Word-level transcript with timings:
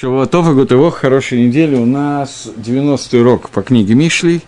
Шавуатов 0.00 0.48
и 0.48 0.52
Гутывох, 0.52 0.96
хорошей 0.96 1.46
недели. 1.46 1.76
У 1.76 1.84
нас 1.84 2.48
90-й 2.56 3.20
урок 3.20 3.50
по 3.50 3.60
книге 3.60 3.92
Мишли, 3.92 4.40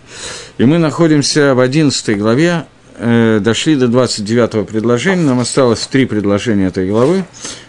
и 0.57 0.65
мы 0.65 0.79
находимся 0.79 1.53
в 1.53 1.59
11 1.59 2.17
главе, 2.17 2.65
э, 2.97 3.39
дошли 3.39 3.75
до 3.75 3.85
29-го 3.85 4.65
предложения, 4.65 5.21
нам 5.21 5.39
осталось 5.39 5.85
три 5.85 6.07
предложения 6.07 6.65
этой 6.65 6.89
главы. 6.89 7.25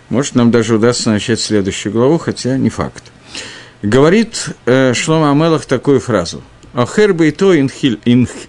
Может, 0.08 0.34
нам 0.34 0.50
даже 0.50 0.76
удастся 0.76 1.10
начать 1.10 1.40
следующую 1.40 1.92
главу, 1.92 2.16
хотя 2.16 2.56
не 2.56 2.70
факт. 2.70 3.04
Говорит 3.82 4.48
э, 4.64 4.94
Шлома 4.94 5.30
Амелах 5.32 5.66
такую 5.66 6.00
фразу. 6.00 6.42
«Охер 6.72 7.12
бейто 7.12 7.60
инхиль, 7.60 8.00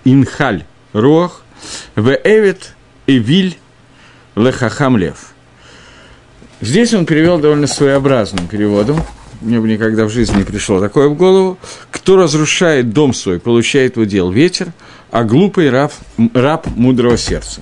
инхаль 0.06 0.64
руах, 0.94 1.44
в 1.98 2.10
эвет 2.24 2.74
и 3.06 3.18
виль 3.18 3.58
лехахам 4.38 4.96
лев». 4.96 5.34
Здесь 6.62 6.94
он 6.94 7.06
перевел 7.06 7.38
довольно 7.38 7.68
своеобразным 7.68 8.48
переводом, 8.48 9.04
мне 9.46 9.60
бы 9.60 9.68
никогда 9.68 10.06
в 10.06 10.10
жизни 10.10 10.40
не 10.40 10.44
пришло 10.44 10.80
такое 10.80 11.08
в 11.08 11.16
голову. 11.16 11.58
Кто 11.92 12.18
разрушает 12.18 12.92
дом 12.92 13.14
свой, 13.14 13.40
получает 13.40 13.96
в 13.96 14.02
удел 14.02 14.32
ветер, 14.32 14.74
а 15.12 15.24
глупый 15.24 15.70
раб, 15.70 15.94
раб 16.34 16.68
мудрого 16.76 17.18
сердца. 17.18 17.62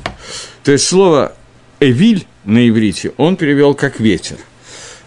То 0.64 0.72
есть 0.72 0.86
слово 0.86 1.34
«эвиль» 1.80 2.26
на 2.46 2.68
иврите 2.68 3.14
он 3.18 3.36
перевел 3.36 3.76
как 3.76 4.00
«ветер». 4.00 4.38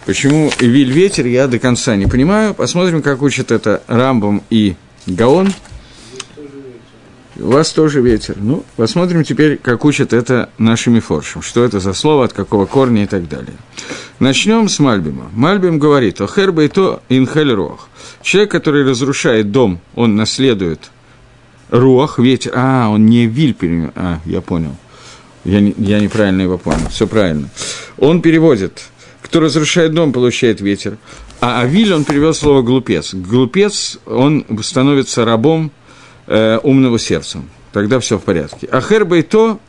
Почему 0.05 0.51
«эвиль»– 0.61 0.93
«ветер» 0.93 1.27
я 1.27 1.49
до 1.49 1.59
конца 1.59 1.97
не 1.97 2.07
понимаю. 2.07 2.55
Посмотрим, 2.55 3.03
как 3.03 3.23
учат 3.23 3.51
это 3.51 3.83
Рамбом 3.89 4.43
и 4.51 4.77
Гаон– 5.07 5.53
у 7.39 7.51
вас 7.51 7.73
тоже 7.73 8.01
ветер. 8.01 8.37
Ну, 8.39 8.65
посмотрим 8.77 9.25
теперь, 9.25 9.57
как 9.57 9.85
учат 9.85 10.13
это 10.13 10.51
нашими 10.59 11.01
форшем. 11.01 11.43
Что 11.43 11.65
это 11.65 11.81
за 11.81 11.93
слово, 11.93 12.25
от 12.25 12.33
какого 12.33 12.67
корня 12.67 13.05
и 13.05 13.07
так 13.07 13.29
далее. 13.29 13.55
Начнем 14.19 14.69
с 14.69 14.79
Мальбима. 14.79 15.31
Мальбим 15.33 15.79
говорит, 15.79 16.21
«Охер 16.21 16.53
бейто 16.53 17.03
инхель 17.09 17.53
рох». 17.53 17.89
Человек, 18.23 18.51
который 18.51 18.89
разрушает 18.89 19.51
дом, 19.51 19.81
он 19.95 20.17
наследует 20.17 20.91
руах, 21.71 22.19
ветер. 22.19 22.53
А, 22.55 22.89
он 22.89 23.07
не 23.07 23.27
виль 23.27 23.55
перевел. 23.55 23.91
А, 23.95 24.21
я 24.25 24.41
понял. 24.41 24.77
Я, 25.45 25.61
не, 25.61 25.75
я 25.79 26.01
неправильно 26.01 26.43
его 26.43 26.59
понял. 26.59 26.89
Все 26.91 27.07
правильно. 27.07 27.49
Он 27.99 28.23
переводит, 28.23 28.85
кто 29.23 29.41
разрушает 29.41 29.93
дом, 29.93 30.13
получает 30.13 30.61
ветер. 30.61 30.99
А 31.41 31.61
Авиль 31.61 31.93
он 31.93 32.05
перевел 32.05 32.35
слово 32.35 32.63
глупец. 32.63 33.15
Глупец, 33.15 33.99
он 34.07 34.45
становится 34.63 35.25
рабом 35.25 35.71
э, 36.27 36.59
умного 36.63 36.99
сердцем. 36.99 37.49
Тогда 37.73 38.01
все 38.01 38.19
в 38.19 38.23
порядке. 38.23 38.69
А 38.71 38.81
то 39.23 39.61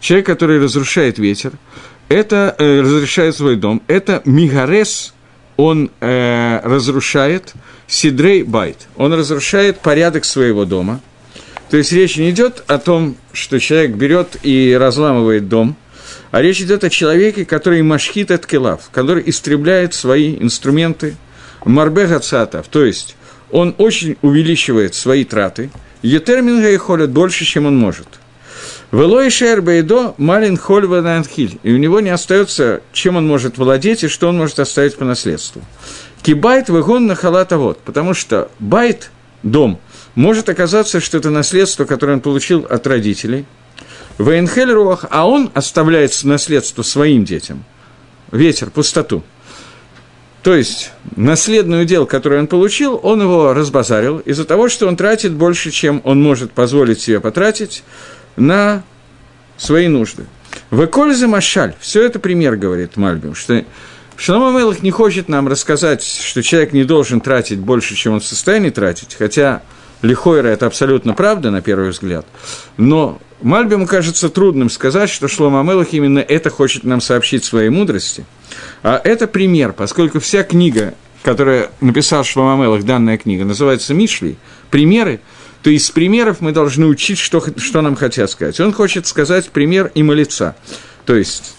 человек, 0.00 0.26
который 0.26 0.60
разрушает 0.60 1.18
ветер, 1.18 1.52
это 2.08 2.54
э, 2.58 2.80
разрушает 2.80 3.36
свой 3.36 3.56
дом, 3.56 3.82
это 3.86 4.22
мигарес, 4.24 5.14
он 5.56 5.90
э, 6.00 6.60
разрушает 6.62 7.54
сидрей 7.86 8.42
байт, 8.42 8.88
он 8.96 9.14
разрушает 9.14 9.80
порядок 9.80 10.24
своего 10.24 10.64
дома. 10.64 11.00
То 11.70 11.78
есть 11.78 11.92
речь 11.92 12.16
не 12.16 12.30
идет 12.30 12.62
о 12.66 12.78
том, 12.78 13.16
что 13.32 13.58
человек 13.58 13.92
берет 13.92 14.36
и 14.42 14.76
разламывает 14.78 15.48
дом, 15.48 15.76
а 16.30 16.42
речь 16.42 16.60
идет 16.60 16.84
о 16.84 16.90
человеке, 16.90 17.44
который 17.44 17.82
машхит 17.82 18.30
от 18.30 18.46
келав, 18.46 18.90
который 18.92 19.22
истребляет 19.26 19.94
свои 19.94 20.36
инструменты 20.36 21.16
מרבה 21.64 22.06
הוצאותיו, 22.06 22.68
то 22.68 22.84
есть 22.84 23.16
он 23.54 23.74
очень 23.78 24.16
увеличивает 24.20 24.94
свои 24.94 25.24
траты– 25.24 25.70
יותר 26.04 26.53
מן 26.53 26.78
היכולת 26.78 27.10
больше, 27.12 27.46
чем 27.46 27.64
он 27.64 27.78
может. 27.78 28.06
ולא 28.92 29.30
ישאר 29.30 29.62
בידו 29.62 30.14
מה 30.18 30.58
לנחול 30.58 30.98
ולהנחיל. 30.98 31.58
И 31.62 31.72
у 31.72 31.78
него 31.78 32.00
не 32.00 32.10
остается, 32.10 32.82
чем 32.92 33.16
он 33.16 33.26
может 33.26 33.56
владеть 33.56 34.04
и 34.04 34.08
что 34.08 34.28
он 34.28 34.36
может 34.36 34.58
оставить 34.58 34.96
по 34.98 35.06
наследству. 35.06 35.62
כי 36.22 36.68
בית 36.68 37.06
והון 37.06 37.14
נחלת 37.14 37.56
אבות. 37.56 37.78
Потому 37.78 38.12
что 38.12 38.50
בית, 38.58 39.10
дом, 39.42 39.80
может 40.14 40.50
оказаться, 40.50 41.00
что 41.00 41.16
это 41.16 41.30
наследство, 41.30 41.86
которое 41.86 42.12
он 42.12 42.20
получил 42.20 42.66
от 42.68 42.86
родителей. 42.86 43.46
וינחל 44.18 44.72
רוח, 44.72 45.06
а 45.08 45.26
он 45.26 45.50
оставляет 45.54 46.12
наследство 46.22 46.82
своим 46.82 47.24
детям. 47.24 47.64
Ветер, 48.30 48.68
пустоту– 48.68 49.22
то 50.44 50.54
есть, 50.54 50.92
наследный 51.16 51.80
удел, 51.80 52.04
который 52.04 52.38
он 52.38 52.48
получил, 52.48 53.00
он 53.02 53.22
его 53.22 53.54
разбазарил 53.54 54.18
из-за 54.18 54.44
того, 54.44 54.68
что 54.68 54.86
он 54.86 54.94
тратит 54.94 55.32
больше, 55.32 55.70
чем 55.70 56.02
он 56.04 56.22
может 56.22 56.52
позволить 56.52 57.00
себе 57.00 57.18
потратить 57.18 57.82
на 58.36 58.82
свои 59.56 59.88
нужды. 59.88 60.26
Выкольза 60.68 61.28
Машаль, 61.28 61.74
все 61.80 62.04
это 62.04 62.18
пример, 62.18 62.56
говорит 62.56 62.98
Мальбим, 62.98 63.34
что 63.34 63.64
Шалом 64.16 64.54
Мелах 64.54 64.82
не 64.82 64.90
хочет 64.90 65.30
нам 65.30 65.48
рассказать, 65.48 66.04
что 66.04 66.42
человек 66.42 66.74
не 66.74 66.84
должен 66.84 67.22
тратить 67.22 67.58
больше, 67.58 67.94
чем 67.94 68.12
он 68.12 68.20
в 68.20 68.26
состоянии 68.26 68.68
тратить, 68.68 69.16
хотя 69.18 69.62
Лихойра– 70.02 70.48
это 70.48 70.66
абсолютно 70.66 71.14
правда, 71.14 71.50
на 71.50 71.62
первый 71.62 71.88
взгляд, 71.88 72.26
но 72.76 73.18
Мальбиму 73.40 73.86
кажется 73.86 74.28
трудным 74.28 74.68
сказать, 74.68 75.08
что 75.08 75.26
Шлома 75.26 75.60
Амелах 75.60 75.94
именно 75.94 76.18
это 76.18 76.50
хочет 76.50 76.84
нам 76.84 77.00
сообщить 77.00 77.44
своей 77.44 77.70
мудрости. 77.70 78.26
А 78.82 79.00
это 79.02 79.26
пример, 79.26 79.72
поскольку 79.72 80.20
вся 80.20 80.42
книга, 80.42 80.94
которую 81.22 81.70
написал 81.80 82.24
Шлома 82.24 82.54
Амелах, 82.54 82.84
данная 82.84 83.18
книга, 83.18 83.44
называется 83.44 83.94
«Мишли», 83.94 84.36
примеры, 84.70 85.20
то 85.62 85.70
из 85.70 85.90
примеров 85.90 86.40
мы 86.40 86.52
должны 86.52 86.86
учить, 86.86 87.18
что, 87.18 87.42
что 87.56 87.80
нам 87.80 87.96
хотят 87.96 88.30
сказать. 88.30 88.60
Он 88.60 88.72
хочет 88.72 89.06
сказать 89.06 89.48
пример 89.48 89.90
има 89.94 90.12
лица. 90.12 90.56
То 91.06 91.14
есть, 91.14 91.54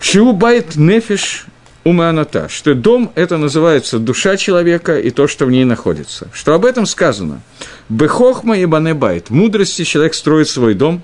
Шиубайт 0.00 0.74
нефиш 0.74 1.46
уманата, 1.84 2.48
что 2.48 2.74
дом– 2.74 3.12
это 3.14 3.36
называется 3.36 3.98
душа 3.98 4.36
человека 4.36 4.98
и 4.98 5.10
то, 5.10 5.28
что 5.28 5.46
в 5.46 5.50
ней 5.50 5.64
находится. 5.64 6.28
Что 6.32 6.54
об 6.54 6.64
этом 6.64 6.86
сказано? 6.86 7.42
Бехохма 7.88 8.58
и 8.58 8.66
банебайт. 8.66 9.30
Мудрости 9.30 9.84
человек 9.84 10.14
строит 10.14 10.48
свой 10.48 10.74
дом. 10.74 11.02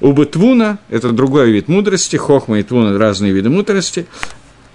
У 0.00 0.12
это 0.12 1.12
другой 1.12 1.50
вид 1.50 1.68
мудрости, 1.68 2.16
хохма 2.16 2.60
и 2.60 2.62
твуна– 2.62 2.98
разные 3.00 3.32
виды 3.32 3.50
мудрости. 3.50 4.06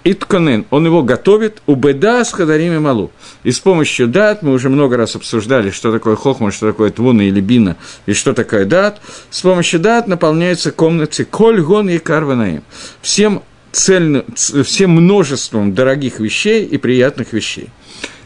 Итконен, 0.04 0.66
он 0.70 0.84
его 0.84 1.02
готовит, 1.02 1.62
у 1.66 1.76
беда 1.76 2.22
с 2.24 2.32
хадарими 2.32 2.78
малу. 2.78 3.10
И 3.42 3.50
с 3.50 3.58
помощью 3.58 4.06
дат, 4.06 4.42
мы 4.42 4.52
уже 4.52 4.68
много 4.68 4.98
раз 4.98 5.16
обсуждали, 5.16 5.70
что 5.70 5.90
такое 5.90 6.14
хохма, 6.14 6.52
что 6.52 6.66
такое 6.66 6.90
твуна 6.90 7.22
или 7.22 7.40
бина, 7.40 7.76
и 8.04 8.12
что 8.12 8.34
такое 8.34 8.66
дат. 8.66 9.00
С 9.30 9.40
помощью 9.40 9.80
дат 9.80 10.06
наполняются 10.06 10.72
комнаты 10.72 11.24
коль, 11.24 11.62
гон 11.62 11.88
и 11.88 11.96
карванаим. 11.96 12.62
Всем 13.00 13.42
цельным, 13.72 14.24
всем 14.34 14.90
множеством 14.90 15.74
дорогих 15.74 16.20
вещей 16.20 16.66
и 16.66 16.76
приятных 16.76 17.32
вещей. 17.32 17.70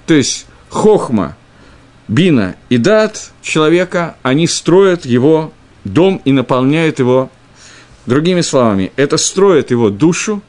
То 0.07 0.15
есть 0.15 0.47
хохма, 0.69 1.37
бина 2.09 2.57
и 2.71 2.77
дат 2.77 3.31
человека, 3.41 4.17
они 4.23 4.49
строят 4.49 5.07
его 5.07 5.53
дом 5.85 6.21
и 6.25 6.33
наполняют 6.33 6.99
его, 6.99 7.31
другими 8.07 8.41
словами, 8.41 8.91
это 8.97 9.17
строит 9.17 9.71
его 9.71 9.91
душу, 9.91 10.43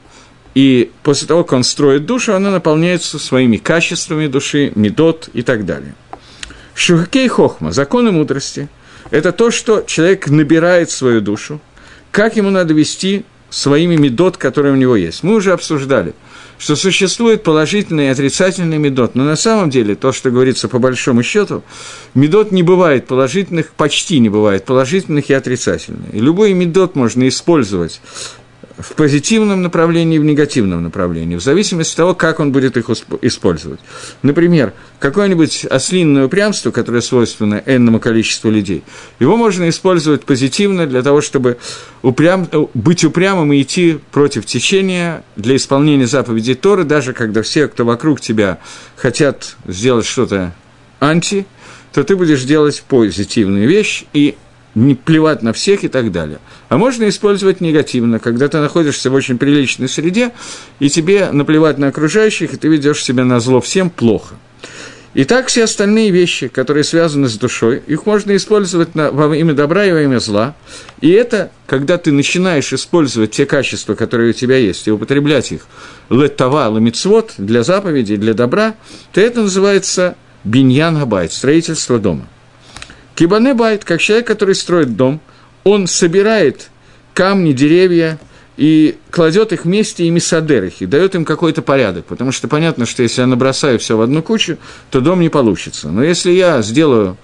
и 0.54 0.90
после 1.02 1.28
того, 1.28 1.44
как 1.44 1.54
он 1.54 1.64
строит 1.64 2.06
душу, 2.06 2.34
она 2.34 2.50
наполняется 2.50 3.18
своими 3.18 3.56
качествами 3.56 4.26
души, 4.26 4.72
медот 4.74 5.28
и 5.32 5.42
так 5.42 5.64
далее. 5.64 5.94
Шухакей 6.74 7.28
хохма, 7.28 7.72
законы 7.72 8.10
мудрости, 8.10 8.68
это 9.10 9.32
то, 9.32 9.50
что 9.50 9.82
человек 9.82 10.28
набирает 10.28 10.90
свою 10.90 11.20
душу, 11.20 11.60
как 12.10 12.36
ему 12.36 12.50
надо 12.50 12.74
вести 12.74 13.24
своими 13.50 13.96
медот, 13.96 14.36
которые 14.36 14.72
у 14.72 14.76
него 14.76 14.96
есть. 14.96 15.22
Мы 15.22 15.34
уже 15.34 15.52
обсуждали, 15.52 16.14
что 16.58 16.76
существует 16.76 17.42
положительный 17.42 18.06
и 18.06 18.10
отрицательный 18.10 18.78
медот, 18.78 19.14
но 19.14 19.24
на 19.24 19.36
самом 19.36 19.70
деле, 19.70 19.94
то, 19.94 20.12
что 20.12 20.30
говорится 20.30 20.68
по 20.68 20.78
большому 20.78 21.22
счету, 21.22 21.62
медот 22.14 22.52
не 22.52 22.62
бывает 22.62 23.06
положительных, 23.06 23.72
почти 23.72 24.18
не 24.20 24.28
бывает 24.28 24.64
положительных 24.64 25.30
и 25.30 25.34
отрицательных. 25.34 26.14
И 26.14 26.20
любой 26.20 26.52
медот 26.52 26.94
можно 26.94 27.26
использовать 27.28 28.00
в 28.82 28.92
позитивном 28.94 29.62
направлении 29.62 30.16
и 30.16 30.18
в 30.18 30.24
негативном 30.24 30.82
направлении, 30.82 31.36
в 31.36 31.42
зависимости 31.42 31.92
от 31.92 31.96
того, 31.96 32.14
как 32.14 32.40
он 32.40 32.52
будет 32.52 32.76
их 32.76 32.90
использовать. 33.22 33.80
Например, 34.22 34.72
какое-нибудь 34.98 35.66
ослинное 35.70 36.26
упрямство, 36.26 36.70
которое 36.70 37.00
свойственно 37.00 37.62
энному 37.66 38.00
количеству 38.00 38.50
людей, 38.50 38.82
его 39.18 39.36
можно 39.36 39.68
использовать 39.68 40.24
позитивно 40.24 40.86
для 40.86 41.02
того, 41.02 41.20
чтобы 41.20 41.58
упрям, 42.02 42.48
быть 42.74 43.04
упрямым 43.04 43.52
и 43.52 43.62
идти 43.62 43.98
против 44.12 44.46
течения 44.46 45.24
для 45.36 45.56
исполнения 45.56 46.06
заповедей 46.06 46.54
Торы, 46.54 46.84
даже 46.84 47.12
когда 47.12 47.42
все, 47.42 47.68
кто 47.68 47.84
вокруг 47.84 48.20
тебя, 48.20 48.58
хотят 48.96 49.56
сделать 49.66 50.06
что-то 50.06 50.54
анти, 51.00 51.46
то 51.92 52.04
ты 52.04 52.16
будешь 52.16 52.44
делать 52.44 52.82
позитивную 52.88 53.68
вещь 53.68 54.04
и 54.12 54.36
не 54.74 54.94
плевать 54.94 55.42
на 55.42 55.52
всех 55.52 55.84
и 55.84 55.88
так 55.88 56.12
далее. 56.12 56.38
А 56.68 56.78
можно 56.78 57.08
использовать 57.08 57.60
негативно, 57.60 58.18
когда 58.18 58.48
ты 58.48 58.58
находишься 58.58 59.10
в 59.10 59.14
очень 59.14 59.38
приличной 59.38 59.88
среде, 59.88 60.32
и 60.78 60.88
тебе 60.88 61.30
наплевать 61.32 61.78
на 61.78 61.88
окружающих, 61.88 62.54
и 62.54 62.56
ты 62.56 62.68
ведешь 62.68 63.02
себя 63.02 63.24
на 63.24 63.40
зло 63.40 63.60
всем 63.60 63.90
плохо. 63.90 64.36
И 65.12 65.24
так 65.24 65.48
все 65.48 65.64
остальные 65.64 66.10
вещи, 66.10 66.46
которые 66.46 66.84
связаны 66.84 67.28
с 67.28 67.36
душой, 67.36 67.82
их 67.88 68.06
можно 68.06 68.36
использовать 68.36 68.94
на, 68.94 69.10
во 69.10 69.36
имя 69.36 69.54
добра 69.54 69.84
и 69.84 69.90
во 69.90 70.02
имя 70.02 70.20
зла. 70.20 70.54
И 71.00 71.10
это, 71.10 71.50
когда 71.66 71.98
ты 71.98 72.12
начинаешь 72.12 72.72
использовать 72.72 73.32
те 73.32 73.44
качества, 73.44 73.96
которые 73.96 74.30
у 74.30 74.32
тебя 74.34 74.56
есть, 74.56 74.86
и 74.86 74.92
употреблять 74.92 75.50
их 75.50 75.66
летава, 76.10 76.68
ламицвод, 76.68 77.34
для 77.38 77.64
заповедей, 77.64 78.18
для 78.18 78.34
добра, 78.34 78.76
то 79.12 79.20
это 79.20 79.42
называется 79.42 80.14
биньян 80.44 80.96
габайт, 80.96 81.32
строительство 81.32 81.98
дома. 81.98 82.28
Кибане 83.14 83.54
байт, 83.54 83.84
как 83.84 84.00
человек, 84.00 84.26
который 84.26 84.54
строит 84.54 84.96
дом, 84.96 85.20
он 85.64 85.86
собирает 85.86 86.70
камни, 87.14 87.52
деревья, 87.52 88.18
и 88.56 88.98
кладет 89.10 89.52
их 89.52 89.64
вместе 89.64 90.04
и 90.04 90.10
мисадер 90.10 90.64
их, 90.64 90.82
и 90.82 90.86
дает 90.86 91.14
им 91.14 91.24
какой-то 91.24 91.62
порядок. 91.62 92.04
Потому 92.04 92.30
что 92.30 92.46
понятно, 92.46 92.84
что 92.84 93.02
если 93.02 93.22
я 93.22 93.26
набросаю 93.26 93.78
все 93.78 93.96
в 93.96 94.02
одну 94.02 94.22
кучу, 94.22 94.58
то 94.90 95.00
дом 95.00 95.20
не 95.20 95.30
получится. 95.30 95.88
Но 95.88 96.04
если 96.04 96.30
я 96.32 96.60
сделаю, 96.60 97.16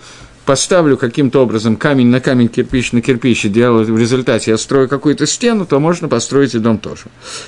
поставлю 0.46 0.96
каким-то 0.96 1.42
образом 1.42 1.76
камень 1.76 2.06
на 2.06 2.20
камень, 2.20 2.48
кирпич 2.48 2.92
на 2.92 3.02
кирпич, 3.02 3.44
и 3.44 3.48
делаю, 3.50 3.84
в 3.84 3.98
результате 3.98 4.52
я 4.52 4.56
строю 4.56 4.88
какую-то 4.88 5.26
стену, 5.26 5.66
то 5.66 5.78
можно 5.78 6.08
построить 6.08 6.54
и 6.54 6.58
дом 6.58 6.78
тоже. 6.78 7.04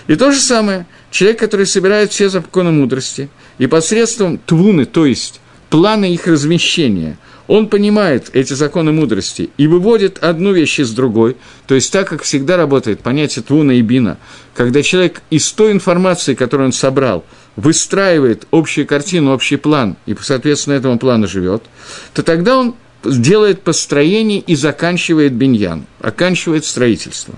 И 0.06 0.16
то 0.16 0.32
же 0.32 0.40
самое, 0.40 0.86
человек, 1.10 1.38
который 1.38 1.64
собирает 1.64 2.12
все 2.12 2.28
законы 2.28 2.70
мудрости, 2.72 3.30
и 3.56 3.66
посредством 3.66 4.36
твуны, 4.36 4.84
то 4.84 5.06
есть 5.06 5.40
плана 5.70 6.04
их 6.04 6.26
размещения– 6.26 7.16
он 7.48 7.68
понимает 7.68 8.28
эти 8.34 8.52
законы 8.52 8.92
мудрости 8.92 9.48
и 9.56 9.66
выводит 9.66 10.18
одну 10.18 10.52
вещь 10.52 10.78
из 10.80 10.92
другой. 10.92 11.36
То 11.66 11.74
есть 11.74 11.90
так, 11.90 12.08
как 12.08 12.22
всегда 12.22 12.58
работает 12.58 13.00
понятие 13.00 13.42
твуна 13.42 13.72
и 13.72 13.80
бина, 13.80 14.18
когда 14.54 14.82
человек 14.82 15.22
из 15.30 15.50
той 15.52 15.72
информации, 15.72 16.34
которую 16.34 16.66
он 16.66 16.72
собрал, 16.72 17.24
выстраивает 17.56 18.46
общую 18.50 18.86
картину, 18.86 19.32
общий 19.32 19.56
план, 19.56 19.96
и, 20.04 20.14
соответственно, 20.20 20.74
этому 20.74 20.98
плану 20.98 21.26
живет, 21.26 21.64
то 22.12 22.22
тогда 22.22 22.58
он 22.58 22.74
делает 23.02 23.62
построение 23.62 24.40
и 24.40 24.54
заканчивает 24.54 25.32
биньян, 25.32 25.86
оканчивает 26.00 26.66
строительство. 26.66 27.34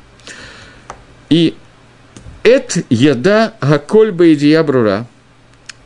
И 1.28 1.54
это 2.42 2.82
еда 2.90 3.54
гакольба 3.60 4.26
и 4.26 4.62
брура. 4.64 5.06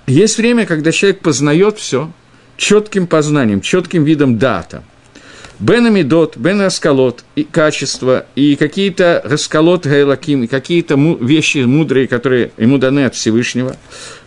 Есть 0.06 0.38
время, 0.38 0.64
когда 0.64 0.92
человек 0.92 1.20
познает 1.20 1.78
все– 1.78 2.10
четким 2.64 3.06
познанием, 3.06 3.60
четким 3.60 4.04
видом 4.04 4.38
дата. 4.38 4.82
Бен 5.60 5.86
Амидот, 5.86 6.38
Бен 6.38 6.62
Расколот, 6.62 7.22
и 7.36 7.44
качество, 7.44 8.24
и 8.34 8.56
какие-то 8.56 9.20
Расколот 9.22 9.86
Гайлаким, 9.86 10.44
и 10.44 10.46
какие-то 10.46 10.96
вещи 11.20 11.58
мудрые, 11.58 12.08
которые 12.08 12.52
ему 12.56 12.78
даны 12.78 13.04
от 13.04 13.14
Всевышнего. 13.14 13.76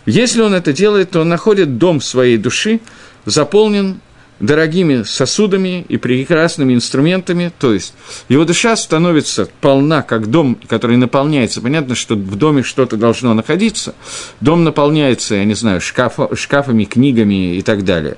Если 0.06 0.40
он 0.40 0.54
это 0.54 0.72
делает, 0.72 1.10
то 1.10 1.20
он 1.20 1.28
находит 1.28 1.78
дом 1.78 2.00
своей 2.00 2.36
души, 2.36 2.78
заполнен 3.26 4.00
дорогими 4.40 5.02
сосудами 5.02 5.84
и 5.88 5.96
прекрасными 5.96 6.74
инструментами, 6.74 7.52
то 7.58 7.72
есть 7.72 7.94
его 8.28 8.44
душа 8.44 8.76
становится 8.76 9.48
полна, 9.60 10.02
как 10.02 10.30
дом, 10.30 10.58
который 10.68 10.96
наполняется. 10.96 11.60
Понятно, 11.60 11.94
что 11.94 12.14
в 12.14 12.36
доме 12.36 12.62
что-то 12.62 12.96
должно 12.96 13.34
находиться. 13.34 13.94
Дом 14.40 14.64
наполняется, 14.64 15.34
я 15.34 15.44
не 15.44 15.54
знаю, 15.54 15.80
шкаф, 15.80 16.18
шкафами, 16.34 16.84
книгами 16.84 17.56
и 17.56 17.62
так 17.62 17.84
далее. 17.84 18.16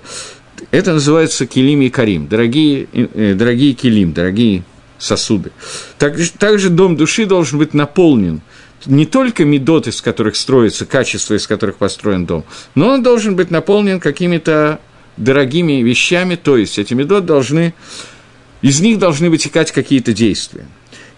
Это 0.71 0.93
называется 0.93 1.47
килим 1.47 1.81
и 1.83 1.89
карим, 1.89 2.29
дорогие, 2.29 2.87
э, 2.93 3.35
дорогие 3.35 3.73
килим, 3.73 4.13
дорогие 4.13 4.63
сосуды. 4.99 5.53
Так, 5.99 6.17
также 6.39 6.69
дом 6.69 6.97
души 6.97 7.25
должен 7.25 7.59
быть 7.59 7.73
наполнен 7.73 8.43
не 8.87 9.07
только 9.07 9.45
медот, 9.45 9.87
из 9.87 10.01
которых 10.01 10.37
строится, 10.37 10.87
качество, 10.87 11.35
из 11.35 11.47
которых 11.47 11.77
построен 11.77 12.27
дом, 12.27 12.45
но 12.75 12.89
он 12.89 13.03
должен 13.03 13.37
быть 13.37 13.51
наполнен 13.51 14.01
какими-то 14.01 14.81
дорогими 15.17 15.83
вещами, 15.83 16.37
то 16.37 16.57
есть 16.57 16.79
эти 16.79 16.95
медот 16.95 17.27
должны, 17.27 17.75
из 18.63 18.81
них 18.81 18.99
должны 18.99 19.31
вытекать 19.31 19.73
какие-то 19.73 20.13
действия. 20.13 20.67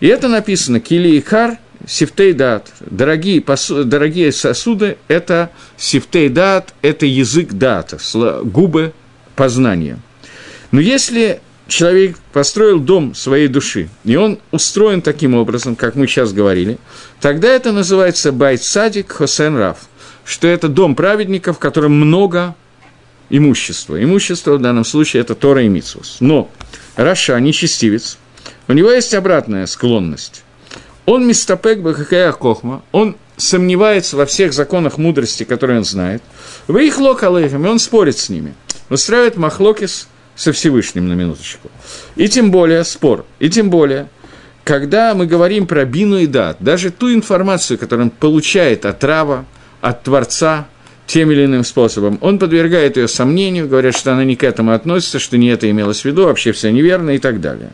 И 0.00 0.06
это 0.06 0.28
написано 0.28 0.80
«Кили 0.80 1.16
и 1.16 1.20
Кар», 1.20 1.58
Сифтей 1.86 2.32
дат, 2.32 2.72
дорогие, 2.80 3.40
посу, 3.40 3.84
дорогие 3.84 4.30
сосуды– 4.30 4.98
это 5.08 5.50
сифтей 5.76 6.28
дат, 6.28 6.74
это 6.80 7.06
язык 7.06 7.52
дата, 7.54 7.98
губы 8.44 8.92
познания. 9.34 9.98
Но 10.70 10.80
если 10.80 11.40
человек 11.66 12.18
построил 12.32 12.78
дом 12.78 13.14
своей 13.14 13.48
души, 13.48 13.88
и 14.04 14.14
он 14.14 14.38
устроен 14.52 15.02
таким 15.02 15.34
образом, 15.34 15.74
как 15.74 15.96
мы 15.96 16.06
сейчас 16.06 16.32
говорили, 16.32 16.78
тогда 17.20 17.48
это 17.48 17.72
называется 17.72 18.30
байт 18.30 18.62
садик 18.62 19.10
хосен 19.12 19.56
рав, 19.56 19.78
что 20.24 20.46
это 20.46 20.68
дом 20.68 20.94
праведников, 20.94 21.56
в 21.56 21.60
котором 21.60 21.94
много 21.94 22.54
имущество. 23.32 24.00
Имущество 24.00 24.56
в 24.56 24.60
данном 24.60 24.84
случае 24.84 25.22
это 25.22 25.34
Тора 25.34 25.64
и 25.64 25.68
Митсус. 25.68 26.18
Но 26.20 26.50
Раша, 26.94 27.40
нечестивец, 27.40 28.18
у 28.68 28.72
него 28.74 28.90
есть 28.90 29.14
обратная 29.14 29.66
склонность. 29.66 30.44
Он 31.06 31.26
мистапек 31.26 31.80
бахакая 31.80 32.30
кохма, 32.32 32.84
он 32.92 33.16
сомневается 33.36 34.16
во 34.16 34.26
всех 34.26 34.52
законах 34.52 34.98
мудрости, 34.98 35.44
которые 35.44 35.78
он 35.78 35.84
знает. 35.84 36.22
Вы 36.68 36.86
их 36.86 36.98
локалейхами, 36.98 37.66
он 37.66 37.80
спорит 37.80 38.18
с 38.18 38.28
ними. 38.28 38.54
Устраивает 38.88 39.36
махлокис 39.36 40.06
со 40.36 40.52
Всевышним 40.52 41.08
на 41.08 41.14
минуточку. 41.14 41.70
И 42.14 42.28
тем 42.28 42.50
более 42.50 42.84
спор, 42.84 43.24
и 43.40 43.48
тем 43.48 43.70
более, 43.70 44.08
когда 44.62 45.14
мы 45.14 45.26
говорим 45.26 45.66
про 45.66 45.84
бину 45.86 46.18
и 46.18 46.26
дат, 46.26 46.58
даже 46.60 46.90
ту 46.90 47.12
информацию, 47.12 47.78
которую 47.78 48.06
он 48.06 48.10
получает 48.10 48.84
от 48.84 49.02
Рава, 49.02 49.46
от 49.80 50.04
Творца, 50.04 50.68
тем 51.06 51.30
или 51.30 51.44
иным 51.44 51.64
способом, 51.64 52.18
он 52.20 52.38
подвергает 52.38 52.96
ее 52.96 53.08
сомнению, 53.08 53.68
говорят, 53.68 53.96
что 53.96 54.12
она 54.12 54.24
не 54.24 54.36
к 54.36 54.44
этому 54.44 54.72
относится, 54.72 55.18
что 55.18 55.36
не 55.36 55.48
это 55.48 55.70
имелось 55.70 56.02
в 56.02 56.04
виду, 56.04 56.24
вообще 56.24 56.52
все 56.52 56.70
неверно 56.70 57.10
и 57.10 57.18
так 57.18 57.40
далее. 57.40 57.70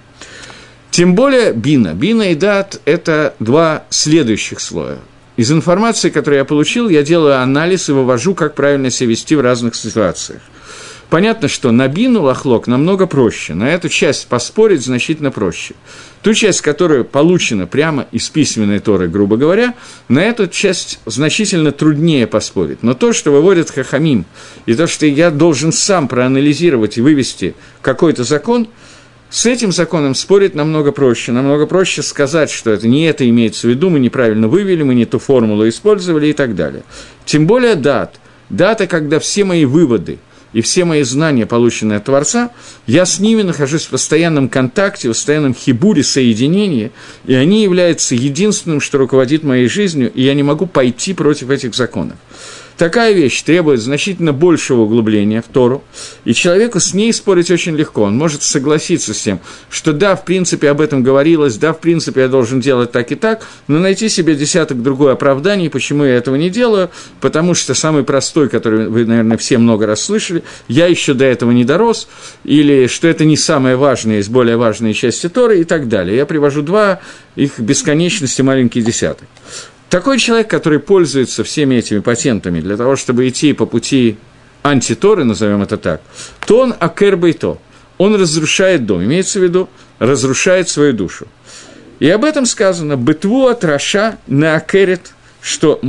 Тем 0.90 1.14
более 1.14 1.52
бина. 1.52 1.94
Бина 1.94 2.32
и 2.32 2.34
дат– 2.34 2.80
это 2.84 3.34
два 3.38 3.84
следующих 3.90 4.60
слоя. 4.60 4.98
Из 5.36 5.52
информации, 5.52 6.10
которую 6.10 6.38
я 6.38 6.44
получил, 6.44 6.88
я 6.88 7.02
делаю 7.02 7.40
анализ 7.40 7.88
и 7.88 7.92
вывожу, 7.92 8.34
как 8.34 8.54
правильно 8.54 8.90
себя 8.90 9.10
вести 9.10 9.36
в 9.36 9.40
разных 9.40 9.76
ситуациях– 9.76 10.40
Понятно, 11.10 11.48
что 11.48 11.72
на 11.72 11.88
бину 11.88 12.22
лохлок 12.22 12.66
намного 12.66 13.06
проще, 13.06 13.54
на 13.54 13.70
эту 13.70 13.88
часть 13.88 14.26
поспорить 14.28 14.84
значительно 14.84 15.30
проще. 15.30 15.74
Ту 16.22 16.34
часть, 16.34 16.62
которая 16.62 17.04
получена 17.04 17.66
прямо 17.66 18.06
из 18.10 18.28
письменной 18.28 18.80
Торы, 18.80 19.08
грубо 19.08 19.36
говоря, 19.36 19.74
на 20.08 20.24
эту 20.24 20.48
часть 20.48 20.98
значительно 21.06 21.70
труднее 21.70 22.26
поспорить. 22.26 22.82
Но 22.82 22.94
то, 22.94 23.12
что 23.12 23.30
выводит 23.30 23.70
Хахамим, 23.70 24.24
и 24.66 24.74
то, 24.74 24.86
что 24.86 25.06
я 25.06 25.30
должен 25.30 25.72
сам 25.72 26.08
проанализировать 26.08 26.98
и 26.98 27.00
вывести 27.00 27.54
какой-то 27.82 28.24
закон, 28.24 28.68
с 29.30 29.46
этим 29.46 29.72
законом 29.72 30.14
спорить 30.14 30.54
намного 30.54 30.90
проще. 30.90 31.32
Намного 31.32 31.66
проще 31.66 32.02
сказать, 32.02 32.50
что 32.50 32.70
это 32.70 32.88
не 32.88 33.04
это 33.04 33.28
имеется 33.28 33.66
в 33.66 33.70
виду, 33.70 33.90
мы 33.90 34.00
неправильно 34.00 34.48
вывели, 34.48 34.82
мы 34.82 34.94
не 34.94 35.04
ту 35.04 35.18
формулу 35.18 35.68
использовали 35.68 36.28
и 36.28 36.32
так 36.32 36.56
далее. 36.56 36.82
Тем 37.26 37.46
более 37.46 37.74
дат. 37.74 38.18
Дата, 38.48 38.86
когда 38.86 39.18
все 39.18 39.44
мои 39.44 39.66
выводы– 39.66 40.18
и 40.52 40.60
все 40.60 40.84
мои 40.84 41.02
знания, 41.02 41.46
полученные 41.46 41.98
от 41.98 42.04
Творца, 42.04 42.50
я 42.86 43.04
с 43.04 43.20
ними 43.20 43.42
нахожусь 43.42 43.84
в 43.84 43.90
постоянном 43.90 44.48
контакте, 44.48 45.08
в 45.08 45.12
постоянном 45.12 45.54
хибуре, 45.54 46.02
соединении, 46.02 46.90
и 47.26 47.34
они 47.34 47.62
являются 47.62 48.14
единственным, 48.14 48.80
что 48.80 48.98
руководит 48.98 49.42
моей 49.42 49.68
жизнью, 49.68 50.10
и 50.12 50.22
я 50.22 50.34
не 50.34 50.42
могу 50.42 50.66
пойти 50.66 51.14
против 51.14 51.50
этих 51.50 51.74
законов. 51.74 52.16
Такая 52.78 53.12
вещь 53.12 53.42
требует 53.42 53.80
значительно 53.80 54.32
большего 54.32 54.82
углубления 54.82 55.42
в 55.42 55.52
Тору, 55.52 55.82
и 56.24 56.32
человеку 56.32 56.78
с 56.78 56.94
ней 56.94 57.12
спорить 57.12 57.50
очень 57.50 57.74
легко. 57.76 58.02
Он 58.02 58.16
может 58.16 58.44
согласиться 58.44 59.14
с 59.14 59.20
тем, 59.20 59.40
что 59.68 59.92
да, 59.92 60.14
в 60.14 60.24
принципе, 60.24 60.70
об 60.70 60.80
этом 60.80 61.02
говорилось, 61.02 61.56
да, 61.56 61.72
в 61.72 61.80
принципе, 61.80 62.22
я 62.22 62.28
должен 62.28 62.60
делать 62.60 62.92
так 62.92 63.10
и 63.10 63.16
так, 63.16 63.44
но 63.66 63.80
найти 63.80 64.08
себе 64.08 64.36
десяток 64.36 64.80
другой 64.80 65.12
оправданий, 65.12 65.68
почему 65.68 66.04
я 66.04 66.14
этого 66.14 66.36
не 66.36 66.50
делаю, 66.50 66.88
потому 67.20 67.54
что 67.54 67.74
самый 67.74 68.04
простой, 68.04 68.48
который 68.48 68.88
вы, 68.88 69.04
наверное, 69.04 69.36
все 69.38 69.58
много 69.58 69.86
раз 69.86 70.02
слышали, 70.02 70.44
я 70.68 70.86
еще 70.86 71.14
до 71.14 71.24
этого 71.24 71.50
не 71.50 71.64
дорос, 71.64 72.08
или 72.44 72.86
что 72.86 73.08
это 73.08 73.24
не 73.24 73.36
самое 73.36 73.74
важное 73.74 74.20
из 74.20 74.28
более 74.28 74.56
важной 74.56 74.94
части 74.94 75.28
Торы 75.28 75.62
и 75.62 75.64
так 75.64 75.88
далее. 75.88 76.16
Я 76.16 76.26
привожу 76.26 76.62
два 76.62 77.00
их 77.34 77.58
бесконечности 77.58 78.42
маленький 78.42 78.82
десяток. 78.82 79.26
Такой 79.90 80.18
человек, 80.18 80.48
который 80.48 80.80
пользуется 80.80 81.44
всеми 81.44 81.76
этими 81.76 82.00
патентами 82.00 82.60
для 82.60 82.76
того, 82.76 82.96
чтобы 82.96 83.26
идти 83.28 83.54
по 83.54 83.64
пути 83.64 84.18
антиторы, 84.62 85.24
назовем 85.24 85.62
это 85.62 85.78
так, 85.78 86.02
то 86.46 86.60
он 86.60 86.74
акербейто, 86.78 87.58
он 87.96 88.14
разрушает 88.14 88.84
дом, 88.84 89.02
имеется 89.02 89.40
в 89.40 89.42
виду, 89.42 89.68
разрушает 89.98 90.68
свою 90.68 90.92
душу. 90.92 91.26
И 92.00 92.08
об 92.10 92.24
этом 92.24 92.44
сказано, 92.46 92.96
бытву 92.96 93.46
от 93.46 93.64
Раша 93.64 94.18
на 94.26 94.56
акерет, 94.56 95.12
что 95.40 95.80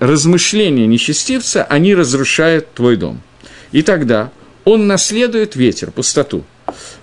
размышления 0.00 0.86
нечестивца, 0.86 1.64
они 1.64 1.94
разрушают 1.94 2.72
твой 2.74 2.96
дом. 2.96 3.20
И 3.72 3.82
тогда 3.82 4.30
он 4.64 4.86
наследует 4.86 5.56
ветер, 5.56 5.90
пустоту. 5.90 6.44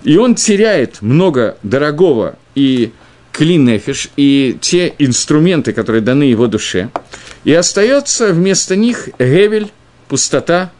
И 0.04 0.16
он 0.16 0.34
теряет 0.34 1.00
много 1.00 1.56
дорогого 1.62 2.36
и 2.54 2.92
клинефиш 3.32 4.10
и 4.16 4.56
те 4.60 4.94
инструменты, 4.98 5.72
которые 5.72 6.02
даны 6.02 6.24
его 6.24 6.46
душе, 6.46 6.90
и 7.44 7.52
остается 7.52 8.32
вместо 8.32 8.76
них 8.76 9.08
гевель, 9.18 9.72
пустота, 10.08 10.70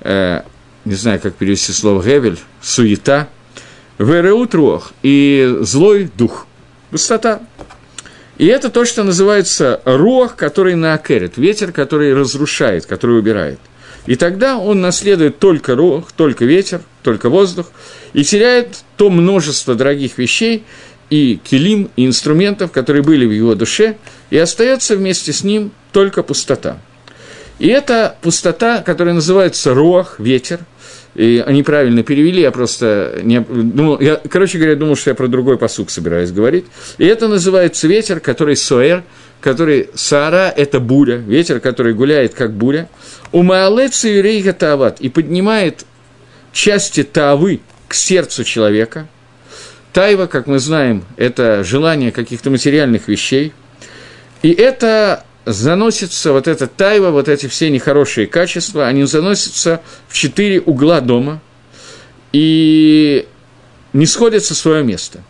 э, 0.00 0.40
не 0.84 0.94
знаю, 0.94 1.20
как 1.20 1.34
перевести 1.34 1.72
слово 1.72 2.02
гевель, 2.02 2.38
суета, 2.62 3.28
вереут 3.98 4.54
и 5.02 5.58
злой 5.60 6.10
дух, 6.16 6.46
пустота. 6.90 7.40
И 8.38 8.46
это 8.46 8.70
то, 8.70 8.86
что 8.86 9.04
называется 9.04 9.82
рох, 9.84 10.34
который 10.34 10.74
наакерит, 10.74 11.36
ветер, 11.36 11.72
который 11.72 12.14
разрушает, 12.14 12.86
который 12.86 13.18
убирает. 13.18 13.58
И 14.06 14.16
тогда 14.16 14.56
он 14.56 14.80
наследует 14.80 15.38
только 15.38 15.76
рох, 15.76 16.10
только 16.12 16.46
ветер, 16.46 16.80
только 17.02 17.28
воздух, 17.28 17.70
и 18.14 18.24
теряет 18.24 18.82
то 18.96 19.10
множество 19.10 19.74
дорогих 19.74 20.16
вещей, 20.16 20.64
и 21.10 21.40
килим, 21.42 21.90
и 21.96 22.06
инструментов, 22.06 22.72
которые 22.72 23.02
были 23.02 23.26
в 23.26 23.32
его 23.32 23.54
душе, 23.54 23.96
и 24.30 24.38
остается 24.38 24.96
вместе 24.96 25.32
с 25.32 25.44
ним 25.44 25.72
только 25.92 26.22
пустота. 26.22 26.78
И 27.58 27.66
это 27.68 28.16
пустота, 28.22 28.82
которая 28.82 29.14
называется 29.14 29.74
рох, 29.74 30.18
ветер, 30.18 30.60
и 31.14 31.42
они 31.44 31.62
правильно 31.62 32.02
перевели, 32.02 32.40
я 32.40 32.52
просто 32.52 33.18
не, 33.22 33.40
думал, 33.40 34.00
я, 34.00 34.20
короче 34.30 34.58
говоря, 34.58 34.76
думал, 34.76 34.96
что 34.96 35.10
я 35.10 35.14
про 35.14 35.26
другой 35.26 35.58
посук 35.58 35.90
собираюсь 35.90 36.30
говорить. 36.30 36.66
И 36.98 37.04
это 37.04 37.26
называется 37.26 37.88
ветер, 37.88 38.20
который 38.20 38.56
соэр, 38.56 39.02
который 39.40 39.90
саара– 39.94 40.52
это 40.56 40.78
буря, 40.78 41.16
ветер, 41.16 41.60
который 41.60 41.94
гуляет 41.94 42.34
как 42.34 42.52
буря. 42.52 42.88
У 43.32 43.42
Маалеца 43.42 44.08
Юрейга 44.08 44.52
Таават 44.52 45.00
и 45.00 45.08
поднимает 45.08 45.84
части 46.52 47.02
Таавы 47.02 47.60
к 47.88 47.94
сердцу 47.94 48.44
человека. 48.44 49.08
Тайва, 49.92 50.26
как 50.26 50.46
мы 50.46 50.58
знаем, 50.58 51.04
это 51.16 51.64
желание 51.64 52.12
каких-то 52.12 52.50
материальных 52.50 53.08
вещей. 53.08 53.52
И 54.42 54.50
это 54.50 55.24
заносится, 55.44 56.32
вот 56.32 56.46
эта 56.46 56.66
тайва, 56.66 57.10
вот 57.10 57.28
эти 57.28 57.46
все 57.46 57.70
нехорошие 57.70 58.26
качества, 58.26 58.86
они 58.86 59.04
заносятся 59.04 59.82
в 60.08 60.14
четыре 60.14 60.60
угла 60.60 61.00
дома 61.00 61.40
и 62.32 63.26
не 63.92 64.06
сходят 64.06 64.44
со 64.44 64.54
свое 64.54 64.84
место. 64.84 65.22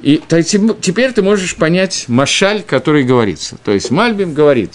И 0.00 0.22
теперь 0.28 1.12
ты 1.12 1.22
можешь 1.22 1.56
понять 1.56 2.04
Машаль, 2.06 2.62
который 2.62 3.02
говорится. 3.02 3.56
То 3.64 3.72
есть 3.72 3.90
Мальбим 3.90 4.32
говорит 4.32 4.74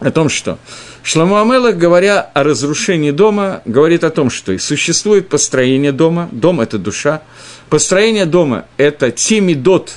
о 0.00 0.10
том, 0.10 0.28
что 0.28 0.58
Шламу 1.02 1.40
Амелах, 1.40 1.76
говоря 1.76 2.20
о 2.20 2.42
разрушении 2.42 3.12
дома, 3.12 3.62
говорит 3.64 4.04
о 4.04 4.10
том, 4.10 4.28
что 4.28 4.58
существует 4.58 5.28
построение 5.28 5.92
дома, 5.92 6.28
дом– 6.32 6.60
это 6.62 6.78
душа, 6.78 7.22
построение 7.68 8.26
дома– 8.26 8.66
это 8.76 9.10
тимидот, 9.10 9.92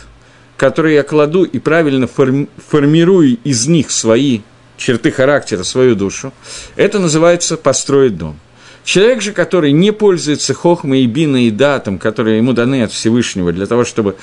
которые 0.57 0.95
я 0.95 1.03
кладу 1.03 1.43
и 1.43 1.59
правильно 1.59 2.05
форми- 2.05 2.49
формирую 2.67 3.38
из 3.43 3.67
них 3.67 3.91
свои 3.91 4.41
черты 4.77 5.11
характера, 5.11 5.63
свою 5.63 5.95
душу, 5.95 6.33
это 6.75 6.99
называется 6.99 7.57
построить 7.57 8.17
дом. 8.17 8.38
Человек 8.83 9.21
же, 9.21 9.33
который 9.33 9.71
не 9.71 9.91
пользуется 9.91 10.53
хохмой 10.53 11.01
и 11.01 11.05
биной 11.05 11.43
и 11.43 11.51
датом, 11.51 11.99
которые 11.99 12.38
ему 12.38 12.53
даны 12.53 12.83
от 12.83 12.91
Всевышнего 12.91 13.51
для 13.51 13.67
того, 13.67 13.85
чтобы 13.85 14.15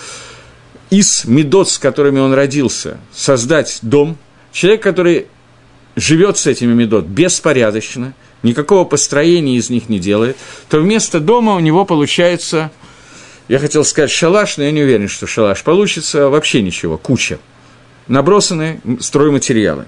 из 0.91 1.25
медот, 1.25 1.69
с 1.69 1.79
которыми 1.79 2.21
он 2.21 2.33
родился, 2.33 2.99
создать 3.13 3.79
дом, 3.83 4.17
человек, 4.53 4.83
который 4.83 5.27
живет 5.95 6.39
с 6.39 6.47
этими 6.47 6.73
медот 6.73 7.07
беспорядочно, 7.07 8.15
никакого 8.43 8.85
построения 8.85 9.57
из 9.57 9.71
них 9.71 9.89
не 9.89 9.99
делает, 9.99 10.37
то 10.69 10.81
вместо 10.81 11.21
дома 11.21 11.55
у 11.55 11.61
него 11.61 11.85
получается– 11.85 12.71
я 13.49 13.59
хотел 13.59 13.85
сказать 13.85 14.11
шалаш, 14.11 14.57
но 14.57 14.65
я 14.65 14.73
не 14.73 14.83
уверен, 14.83 15.09
что 15.09 15.27
шалаш 15.27 15.63
получится. 15.63 16.29
Вообще 16.29 16.63
ничего, 16.63 16.99
куча. 16.99 17.39
Набросаны 18.09 18.81
стройматериалы. 19.01 19.87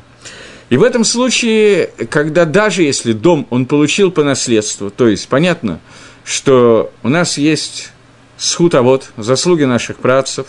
И 0.70 0.76
в 0.76 0.82
этом 0.82 1.04
случае, 1.04 1.90
когда 2.10 2.44
даже 2.44 2.82
если 2.82 3.12
дом 3.12 3.46
он 3.50 3.66
получил 3.66 4.10
по 4.10 4.22
наследству, 4.22 4.90
то 4.90 5.08
есть 5.08 5.26
понятно, 5.28 5.80
что 6.24 6.92
у 7.02 7.08
нас 7.08 7.38
есть 7.38 7.90
схут, 8.36 8.74
вот 8.74 9.10
заслуги 9.16 9.64
наших 9.64 9.96
працев, 9.96 10.46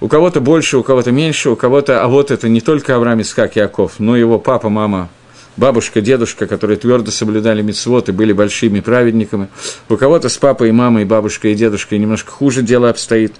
у 0.00 0.08
кого-то 0.08 0.40
больше, 0.40 0.76
у 0.76 0.82
кого-то 0.82 1.10
меньше, 1.10 1.50
у 1.50 1.56
кого-то, 1.56 2.02
а 2.02 2.08
вот 2.08 2.30
это 2.30 2.48
не 2.48 2.60
только 2.60 2.94
Авраам 2.94 3.22
Искак 3.22 3.56
Яков, 3.56 3.94
но 3.98 4.16
его 4.16 4.38
папа, 4.38 4.68
мама, 4.68 5.08
бабушка, 5.56 6.00
дедушка, 6.00 6.46
которые 6.46 6.76
твердо 6.76 7.10
соблюдали 7.10 7.62
мицвод 7.62 8.08
и 8.08 8.12
были 8.12 8.32
большими 8.32 8.80
праведниками. 8.80 9.48
У 9.88 9.96
кого-то 9.96 10.28
с 10.28 10.36
папой, 10.36 10.70
и 10.70 10.72
мамой, 10.72 11.02
и 11.02 11.06
бабушкой, 11.06 11.52
и 11.52 11.54
дедушкой 11.54 11.98
немножко 11.98 12.30
хуже 12.30 12.62
дело 12.62 12.90
обстоит. 12.90 13.34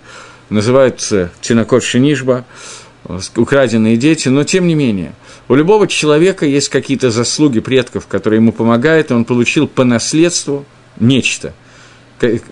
Называются 0.50 1.30
Тинакот 1.40 1.82
Шинишба, 1.82 2.44
украденные 3.36 3.96
дети, 3.96 4.28
но 4.28 4.44
тем 4.44 4.66
не 4.66 4.74
менее. 4.74 5.14
У 5.48 5.54
любого 5.54 5.86
человека 5.86 6.46
есть 6.46 6.68
какие-то 6.68 7.10
заслуги 7.10 7.60
предков, 7.60 8.06
которые 8.06 8.38
ему 8.38 8.52
помогают, 8.52 9.10
и 9.10 9.14
он 9.14 9.24
получил 9.24 9.66
по 9.66 9.84
наследству 9.84 10.64
нечто, 10.98 11.54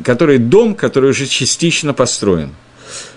который 0.05 0.39
дом, 0.39 0.75
который 0.75 1.11
уже 1.11 1.27
частично 1.27 1.95
построен– 1.95 2.51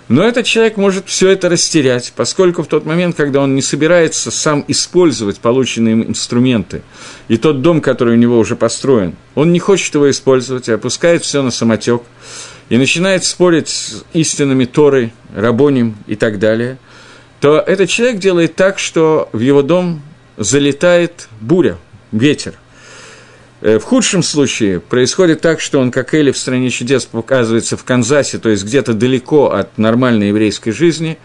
но 0.08 0.22
этот 0.22 0.46
человек 0.46 0.76
может 0.76 1.08
все 1.08 1.30
это 1.30 1.48
растерять, 1.48 2.12
поскольку 2.14 2.62
в 2.62 2.68
тот 2.68 2.86
момент, 2.86 3.16
когда 3.16 3.40
он 3.40 3.54
не 3.54 3.62
собирается 3.62 4.30
сам 4.30 4.64
использовать 4.68 5.40
полученные 5.40 5.92
им 5.92 6.02
инструменты, 6.04 6.82
и 7.28 7.36
тот 7.36 7.60
дом, 7.60 7.80
который 7.80 8.14
у 8.14 8.18
него 8.18 8.38
уже 8.38 8.54
построен, 8.54 9.16
он 9.34 9.52
не 9.52 9.58
хочет 9.58 9.94
его 9.94 10.08
использовать 10.08 10.68
и 10.68 10.72
опускает 10.72 11.24
все 11.24 11.42
на 11.42 11.50
самотек, 11.50 12.02
и 12.68 12.76
начинает 12.76 13.24
спорить 13.24 13.68
с 13.68 14.04
истинами 14.12 14.64
Торы, 14.64 15.12
Рабоним 15.34 15.96
и 16.06 16.14
так 16.14 16.38
далее, 16.38 16.78
то 17.40 17.58
этот 17.58 17.90
человек 17.90 18.18
делает 18.18 18.54
так, 18.54 18.78
что 18.78 19.28
в 19.32 19.40
его 19.40 19.62
дом 19.62 20.02
залетает 20.36 21.28
буря, 21.40 21.78
ветер– 22.12 22.54
в 23.66 23.80
худшем 23.80 24.22
случае 24.22 24.78
происходит 24.78 25.40
так, 25.40 25.60
что 25.60 25.80
он, 25.80 25.90
как 25.90 26.14
Эли 26.14 26.30
в 26.30 26.38
«Стране 26.38 26.70
чудес», 26.70 27.04
показывается 27.04 27.76
в 27.76 27.82
Канзасе, 27.82 28.38
то 28.38 28.48
есть 28.48 28.64
где-то 28.64 28.94
далеко 28.94 29.50
от 29.50 29.76
нормальной 29.76 30.28
еврейской 30.28 30.70
жизни. 30.70 31.18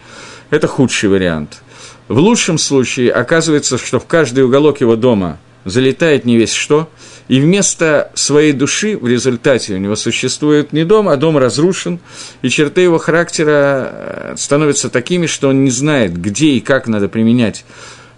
Это 0.50 0.66
худший 0.66 1.08
вариант. 1.08 1.62
В 2.08 2.18
лучшем 2.18 2.58
случае 2.58 3.12
оказывается, 3.12 3.78
что 3.78 4.00
в 4.00 4.06
каждый 4.06 4.42
уголок 4.42 4.80
его 4.80 4.96
дома 4.96 5.38
залетает 5.64 6.24
не 6.24 6.36
весь 6.36 6.52
что, 6.52 6.88
и 7.28 7.40
вместо 7.40 8.10
своей 8.14 8.52
души 8.52 8.98
в 8.98 9.06
результате 9.06 9.74
у 9.74 9.78
него 9.78 9.94
существует 9.94 10.72
не 10.72 10.84
дом, 10.84 11.08
а 11.08 11.16
дом 11.16 11.38
разрушен, 11.38 12.00
и 12.42 12.48
черты 12.48 12.80
его 12.80 12.98
характера 12.98 13.52
э, 13.52 14.34
становятся 14.36 14.90
такими, 14.90 15.26
что 15.26 15.48
он 15.48 15.62
не 15.62 15.70
знает, 15.70 16.20
где 16.20 16.48
и 16.48 16.60
как 16.60 16.88
надо 16.88 17.06
применять 17.06 17.64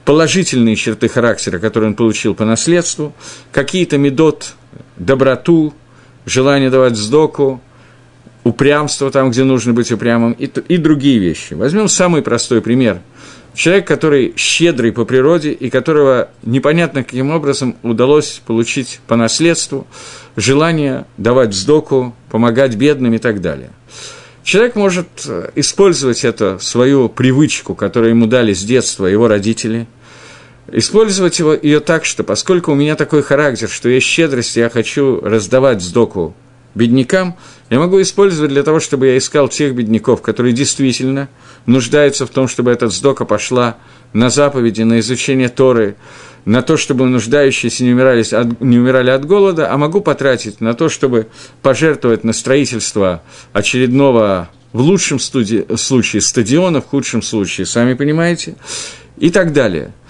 положительные 0.05 0.77
черты 0.77 1.09
характера, 1.09 1.59
которые 1.59 1.89
он 1.89 1.95
получил 1.95 2.35
по 2.35 2.45
наследству, 2.45 3.13
какие-то 3.53 3.99
медот, 3.99 4.55
доброту, 4.97 5.75
желание 6.27 6.71
давать 6.71 6.97
сдоку, 6.97 7.61
упрямство 8.45 9.11
там, 9.11 9.31
где 9.31 9.45
нужно 9.45 9.73
быть 9.73 9.91
упрямым, 9.91 10.33
и, 10.33 10.45
и 10.45 10.77
другие 10.77 11.19
вещи. 11.19 11.55
Возьмем 11.55 11.89
самый 11.89 12.23
простой 12.23 12.61
пример. 12.61 13.01
Человек, 13.55 13.87
который 13.87 14.35
щедрый 14.37 14.93
по 14.93 15.05
природе 15.05 15.53
и 15.53 15.71
которого 15.71 16.29
непонятно 16.43 17.05
каким 17.05 17.31
образом 17.31 17.77
удалось 17.83 18.43
получить 18.45 19.01
по 19.07 19.15
наследству 19.17 19.87
желание 20.37 21.07
давать 21.17 21.55
сдоку, 21.55 22.15
помогать 22.31 22.75
бедным 22.75 23.15
и 23.15 23.19
так 23.19 23.41
далее– 23.41 23.71
Человек 24.45 24.75
может 24.75 25.09
э, 25.27 25.51
использовать 25.55 26.23
эту 26.23 26.59
свою 26.61 27.09
привычку, 27.09 27.75
которую 27.75 28.11
ему 28.11 28.27
дали 28.27 28.53
с 28.53 28.63
детства 28.63 29.07
его 29.07 29.27
родители, 29.27 29.87
использовать 30.71 31.39
его, 31.39 31.55
ее 31.55 31.81
так, 31.81 32.05
что 32.05 32.25
поскольку 32.25 32.73
у 32.73 32.75
меня 32.75 32.95
такой 32.95 33.23
характер, 33.23 33.71
что 33.71 33.89
есть 33.89 34.07
щедрость, 34.07 34.57
я 34.57 34.69
хочу 34.69 35.19
раздавать 35.23 35.81
сдоку 35.81 36.37
беднякам, 36.75 37.37
я 37.71 37.79
могу 37.79 38.03
использовать 38.03 38.51
для 38.51 38.63
того, 38.63 38.81
чтобы 38.81 39.07
я 39.07 39.17
искал 39.17 39.49
тех 39.49 39.75
бедняков, 39.75 40.21
которые 40.21 40.53
действительно 40.53 41.31
нуждаются 41.65 42.27
в 42.27 42.31
том, 42.31 42.47
чтобы 42.47 42.71
эта 42.71 42.91
сдока 42.91 43.25
пошла 43.25 43.79
на 44.13 44.29
заповеди, 44.29 44.83
на 44.83 45.01
изучение 45.01 45.49
Торы, 45.49 45.97
на 46.45 46.63
то, 46.63 46.77
чтобы 46.77 47.07
нуждающиеся 47.07 47.85
не, 47.85 47.93
умирались 47.93 48.33
от, 48.33 48.61
не 48.61 48.79
умирали 48.79 49.11
от 49.11 49.25
голода, 49.25 49.73
а 49.73 49.77
могу 49.77 50.01
потратить 50.01 50.61
на 50.61 50.75
то, 50.75 50.89
чтобы 50.89 51.29
пожертвовать 51.63 52.25
на 52.25 52.33
строительство 52.33 53.23
очередного, 53.53 54.51
в 54.73 54.81
лучшем 54.81 55.21
студи, 55.21 55.67
случае, 55.77 56.21
стадиона, 56.21 56.81
в 56.81 56.87
худшем 56.87 57.23
случае, 57.23 57.67
сами 57.67 57.95
понимаете, 57.95 58.57
и 59.19 59.31
так 59.31 59.53
далее– 59.53 59.93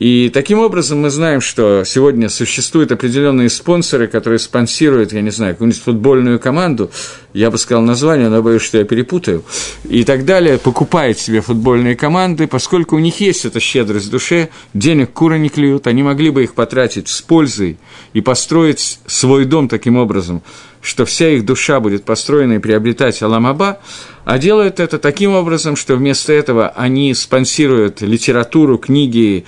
и 0.00 0.30
таким 0.30 0.60
образом 0.60 1.02
мы 1.02 1.10
знаем, 1.10 1.42
что 1.42 1.84
сегодня 1.84 2.30
существуют 2.30 2.90
определенные 2.90 3.50
спонсоры, 3.50 4.06
которые 4.06 4.38
спонсируют, 4.38 5.12
я 5.12 5.20
не 5.20 5.28
знаю, 5.28 5.52
какую-нибудь 5.54 5.82
футбольную 5.82 6.40
команду, 6.40 6.90
я 7.34 7.50
бы 7.50 7.58
сказал 7.58 7.82
название, 7.82 8.30
но 8.30 8.42
боюсь, 8.42 8.62
что 8.62 8.78
я 8.78 8.84
перепутаю, 8.84 9.44
и 9.84 10.02
так 10.04 10.24
далее, 10.24 10.56
покупают 10.56 11.18
себе 11.18 11.42
футбольные 11.42 11.96
команды, 11.96 12.46
поскольку 12.46 12.96
у 12.96 12.98
них 12.98 13.20
есть 13.20 13.44
эта 13.44 13.60
щедрость 13.60 14.06
в 14.06 14.10
душе, 14.10 14.48
денег 14.72 15.12
куры 15.12 15.38
не 15.38 15.50
клюют, 15.50 15.86
они 15.86 16.02
могли 16.02 16.30
бы 16.30 16.44
их 16.44 16.54
потратить 16.54 17.08
с 17.08 17.20
пользой 17.20 17.76
и 18.14 18.22
построить 18.22 19.00
свой 19.06 19.44
дом 19.44 19.68
таким 19.68 19.98
образом, 19.98 20.42
что 20.82 21.04
вся 21.04 21.28
их 21.30 21.44
душа 21.44 21.80
будет 21.80 22.04
построена 22.04 22.54
и 22.54 22.58
приобретать 22.58 23.22
Аламаба, 23.22 23.80
а 24.24 24.38
делают 24.38 24.80
это 24.80 24.98
таким 24.98 25.34
образом, 25.34 25.76
что 25.76 25.96
вместо 25.96 26.32
этого 26.32 26.68
они 26.68 27.14
спонсируют 27.14 28.00
литературу, 28.00 28.78
книги, 28.78 29.44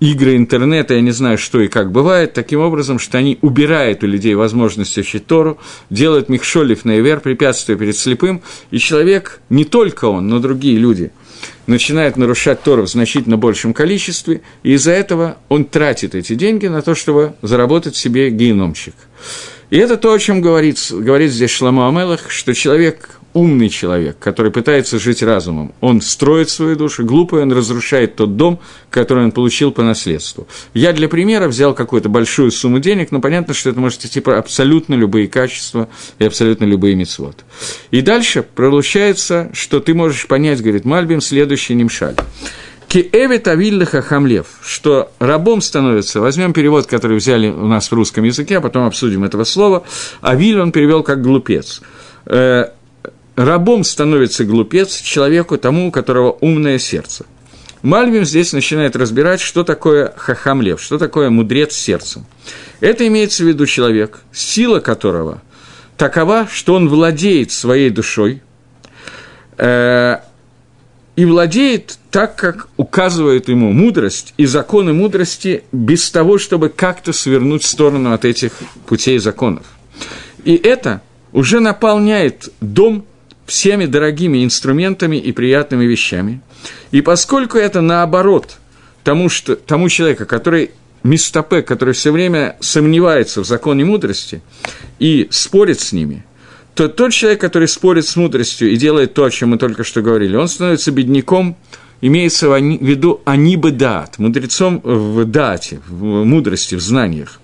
игры, 0.00 0.36
интернет, 0.36 0.90
я 0.90 1.00
не 1.00 1.10
знаю, 1.10 1.38
что 1.38 1.60
и 1.60 1.68
как 1.68 1.92
бывает, 1.92 2.32
таким 2.34 2.60
образом, 2.60 2.98
что 2.98 3.18
они 3.18 3.38
убирают 3.42 4.02
у 4.02 4.06
людей 4.06 4.34
возможность 4.34 4.96
учить 4.98 5.26
Тору, 5.26 5.58
делают 5.90 6.28
Михшолев 6.28 6.84
наивер, 6.84 7.20
препятствия 7.20 7.76
перед 7.76 7.96
слепым, 7.96 8.42
и 8.70 8.78
человек, 8.78 9.40
не 9.50 9.64
только 9.64 10.06
он, 10.06 10.28
но 10.28 10.38
другие 10.38 10.78
люди– 10.78 11.12
начинает 11.66 12.16
нарушать 12.16 12.62
Тору 12.62 12.82
в 12.82 12.88
значительно 12.88 13.36
большем 13.36 13.74
количестве, 13.74 14.42
и 14.62 14.72
из-за 14.74 14.92
этого 14.92 15.38
он 15.48 15.64
тратит 15.64 16.14
эти 16.14 16.34
деньги 16.34 16.66
на 16.66 16.82
то, 16.82 16.94
чтобы 16.94 17.34
заработать 17.42 17.96
себе 17.96 18.30
геномщик. 18.30 18.94
И 19.70 19.78
это 19.78 19.96
то, 19.96 20.12
о 20.12 20.18
чем 20.18 20.40
говорит, 20.40 20.78
говорит 20.90 21.32
здесь 21.32 21.50
Шламу 21.50 21.88
Амелах, 21.88 22.30
что 22.30 22.54
человек 22.54 23.18
умный 23.36 23.68
человек, 23.68 24.16
который 24.18 24.50
пытается 24.50 24.98
жить 24.98 25.22
разумом, 25.22 25.74
он 25.82 26.00
строит 26.00 26.48
свою 26.48 26.74
душу, 26.74 27.04
глупый 27.04 27.42
он 27.42 27.52
разрушает 27.52 28.16
тот 28.16 28.36
дом, 28.36 28.60
который 28.88 29.24
он 29.24 29.32
получил 29.32 29.72
по 29.72 29.82
наследству. 29.82 30.48
Я 30.72 30.94
для 30.94 31.06
примера 31.06 31.46
взял 31.46 31.74
какую-то 31.74 32.08
большую 32.08 32.50
сумму 32.50 32.78
денег, 32.78 33.12
но 33.12 33.20
понятно, 33.20 33.52
что 33.52 33.68
это 33.68 33.78
может 33.78 34.02
идти 34.06 34.20
про 34.20 34.38
абсолютно 34.38 34.94
любые 34.94 35.28
качества 35.28 35.88
и 36.18 36.24
абсолютно 36.24 36.64
любые 36.64 36.94
мецвод. 36.94 37.44
И 37.90 38.00
дальше 38.00 38.42
получается, 38.42 39.50
что 39.52 39.80
ты 39.80 39.92
можешь 39.92 40.26
понять, 40.26 40.62
говорит 40.62 40.86
Мальбим, 40.86 41.20
следующий 41.20 41.74
нимшаль. 41.74 42.16
Киэвит 42.88 43.48
авиллаха 43.48 44.00
хамлев, 44.00 44.46
что 44.62 45.10
рабом 45.18 45.60
становится, 45.60 46.20
возьмем 46.20 46.52
перевод, 46.52 46.86
который 46.86 47.16
взяли 47.16 47.48
у 47.48 47.66
нас 47.66 47.90
в 47.90 47.92
русском 47.92 48.24
языке, 48.24 48.58
а 48.58 48.60
потом 48.60 48.86
обсудим 48.86 49.24
этого 49.24 49.44
слова, 49.44 49.82
авиль 50.20 50.60
он 50.60 50.72
перевел 50.72 51.02
как 51.02 51.20
глупец 51.20 51.82
э, 52.26 52.66
рабом 53.36 53.84
становится 53.84 54.44
глупец 54.44 55.00
человеку 55.00 55.58
тому, 55.58 55.88
у 55.88 55.90
которого 55.90 56.36
умное 56.40 56.78
сердце. 56.78 57.26
Мальвим 57.82 58.24
здесь 58.24 58.52
начинает 58.52 58.96
разбирать, 58.96 59.40
что 59.40 59.62
такое 59.62 60.12
хахамлев, 60.16 60.80
что 60.80 60.98
такое 60.98 61.30
мудрец 61.30 61.74
сердцем. 61.74 62.26
Это 62.80 63.06
имеется 63.06 63.44
в 63.44 63.46
виду 63.46 63.66
человек, 63.66 64.20
сила 64.32 64.80
которого 64.80 65.42
такова, 65.96 66.48
что 66.50 66.74
он 66.74 66.88
владеет 66.88 67.52
своей 67.52 67.90
душой 67.90 68.42
э, 69.58 70.18
и 71.16 71.24
владеет 71.24 71.98
так, 72.10 72.36
как 72.36 72.68
указывает 72.76 73.48
ему 73.48 73.72
мудрость 73.72 74.34
и 74.36 74.44
законы 74.44 74.92
мудрости, 74.92 75.64
без 75.72 76.10
того, 76.10 76.38
чтобы 76.38 76.68
как-то 76.68 77.12
свернуть 77.12 77.62
в 77.62 77.66
сторону 77.66 78.12
от 78.12 78.24
этих 78.24 78.52
путей 78.86 79.18
законов. 79.18 79.64
И 80.44 80.54
это 80.54 81.00
уже 81.32 81.60
наполняет 81.60 82.50
дом 82.60 83.06
всеми 83.46 83.86
дорогими 83.86 84.44
инструментами 84.44 85.16
и 85.16 85.32
приятными 85.32 85.84
вещами. 85.84 86.40
И 86.90 87.00
поскольку 87.00 87.58
это 87.58 87.80
наоборот 87.80 88.58
тому, 89.02 89.28
что, 89.28 89.56
тому 89.56 89.88
человеку, 89.88 90.26
который 90.26 90.72
мистопе, 91.02 91.62
который 91.62 91.94
все 91.94 92.10
время 92.10 92.56
сомневается 92.60 93.40
в 93.40 93.46
законе 93.46 93.84
мудрости 93.84 94.42
и 94.98 95.28
спорит 95.30 95.80
с 95.80 95.92
ними, 95.92 96.24
то 96.76 96.88
тот 96.88 97.12
человек, 97.12 97.40
который 97.40 97.68
спорит 97.68 98.06
с 98.06 98.16
мудростью 98.16 98.70
и 98.70 98.76
делает 98.76 99.14
то, 99.14 99.24
о 99.24 99.30
чем 99.30 99.50
мы 99.50 99.58
только 99.58 99.82
что 99.82 100.02
говорили, 100.02 100.36
он 100.36 100.46
становится 100.46 100.92
бедняком, 100.92 101.56
имеется 102.02 102.50
в 102.50 102.60
виду 102.60 103.22
анибы 103.24 103.70
дат, 103.70 104.18
мудрецом 104.18 104.82
в 104.84 105.24
дате, 105.24 105.80
в 105.88 106.24
мудрости, 106.24 106.74
в 106.74 106.80
знаниях. 106.80 107.40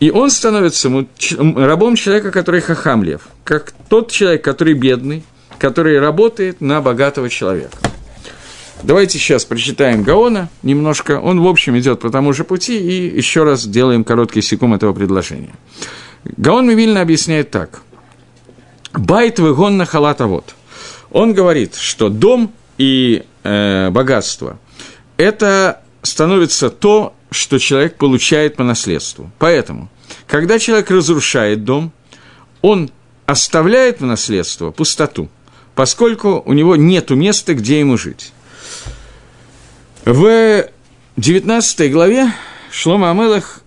И 0.00 0.10
он 0.10 0.30
становится 0.30 0.90
рабом 1.38 1.94
человека, 1.94 2.32
который 2.32 2.60
хахамлев, 2.60 3.28
как 3.44 3.72
тот 3.88 4.10
человек, 4.10 4.42
который 4.42 4.74
бедный, 4.74 5.22
который 5.60 6.00
работает 6.00 6.60
на 6.60 6.80
богатого 6.80 7.28
человека. 7.28 7.76
Давайте 8.82 9.18
сейчас 9.18 9.44
прочитаем 9.44 10.02
Гаона 10.02 10.48
немножко. 10.64 11.20
Он, 11.20 11.40
в 11.40 11.46
общем, 11.46 11.78
идет 11.78 12.00
по 12.00 12.10
тому 12.10 12.32
же 12.32 12.42
пути, 12.42 12.78
и 12.78 13.16
еще 13.16 13.44
раз 13.44 13.64
делаем 13.64 14.02
короткий 14.02 14.42
секунд 14.42 14.74
этого 14.74 14.92
предложения. 14.92 15.54
Гаон 16.24 16.66
Мивильна 16.66 17.02
объясняет 17.02 17.52
так. 17.52 17.82
Байт 18.92 19.38
выгон 19.38 19.76
на 19.76 19.86
халата 19.86 20.26
вот. 20.26 20.54
Он 21.10 21.34
говорит, 21.34 21.74
что 21.74 22.08
дом 22.08 22.52
и 22.78 23.24
э, 23.42 23.90
богатство– 23.90 24.58
это 25.20 25.82
становится 26.00 26.70
то, 26.70 27.14
что 27.30 27.58
человек 27.58 27.96
получает 27.96 28.56
по 28.56 28.64
наследству. 28.64 29.30
Поэтому, 29.38 29.90
когда 30.26 30.58
человек 30.58 30.90
разрушает 30.90 31.62
дом, 31.64 31.92
он 32.62 32.90
оставляет 33.26 34.00
в 34.00 34.06
наследство 34.06 34.70
пустоту, 34.70 35.28
поскольку 35.74 36.42
у 36.46 36.54
него 36.54 36.74
нет 36.74 37.10
места, 37.10 37.52
где 37.52 37.80
ему 37.80 37.98
жить. 37.98 38.32
В 40.06 40.70
19 41.18 41.92
главе 41.92 42.32
Шлома 42.70 43.10
Амелах 43.10 43.59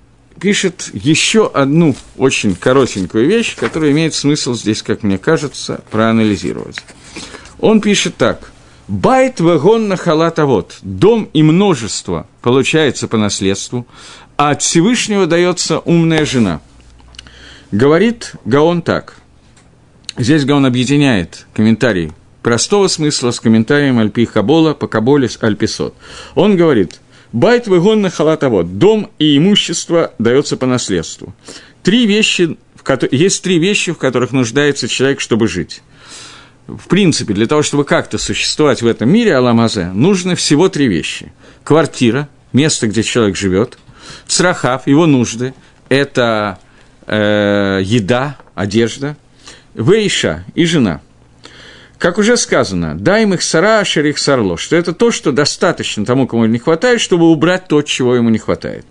пишет 0.43 0.89
еще 0.91 1.47
одну 1.47 1.95
очень 2.17 2.53
коротенькую 2.53 3.27
вещь, 3.27 3.55
которая 3.55 3.91
имеет 3.91 4.13
смысл 4.13 4.55
здесь, 4.55 4.83
как 4.83 5.01
мне 5.01 5.17
кажется, 5.17 5.85
проанализировать. 5.89 6.83
Он 7.61 7.79
пишет 7.79 8.17
так. 8.17 8.51
Байт 8.89 9.39
вагон 9.39 9.87
на 9.87 9.95
халата 9.95 10.45
вот. 10.45 10.79
Дом 10.81 11.29
и 11.31 11.41
множество 11.43 12.27
получается 12.41 13.07
по 13.07 13.15
наследству, 13.15 13.87
а 14.35 14.49
от 14.49 14.61
Всевышнего 14.61 15.27
дается 15.27 15.79
умная 15.79 16.25
жена. 16.25 16.59
Говорит 17.71 18.33
Гаон 18.43 18.81
так. 18.81 19.15
Здесь 20.17 20.43
Гаон 20.43 20.65
объединяет 20.65 21.47
комментарий 21.53 22.11
простого 22.41 22.89
смысла 22.89 23.31
с 23.31 23.39
комментарием 23.39 23.97
Альпи 23.97 24.25
Хабола 24.25 24.73
по 24.73 24.87
Каболе 24.87 25.29
Альписот. 25.39 25.95
Он 26.35 26.57
говорит, 26.57 26.99
Байт 27.33 27.67
выгон 27.67 28.01
на 28.01 28.09
халатовод. 28.09 28.77
Дом 28.77 29.11
и 29.19 29.37
имущество 29.37 30.13
дается 30.19 30.55
по 30.55 30.65
наследству. 30.65 31.33
Три 31.81 32.05
вещи, 32.05 32.57
есть 33.11 33.43
три 33.43 33.59
вещи, 33.59 33.91
в 33.91 33.97
которых 33.97 34.31
нуждается 34.31 34.87
человек, 34.87 35.19
чтобы 35.19 35.47
жить 35.47 35.81
в 36.67 36.87
принципе, 36.87 37.33
для 37.33 37.47
того, 37.47 37.61
чтобы 37.61 37.83
как-то 37.83 38.17
существовать 38.17 38.81
в 38.81 38.87
этом 38.87 39.09
мире 39.09 39.35
Аламазе, 39.35 39.87
нужны 39.87 40.35
всего 40.35 40.69
три 40.69 40.87
вещи. 40.87 41.31
Квартира, 41.63 42.29
место, 42.51 42.87
где 42.87 43.03
человек 43.03 43.35
живет, 43.35 43.77
црахав, 44.27 44.87
его 44.87 45.05
нужды, 45.05 45.53
это 45.89 46.59
э, 47.05 47.81
еда, 47.83 48.37
одежда, 48.55 49.17
вейша 49.73 50.45
и 50.55 50.65
жена. 50.65 51.01
Как 52.03 52.17
уже 52.17 52.35
сказано, 52.35 52.97
дай 52.99 53.23
им 53.23 53.33
их 53.33 53.41
сара, 53.41 53.85
шерих 53.85 54.17
сарло, 54.17 54.57
что 54.57 54.75
это 54.75 54.91
то, 54.91 55.09
что 55.09 55.31
достаточно 55.31 56.05
тому, 56.05 56.27
кому 56.27 56.45
не 56.47 56.59
хватает, 56.59 56.99
чтобы 56.99 57.31
убрать 57.31 57.69
то, 57.69 57.81
чего 57.81 58.13
ему 58.13 58.27
не 58.27 58.39
хватает. 58.39 58.85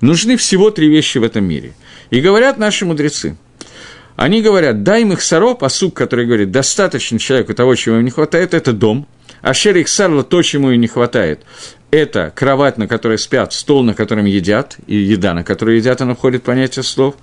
Нужны 0.00 0.36
всего 0.36 0.72
три 0.72 0.88
вещи 0.88 1.18
в 1.18 1.22
этом 1.22 1.44
мире. 1.44 1.74
И 2.10 2.20
говорят 2.20 2.58
наши 2.58 2.84
мудрецы– 2.84 3.36
они 4.16 4.42
говорят, 4.42 4.82
дай 4.82 5.02
им 5.02 5.12
их 5.12 5.22
саро, 5.22 5.54
посук, 5.54 5.94
который 5.94 6.26
говорит, 6.26 6.50
достаточно 6.50 7.18
человеку 7.18 7.54
того, 7.54 7.74
чего 7.76 7.96
ему 7.96 8.04
не 8.04 8.10
хватает, 8.10 8.54
это 8.54 8.72
дом, 8.72 9.06
а 9.42 9.54
шер 9.54 9.76
их 9.76 9.88
сарло, 9.88 10.24
то, 10.24 10.42
чему 10.42 10.70
ему 10.70 10.80
не 10.80 10.88
хватает, 10.88 11.44
это 11.90 12.32
кровать, 12.34 12.78
на 12.78 12.88
которой 12.88 13.18
спят, 13.18 13.52
стол, 13.52 13.84
на 13.84 13.94
котором 13.94 14.24
едят, 14.24 14.78
и 14.86 14.96
еда, 14.96 15.34
на 15.34 15.44
которой 15.44 15.76
едят, 15.76 16.00
она 16.00 16.14
входит 16.14 16.42
в 16.42 16.46
понятие 16.46 16.82
слов. 16.82 17.14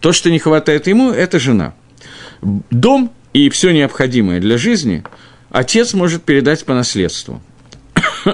То, 0.00 0.12
что 0.12 0.30
не 0.30 0.38
хватает 0.38 0.86
ему, 0.86 1.10
это 1.10 1.38
жена. 1.38 1.74
Дом 2.40 3.12
и 3.36 3.50
все 3.50 3.70
необходимое 3.72 4.40
для 4.40 4.56
жизни 4.56 5.04
отец 5.50 5.92
может 5.92 6.22
передать 6.22 6.64
по 6.64 6.72
наследству. 6.72 7.42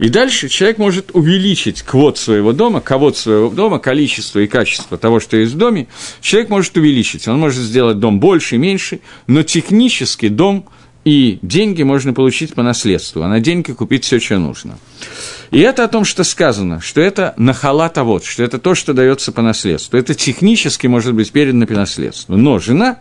И 0.00 0.08
дальше 0.08 0.48
человек 0.48 0.78
может 0.78 1.12
увеличить 1.12 1.82
квот 1.82 2.18
своего 2.18 2.52
дома, 2.52 2.80
ковод 2.80 3.16
своего 3.16 3.48
дома, 3.48 3.78
количество 3.78 4.40
и 4.40 4.48
качество 4.48 4.98
того, 4.98 5.20
что 5.20 5.36
есть 5.36 5.52
в 5.52 5.56
доме, 5.56 5.86
человек 6.20 6.50
может 6.50 6.76
увеличить. 6.76 7.28
Он 7.28 7.38
может 7.38 7.62
сделать 7.62 8.00
дом 8.00 8.18
больше 8.18 8.58
меньше, 8.58 8.98
но 9.28 9.44
технически 9.44 10.26
дом 10.26 10.66
и 11.04 11.38
деньги 11.42 11.84
можно 11.84 12.12
получить 12.12 12.54
по 12.54 12.64
наследству, 12.64 13.22
а 13.22 13.28
на 13.28 13.38
деньги 13.38 13.70
купить 13.70 14.02
все, 14.02 14.18
что 14.18 14.38
нужно. 14.38 14.78
И 15.52 15.60
это 15.60 15.84
о 15.84 15.88
том, 15.88 16.04
что 16.04 16.24
сказано, 16.24 16.80
что 16.80 17.00
это 17.00 17.34
нахалата 17.36 18.02
вот, 18.02 18.24
что 18.24 18.42
это 18.42 18.58
то, 18.58 18.74
что 18.74 18.94
дается 18.94 19.30
по 19.30 19.42
наследству. 19.42 19.96
Это 19.96 20.12
технически 20.14 20.88
может 20.88 21.14
быть 21.14 21.30
передано 21.30 21.68
по 21.68 21.74
наследству. 21.74 22.36
Но 22.36 22.58
жена, 22.58 22.98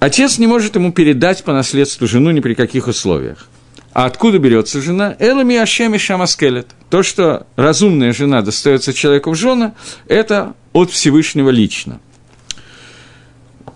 отец 0.00 0.38
не 0.38 0.46
может 0.46 0.76
ему 0.76 0.92
передать 0.92 1.44
по 1.44 1.52
наследству 1.52 2.06
жену 2.06 2.30
ни 2.30 2.40
при 2.40 2.54
каких 2.54 2.88
условиях. 2.88 3.48
А 3.92 4.06
откуда 4.06 4.38
берется 4.38 4.80
жена? 4.80 5.16
Элами 5.18 5.56
Ашеми 5.56 5.98
Шамаскелет. 5.98 6.68
То, 6.88 7.02
что 7.02 7.46
разумная 7.56 8.12
жена 8.12 8.40
достается 8.40 8.92
человеку 8.92 9.30
в 9.32 9.34
жены, 9.34 9.72
это 10.08 10.54
от 10.72 10.90
Всевышнего 10.90 11.50
лично. 11.50 12.00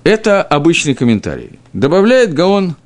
Это 0.04 0.42
обычный 0.42 0.94
комментарий. 0.94 1.59
Добавляет 1.72 2.32
Гаон 2.32 2.76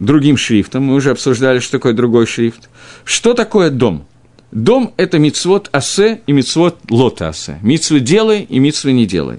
другим 0.00 0.36
шрифтом, 0.36 0.84
мы 0.84 0.94
уже 0.94 1.10
обсуждали, 1.10 1.60
что 1.60 1.72
такое 1.72 1.92
другой 1.92 2.26
шрифт. 2.26 2.68
Что 3.04 3.34
такое 3.34 3.70
дом? 3.70 4.06
Дом– 4.50 4.92
это 4.96 5.18
мицвод 5.18 5.68
асе 5.72 6.20
и 6.26 6.32
мицвод 6.32 6.78
лота 6.90 7.28
асе. 7.28 7.58
Мицвы 7.62 8.00
делай 8.00 8.42
и 8.42 8.58
мицвы 8.58 8.92
не 8.92 9.06
делай. 9.06 9.38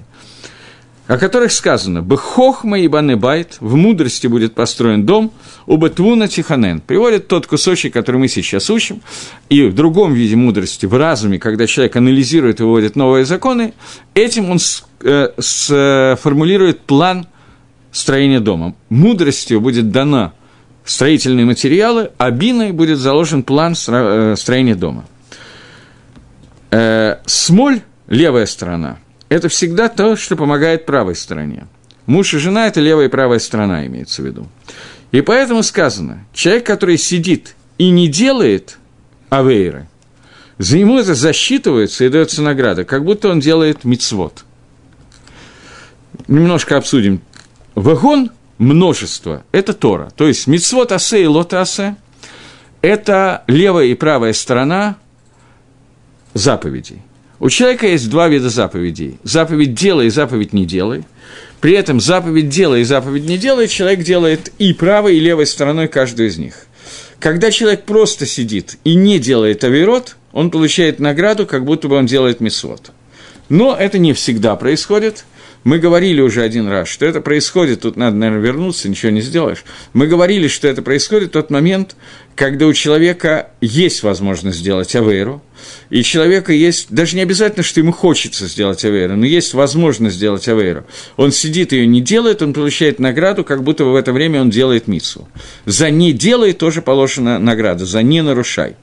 О 1.07 1.17
которых 1.17 1.51
сказано 1.51 2.01
«Бехохма 2.01 2.79
и 2.79 2.87
банебайт» 2.87 3.57
в 3.59 3.75
мудрости 3.75 4.27
будет 4.27 4.55
построен 4.55 5.05
дом, 5.05 5.31
у 5.65 5.77
Бетвуна 5.77 6.27
Тиханен. 6.27 6.79
Приводит 6.81 7.27
тот 7.27 7.45
кусочек, 7.45 7.93
который 7.93 8.17
мы 8.17 8.27
сейчас 8.27 8.69
учим, 8.69 9.01
и 9.49 9.63
в 9.63 9.75
другом 9.75 10.13
виде 10.13 10.35
мудрости, 10.35 10.85
в 10.85 10.95
разуме, 10.95 11.39
когда 11.39 11.67
человек 11.67 11.95
анализирует 11.95 12.59
и 12.59 12.63
выводит 12.63 12.95
новые 12.95 13.25
законы, 13.25 13.73
этим 14.13 14.49
он 14.49 14.59
сформулирует 15.39 16.81
план 16.81 17.27
строения 17.91 18.39
дома. 18.39 18.75
Мудростью 18.89 19.59
будет 19.59 19.91
дана 19.91 20.33
строительные 20.85 21.45
материалы, 21.45 22.11
а 22.17 22.31
биной 22.31 22.71
будет 22.71 22.99
заложен 22.99 23.43
план 23.43 23.75
э, 23.87 24.35
строения 24.37 24.75
дома. 24.75 25.05
Э, 26.71 27.17
смоль, 27.25 27.81
левая 28.07 28.45
сторона, 28.45 28.97
это 29.33 29.49
всегда 29.49 29.89
то, 29.89 30.15
что 30.15 30.35
помогает 30.35 30.85
правой 30.85 31.15
стороне. 31.15 31.65
Муж 32.05 32.35
и 32.35 32.37
жена– 32.37 32.67
это 32.67 32.81
левая 32.81 33.07
и 33.07 33.09
правая 33.09 33.39
сторона, 33.39 33.85
имеется 33.87 34.21
в 34.21 34.25
виду. 34.25 34.47
И 35.11 35.21
поэтому 35.21 35.63
сказано, 35.63 36.25
человек, 36.33 36.65
который 36.65 36.97
сидит 36.97 37.55
и 37.79 37.89
не 37.89 38.07
делает 38.07 38.77
авейры, 39.29 39.87
за 40.59 40.77
ему 40.77 40.99
это 40.99 41.15
засчитывается 41.15 42.05
и 42.05 42.09
дается 42.09 42.43
награда, 42.43 42.85
как 42.85 43.03
будто 43.03 43.29
он 43.29 43.39
делает 43.39 43.83
мицвод. 43.85 44.45
Немножко 46.27 46.77
обсудим. 46.77 47.21
Вагон– 47.73 48.29
множество, 48.59 49.43
это 49.51 49.73
Тора. 49.73 50.11
То 50.15 50.27
есть 50.27 50.45
мицвод 50.45 50.91
асе 50.91 51.23
и 51.23 51.25
лот 51.25 51.53
асе– 51.55 51.95
это 52.81 53.43
левая 53.47 53.85
и 53.85 53.95
правая 53.95 54.33
сторона 54.33 54.97
заповедей– 56.35 57.01
у 57.39 57.49
человека 57.49 57.87
есть 57.87 58.09
два 58.09 58.27
вида 58.27 58.49
заповедей. 58.49 59.17
Заповедь 59.23 59.73
«делай» 59.73 60.07
и 60.07 60.09
заповедь 60.09 60.53
«не 60.53 60.65
делай». 60.65 61.03
При 61.61 61.73
этом 61.73 61.99
заповедь 61.99 62.49
«делай» 62.49 62.81
и 62.81 62.85
заповедь 62.85 63.25
«не 63.25 63.37
делай» 63.37 63.67
человек 63.67 64.03
делает 64.03 64.51
и 64.59 64.73
правой, 64.73 65.17
и 65.17 65.19
левой 65.19 65.45
стороной 65.45 65.87
каждую 65.87 66.29
из 66.29 66.37
них. 66.37 66.67
Когда 67.19 67.51
человек 67.51 67.83
просто 67.83 68.25
сидит 68.25 68.77
и 68.83 68.95
не 68.95 69.19
делает 69.19 69.63
авирот, 69.63 70.17
он 70.31 70.51
получает 70.51 70.99
награду, 70.99 71.45
как 71.45 71.63
будто 71.65 71.87
бы 71.87 71.95
он 71.95 72.05
делает 72.05 72.41
мисвод. 72.41 72.91
Но 73.49 73.75
это 73.77 73.97
не 73.97 74.13
всегда 74.13 74.55
происходит– 74.55 75.25
мы 75.63 75.79
говорили 75.79 76.21
уже 76.21 76.41
один 76.41 76.67
раз, 76.67 76.87
что 76.87 77.05
это 77.05 77.21
происходит, 77.21 77.81
тут 77.81 77.95
надо, 77.95 78.15
наверное, 78.15 78.43
вернуться, 78.43 78.89
ничего 78.89 79.11
не 79.11 79.21
сделаешь. 79.21 79.63
Мы 79.93 80.07
говорили, 80.07 80.47
что 80.47 80.67
это 80.67 80.81
происходит 80.81 81.29
в 81.29 81.33
тот 81.33 81.49
момент, 81.49 81.95
когда 82.35 82.65
у 82.65 82.73
человека 82.73 83.51
есть 83.61 84.03
возможность 84.03 84.57
сделать 84.57 84.95
авейру, 84.95 85.41
и 85.89 86.03
человека 86.03 86.51
есть, 86.51 86.87
даже 86.89 87.15
не 87.15 87.21
обязательно, 87.21 87.63
что 87.63 87.79
ему 87.79 87.91
хочется 87.91 88.47
сделать 88.47 88.83
авейру, 88.83 89.15
но 89.15 89.25
есть 89.25 89.53
возможность 89.53 90.15
сделать 90.15 90.47
авейру. 90.47 90.85
Он 91.15 91.31
сидит 91.31 91.71
ее 91.71 91.87
не 91.87 92.01
делает, 92.01 92.41
он 92.41 92.53
получает 92.53 92.99
награду, 92.99 93.43
как 93.43 93.63
будто 93.63 93.85
в 93.85 93.95
это 93.95 94.11
время 94.11 94.41
он 94.41 94.49
делает 94.49 94.87
мицу. 94.87 95.27
За 95.65 95.89
не 95.89 96.11
делай 96.11 96.53
тоже 96.53 96.81
положена 96.81 97.39
награда, 97.39 97.85
за 97.85 98.01
не 98.01 98.21
нарушай 98.21 98.75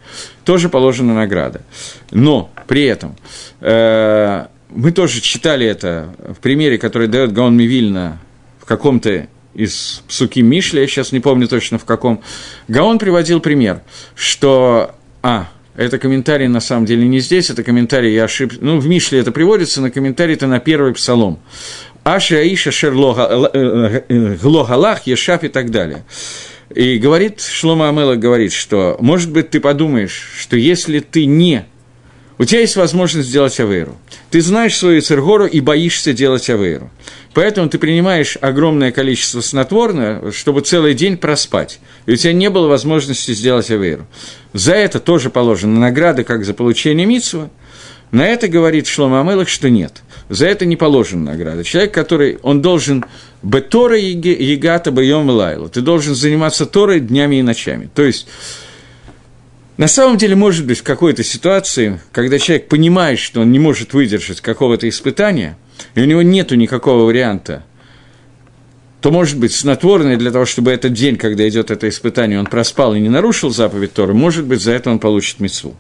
тоже 0.44 0.68
положена 0.68 1.14
награда. 1.14 1.62
Но 2.10 2.50
при 2.66 2.84
этом 2.84 3.16
э, 3.60 4.46
мы 4.70 4.92
тоже 4.92 5.20
читали 5.20 5.66
это 5.66 6.14
в 6.18 6.40
примере, 6.40 6.78
который 6.78 7.08
дает 7.08 7.32
Гаон 7.32 7.56
Мивильна 7.56 8.18
в 8.60 8.64
каком-то 8.64 9.28
из 9.54 10.02
Псуки 10.08 10.40
Мишли, 10.40 10.80
я 10.80 10.86
сейчас 10.86 11.12
не 11.12 11.20
помню 11.20 11.48
точно 11.48 11.78
в 11.78 11.84
каком. 11.84 12.22
Гаон 12.68 12.98
приводил 12.98 13.40
пример, 13.40 13.82
что... 14.14 14.94
А, 15.22 15.48
это 15.76 15.98
комментарий 15.98 16.46
на 16.46 16.60
самом 16.60 16.86
деле 16.86 17.06
не 17.06 17.20
здесь, 17.20 17.50
это 17.50 17.62
комментарий, 17.62 18.14
я 18.14 18.24
ошибся. 18.24 18.58
Ну, 18.60 18.78
в 18.78 18.86
Мишле 18.86 19.18
это 19.18 19.32
приводится, 19.32 19.80
на 19.80 19.90
комментарий 19.90 20.34
это 20.34 20.46
на 20.46 20.60
первый 20.60 20.94
псалом. 20.94 21.38
Аши 22.04 22.36
Аиша 22.36 22.70
Шерлогалах, 22.70 23.50
э, 23.54 24.02
э, 24.08 25.00
Ешаф 25.04 25.44
и 25.44 25.48
так 25.48 25.70
далее. 25.70 26.04
И 26.74 26.98
говорит, 26.98 27.40
Шлома 27.40 27.88
Амела 27.88 28.14
говорит, 28.14 28.52
что, 28.52 28.96
может 29.00 29.32
быть, 29.32 29.50
ты 29.50 29.60
подумаешь, 29.60 30.32
что 30.38 30.56
если 30.56 31.00
ты 31.00 31.26
не 31.26 31.66
у 32.40 32.44
тебя 32.46 32.60
есть 32.60 32.76
возможность 32.76 33.28
сделать 33.28 33.60
авейру. 33.60 33.98
Ты 34.30 34.40
знаешь 34.40 34.74
свою 34.74 35.02
цергору 35.02 35.44
и 35.44 35.60
боишься 35.60 36.14
делать 36.14 36.48
авейру. 36.48 36.90
Поэтому 37.34 37.68
ты 37.68 37.76
принимаешь 37.76 38.38
огромное 38.40 38.92
количество 38.92 39.42
снотворного, 39.42 40.32
чтобы 40.32 40.62
целый 40.62 40.94
день 40.94 41.18
проспать. 41.18 41.80
И 42.06 42.12
у 42.12 42.16
тебя 42.16 42.32
не 42.32 42.48
было 42.48 42.66
возможности 42.66 43.32
сделать 43.32 43.70
авейру. 43.70 44.06
За 44.54 44.72
это 44.72 45.00
тоже 45.00 45.28
положена 45.28 45.78
награда, 45.78 46.24
как 46.24 46.46
за 46.46 46.54
получение 46.54 47.04
митсва. 47.04 47.50
На 48.10 48.26
это 48.26 48.48
говорит 48.48 48.86
Шлома 48.86 49.20
Амелах, 49.20 49.50
что 49.50 49.68
нет. 49.68 50.02
За 50.30 50.46
это 50.46 50.64
не 50.64 50.76
положена 50.76 51.32
награда. 51.32 51.62
Человек, 51.62 51.92
который, 51.92 52.38
он 52.40 52.62
должен 52.62 53.04
бетора 53.42 53.98
егата 53.98 54.90
бьем 54.90 55.28
лайла. 55.28 55.68
Ты 55.68 55.82
должен 55.82 56.14
заниматься 56.14 56.64
Торой 56.64 57.00
днями 57.00 57.36
и 57.36 57.42
ночами. 57.42 57.90
То 57.94 58.02
есть, 58.02 58.28
на 59.80 59.88
самом 59.88 60.18
деле, 60.18 60.36
может 60.36 60.66
быть, 60.66 60.80
в 60.80 60.82
какой-то 60.82 61.24
ситуации, 61.24 62.02
когда 62.12 62.38
человек 62.38 62.68
понимает, 62.68 63.18
что 63.18 63.40
он 63.40 63.50
не 63.50 63.58
может 63.58 63.94
выдержать 63.94 64.42
какого-то 64.42 64.86
испытания, 64.86 65.56
и 65.94 66.02
у 66.02 66.04
него 66.04 66.20
нет 66.20 66.50
никакого 66.50 67.04
варианта, 67.04 67.64
то, 69.00 69.10
может 69.10 69.38
быть, 69.38 69.54
снотворное 69.54 70.18
для 70.18 70.32
того, 70.32 70.44
чтобы 70.44 70.70
этот 70.70 70.92
день, 70.92 71.16
когда 71.16 71.48
идет 71.48 71.70
это 71.70 71.88
испытание, 71.88 72.38
он 72.38 72.44
проспал 72.44 72.94
и 72.94 73.00
не 73.00 73.08
нарушил 73.08 73.48
заповедь 73.48 73.94
Торы, 73.94 74.12
может 74.12 74.44
быть, 74.44 74.60
за 74.60 74.72
это 74.72 74.90
он 74.90 74.98
получит 74.98 75.40
мецву. 75.40 75.74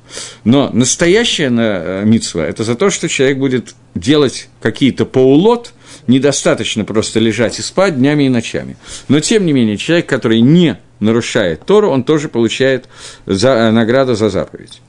Но 0.44 0.70
настоящая 0.72 1.50
э, 1.50 2.02
мецва– 2.06 2.46
это 2.48 2.64
за 2.64 2.76
то, 2.76 2.88
что 2.88 3.06
человек 3.06 3.36
будет 3.36 3.74
делать 3.94 4.48
какие-то 4.62 5.04
поулот, 5.04 5.74
недостаточно 6.06 6.84
просто 6.84 7.20
лежать 7.20 7.58
и 7.58 7.62
спать 7.62 7.96
днями 7.96 8.24
и 8.24 8.28
ночами. 8.28 8.76
Но, 9.08 9.20
тем 9.20 9.46
не 9.46 9.52
менее, 9.52 9.76
человек, 9.76 10.06
который 10.06 10.40
не 10.40 10.78
нарушает 11.00 11.64
Тору, 11.64 11.90
он 11.90 12.04
тоже 12.04 12.28
получает 12.28 12.86
за, 13.26 13.50
э, 13.50 13.70
награду 13.70 14.14
за 14.14 14.28
заповедь. 14.28 14.80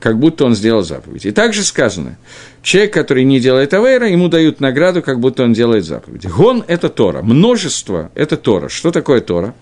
Как 0.00 0.18
будто 0.18 0.44
он 0.44 0.54
сделал 0.54 0.82
заповедь. 0.82 1.26
И 1.26 1.32
также 1.32 1.64
сказано, 1.64 2.18
человек, 2.62 2.92
который 2.92 3.24
не 3.24 3.40
делает 3.40 3.74
авейра, 3.74 4.08
ему 4.08 4.28
дают 4.28 4.60
награду, 4.60 5.02
как 5.02 5.18
будто 5.18 5.42
он 5.42 5.52
делает 5.52 5.84
заповедь. 5.84 6.26
Гон– 6.28 6.64
это 6.68 6.88
Тора, 6.88 7.22
множество– 7.22 8.12
это 8.14 8.36
Тора. 8.36 8.68
Что 8.68 8.92
такое 8.92 9.20
Тора? 9.20 9.54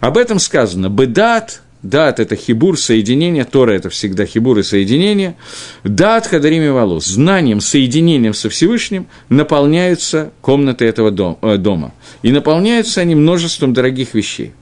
Об 0.00 0.18
этом 0.18 0.38
сказано, 0.38 0.90
бедат, 0.90 1.62
Дат– 1.82 2.18
это 2.20 2.34
хибур, 2.34 2.78
соединение, 2.78 3.44
Тора– 3.44 3.70
это 3.72 3.88
всегда 3.88 4.26
хибур 4.26 4.58
и 4.58 4.62
соединение. 4.62 5.36
Дат– 5.84 6.26
хадарим 6.28 6.62
и 6.62 6.68
волос. 6.68 7.06
Знанием, 7.06 7.60
соединением 7.60 8.34
со 8.34 8.50
Всевышним 8.50 9.06
наполняются 9.28 10.32
комнаты 10.40 10.86
этого 10.86 11.36
э, 11.40 11.56
дома. 11.56 11.94
И 12.22 12.32
наполняются 12.32 13.00
они 13.00 13.14
множеством 13.14 13.74
дорогих 13.74 14.14
вещей. 14.14 14.52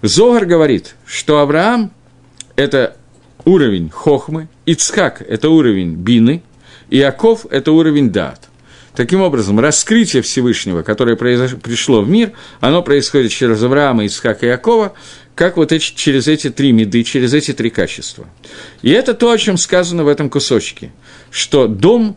Зогар 0.00 0.46
говорит, 0.46 0.96
что 1.04 1.40
Авраам– 1.40 1.90
это 2.56 2.96
уровень 3.44 3.90
хохмы, 3.90 4.48
Ицхак– 4.64 5.22
это 5.28 5.50
уровень 5.50 5.94
бины, 5.94 6.42
и 6.88 6.96
Яков– 6.96 7.46
это 7.50 7.72
уровень 7.72 8.10
дат. 8.10 8.48
Таким 8.94 9.22
образом, 9.22 9.58
раскрытие 9.58 10.22
Всевышнего, 10.22 10.82
которое 10.82 11.16
произош... 11.16 11.56
пришло 11.60 12.00
в 12.00 12.08
мир, 12.08 12.32
оно 12.60 12.80
происходит 12.80 13.32
через 13.32 13.60
Авраама, 13.62 14.04
Ицхака 14.04 14.46
и 14.46 14.50
Якова, 14.50 14.92
как 15.34 15.56
вот 15.56 15.72
эти, 15.72 15.94
через 15.94 16.28
эти 16.28 16.50
три 16.50 16.72
меды, 16.72 17.02
через 17.02 17.34
эти 17.34 17.52
три 17.52 17.70
качества. 17.70 18.26
И 18.82 18.90
это 18.90 19.14
то, 19.14 19.30
о 19.30 19.38
чем 19.38 19.56
сказано 19.56 20.04
в 20.04 20.08
этом 20.08 20.30
кусочке, 20.30 20.92
что 21.30 21.66
дом 21.66 22.16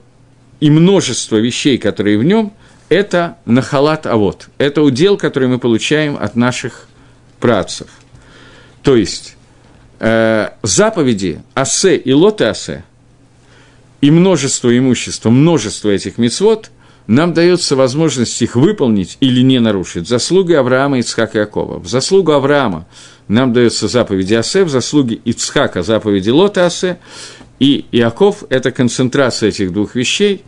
и 0.59 0.69
множество 0.69 1.37
вещей, 1.37 1.77
которые 1.77 2.17
в 2.17 2.23
нем, 2.23 2.53
это 2.89 3.37
нахалат 3.45 4.05
авод, 4.05 4.49
это 4.57 4.81
удел, 4.81 5.17
который 5.17 5.49
мы 5.49 5.59
получаем 5.59 6.17
от 6.19 6.35
наших 6.35 6.87
працев. 7.39 7.87
То 8.81 8.95
есть, 8.95 9.35
э, 9.99 10.49
заповеди 10.61 11.41
асе 11.53 11.97
и 11.97 12.13
лоте 12.13 12.45
асе, 12.45 12.83
и 13.99 14.11
множество 14.11 14.75
имущества, 14.77 15.29
множество 15.29 15.89
этих 15.89 16.17
мецвод, 16.17 16.69
нам 17.07 17.33
дается 17.33 17.75
возможность 17.75 18.41
их 18.41 18.55
выполнить 18.55 19.17
или 19.21 19.41
не 19.41 19.59
нарушить. 19.59 20.07
Заслуги 20.07 20.53
Авраама, 20.53 20.99
Ицхака 20.99 21.39
и 21.39 21.41
Якова. 21.41 21.79
В 21.79 21.87
заслугу 21.87 22.33
Авраама 22.33 22.85
нам 23.27 23.53
дается 23.53 23.87
заповеди 23.87 24.33
Асе, 24.33 24.63
в 24.63 24.69
заслуги 24.69 25.19
Ицхака 25.23 25.83
заповеди 25.83 26.29
Лота 26.29 26.65
Асе, 26.65 26.99
и 27.59 27.85
Иаков– 27.91 28.43
это 28.49 28.71
концентрация 28.71 29.49
этих 29.49 29.73
двух 29.73 29.95
вещей, 29.95 30.43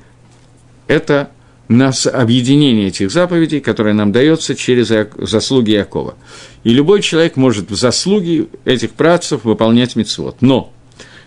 это 0.87 1.31
нас 1.69 2.07
объединение 2.07 2.87
этих 2.87 3.11
заповедей, 3.11 3.61
которое 3.61 3.93
нам 3.93 4.11
дается 4.11 4.55
через 4.55 4.91
заслуги 5.17 5.71
Якова. 5.71 6.15
И 6.63 6.71
любой 6.71 7.01
человек 7.01 7.35
может 7.35 7.71
в 7.71 7.75
заслуги 7.75 8.49
этих 8.65 8.91
працев 8.91 9.43
выполнять 9.43 9.95
мицвод. 9.95 10.37
Но 10.41 10.73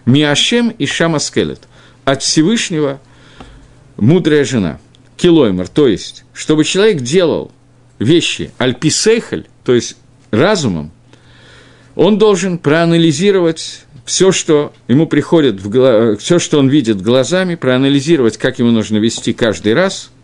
Миашем 0.04 0.70
и 0.70 0.84
Шамаскелет 0.84 1.60
от 2.04 2.22
Всевышнего 2.22 3.00
мудрая 3.96 4.44
жена, 4.44 4.80
килоймер, 5.22 5.68
то 5.68 5.86
есть, 5.86 6.24
чтобы 6.34 6.64
человек 6.64 7.00
делал 7.00 7.52
вещи 7.98 8.50
альписейхаль, 8.58 9.46
то 9.64 9.74
есть 9.74 9.96
разумом, 10.32 10.90
он 11.94 12.18
должен 12.18 12.58
проанализировать 12.58 13.84
все, 14.04 14.32
что 14.32 14.72
ему 14.88 15.06
приходит 15.06 15.60
в 15.60 15.70
голову, 15.70 16.16
все, 16.16 16.38
что 16.38 16.58
он 16.58 16.68
видит 16.68 17.00
глазами, 17.00 17.54
проанализировать, 17.54 18.36
как 18.36 18.58
ему 18.58 18.70
нужно 18.70 18.98
вести 18.98 19.32
каждый 19.32 19.74
раз– 19.74 20.10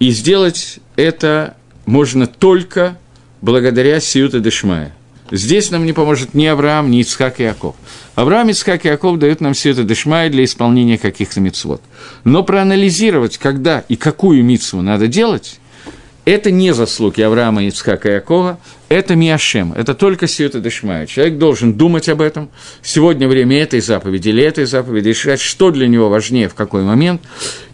И 0.00 0.10
сделать 0.12 0.80
это 0.96 1.56
можно 1.84 2.26
только 2.26 2.98
благодаря 3.42 4.00
Сиюта 4.00 4.40
Дешмая. 4.40 4.96
Здесь 5.30 5.70
нам 5.70 5.84
не 5.84 5.92
поможет 5.92 6.32
ни 6.32 6.46
Авраам, 6.46 6.90
ни 6.90 7.02
Ицхак 7.02 7.38
Яков. 7.38 7.76
Авраам, 8.20 8.50
Ицхак 8.50 8.84
и 8.84 8.88
Яков 8.88 9.18
дают 9.18 9.40
нам 9.40 9.54
все 9.54 9.70
это 9.70 9.82
дешмай 9.82 10.28
для 10.28 10.44
исполнения 10.44 10.98
каких-то 10.98 11.40
мицвод. 11.40 11.80
Но 12.24 12.42
проанализировать, 12.42 13.38
когда 13.38 13.82
и 13.88 13.96
какую 13.96 14.44
мицву 14.44 14.82
надо 14.82 15.06
делать, 15.06 15.58
это 16.26 16.50
не 16.50 16.74
заслуги 16.74 17.22
Авраама, 17.22 17.64
Ицхака 17.64 18.10
и 18.10 18.12
Якова, 18.12 18.60
это 18.90 19.16
Миашем, 19.16 19.72
это 19.72 19.94
только 19.94 20.26
Сиюта 20.26 20.60
Дешмая. 20.60 21.06
Человек 21.06 21.38
должен 21.38 21.72
думать 21.72 22.10
об 22.10 22.20
этом, 22.20 22.50
сегодня 22.82 23.26
время 23.26 23.62
этой 23.62 23.80
заповеди 23.80 24.28
или 24.28 24.44
этой 24.44 24.66
заповеди, 24.66 25.08
решать, 25.08 25.40
что 25.40 25.70
для 25.70 25.88
него 25.88 26.10
важнее 26.10 26.50
в 26.50 26.54
какой 26.54 26.82
момент, 26.82 27.22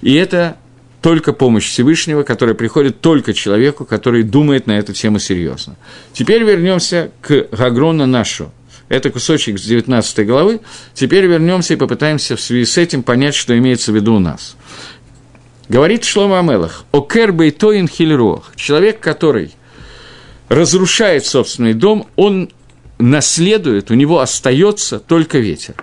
и 0.00 0.14
это 0.14 0.58
только 1.02 1.32
помощь 1.32 1.68
Всевышнего, 1.68 2.22
которая 2.22 2.54
приходит 2.54 3.00
только 3.00 3.34
человеку, 3.34 3.84
который 3.84 4.22
думает 4.22 4.68
на 4.68 4.78
эту 4.78 4.92
тему 4.92 5.18
серьезно. 5.18 5.74
Теперь 6.12 6.44
вернемся 6.44 7.10
к 7.20 7.48
Гагрона 7.50 8.06
нашу. 8.06 8.52
Это 8.88 9.10
кусочек 9.10 9.58
с 9.58 9.62
19 9.62 10.26
главы. 10.26 10.60
Теперь 10.94 11.26
вернемся 11.26 11.74
и 11.74 11.76
попытаемся 11.76 12.36
в 12.36 12.40
связи 12.40 12.64
с 12.64 12.78
этим 12.78 13.02
понять, 13.02 13.34
что 13.34 13.56
имеется 13.58 13.92
в 13.92 13.96
виду 13.96 14.14
у 14.14 14.18
нас. 14.18 14.56
Говорит 15.68 16.04
Шлома 16.04 16.38
Амелах, 16.38 16.84
«Окер 16.92 17.32
бейтоин 17.32 17.88
хильруах»– 17.88 18.52
человек, 18.56 19.00
который 19.00 19.52
разрушает 20.48 21.26
собственный 21.26 21.74
дом, 21.74 22.06
он 22.14 22.50
наследует, 22.98 23.90
у 23.90 23.94
него 23.94 24.20
остается 24.20 25.00
только 25.00 25.38
ветер. 25.38 25.74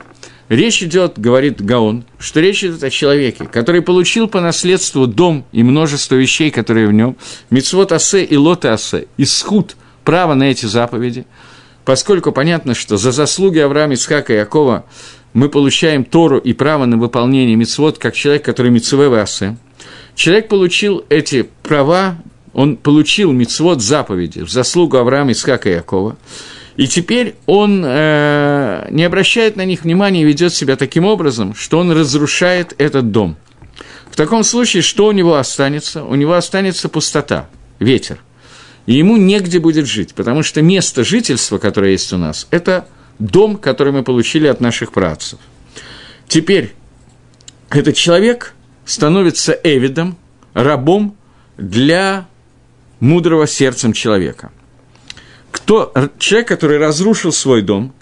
Речь 0.50 0.84
идет, 0.84 1.18
говорит 1.18 1.62
Гаон, 1.62 2.06
что 2.20 2.39
речь 2.39 2.63
идет 2.63 2.84
о 2.84 2.89
человеке, 2.89 3.46
который 3.46 3.82
получил 3.82 4.28
по 4.28 4.39
наследству 4.39 5.08
дом 5.08 5.46
и 5.52 5.63
множество 5.63 6.16
вещей, 6.16 6.52
которые 6.52 6.88
в 6.88 6.94
нем, 6.94 7.18
мицвод 7.50 7.92
асе 7.92 8.24
и 8.24 8.38
лоты 8.38 8.70
асе, 8.70 9.08
исхуд, 9.18 9.76
право 10.04 10.34
на 10.34 10.44
эти 10.44 10.66
заповеди, 10.66 11.26
поскольку 11.86 12.32
понятно, 12.32 12.74
что 12.74 12.98
за 12.98 13.12
заслуги 13.12 13.60
Авраама, 13.60 13.93
Ицхака 13.93 14.34
и 14.34 14.38
Якова 14.38 14.86
мы 15.34 15.50
получаем 15.50 16.06
Тору 16.06 16.38
и 16.38 16.54
право 16.54 16.86
на 16.86 16.98
выполнение 16.98 17.56
мицвод, 17.56 17.98
как 17.98 18.13
человек, 18.13 18.46
который 18.46 18.72
мицвевы 18.72 19.19
асе, 19.19 19.58
человек 20.15 20.48
получил 20.48 21.06
эти 21.10 21.50
права, 21.63 22.17
он 22.54 22.78
получил 22.78 23.32
мицвод 23.32 23.82
заповеди 23.82 24.41
в 24.41 24.50
заслугу 24.50 24.98
Авраама, 24.98 25.32
Ицхака 25.32 25.69
и 25.69 25.74
Якова, 25.74 26.17
и 26.76 26.88
теперь 26.88 27.36
он 27.46 27.84
э, 27.86 28.88
не 28.89 29.04
обращает 29.04 29.56
на 29.56 29.65
них 29.65 29.84
внимания 29.84 30.22
и 30.22 30.26
ведет 30.26 30.54
себя 30.54 30.76
таким 30.76 31.06
образом, 31.06 31.54
что 31.54 31.80
он 31.80 31.91
разрушает 31.91 32.74
этот 32.80 33.12
дом. 33.12 33.38
В 34.10 34.15
таком 34.15 34.43
случае, 34.43 34.82
что 34.82 35.08
у 35.08 35.12
него 35.12 35.36
останется? 35.36 36.04
У 36.04 36.15
него 36.15 36.34
останется 36.34 36.89
пустота, 36.89 37.50
ветер. 37.80 38.19
И 38.86 38.93
ему 38.93 39.17
негде 39.17 39.60
будет 39.60 39.88
жить, 39.88 40.13
потому 40.13 40.43
что 40.43 40.62
место 40.62 41.04
жительства, 41.04 41.58
которое 41.58 41.91
есть 41.91 42.12
у 42.13 42.17
нас, 42.17 42.48
это 42.52 42.88
дом, 43.19 43.58
который 43.58 43.93
мы 43.93 44.04
получили 44.04 44.48
от 44.48 44.60
наших 44.60 44.91
працев. 44.91 45.39
Теперь 46.28 46.74
этот 47.69 47.96
человек 47.96 48.54
становится 48.86 49.54
эвидом, 49.63 50.17
рабом 50.54 51.15
для 51.58 52.28
мудрого 53.00 53.48
сердцем 53.48 53.93
человека– 53.93 54.52
кто, 55.54 55.93
человек, 56.17 56.48
который 56.48 56.80
разрушил 56.80 57.32
свой 57.32 57.62
дом, 57.62 57.93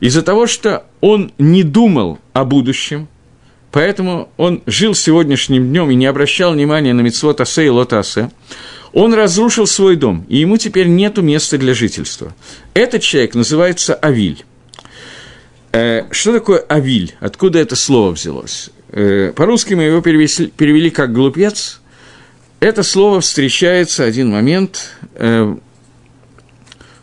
из-за 0.00 0.22
того, 0.22 0.46
что 0.46 0.86
он 1.00 1.32
не 1.36 1.62
думал 1.62 2.18
о 2.32 2.44
будущем, 2.44 3.08
поэтому 3.70 4.30
он 4.38 4.62
жил 4.64 4.94
сегодняшним 4.94 5.68
днем 5.68 5.90
и 5.90 5.94
не 5.94 6.06
обращал 6.06 6.54
внимания 6.54 6.94
на 6.94 7.02
митцвот 7.02 7.42
Асе 7.42 7.66
и 7.66 7.68
Лот 7.68 7.92
Асе, 7.92 8.30
он 8.92 9.14
разрушил 9.14 9.66
свой 9.66 9.96
дом, 9.96 10.24
и 10.28 10.38
ему 10.38 10.56
теперь 10.56 10.88
нет 10.88 11.18
места 11.18 11.58
для 11.58 11.74
жительства. 11.74 12.34
Этот 12.74 13.02
человек 13.02 13.34
называется 13.34 13.94
Авиль. 13.94 14.44
Э, 15.72 16.04
что 16.10 16.32
такое 16.32 16.58
Авиль? 16.60 17.14
Откуда 17.20 17.58
это 17.58 17.76
слово 17.76 18.12
взялось? 18.12 18.70
Э, 18.90 19.32
по-русски 19.34 19.74
мы 19.74 19.84
его 19.84 20.00
перевели, 20.00 20.48
перевели 20.48 20.90
как 20.90 21.12
«глупец». 21.12 21.80
Это 22.60 22.82
слово 22.82 23.20
встречается, 23.20 24.04
один 24.04 24.30
момент, 24.30 24.96
э, 25.14 25.54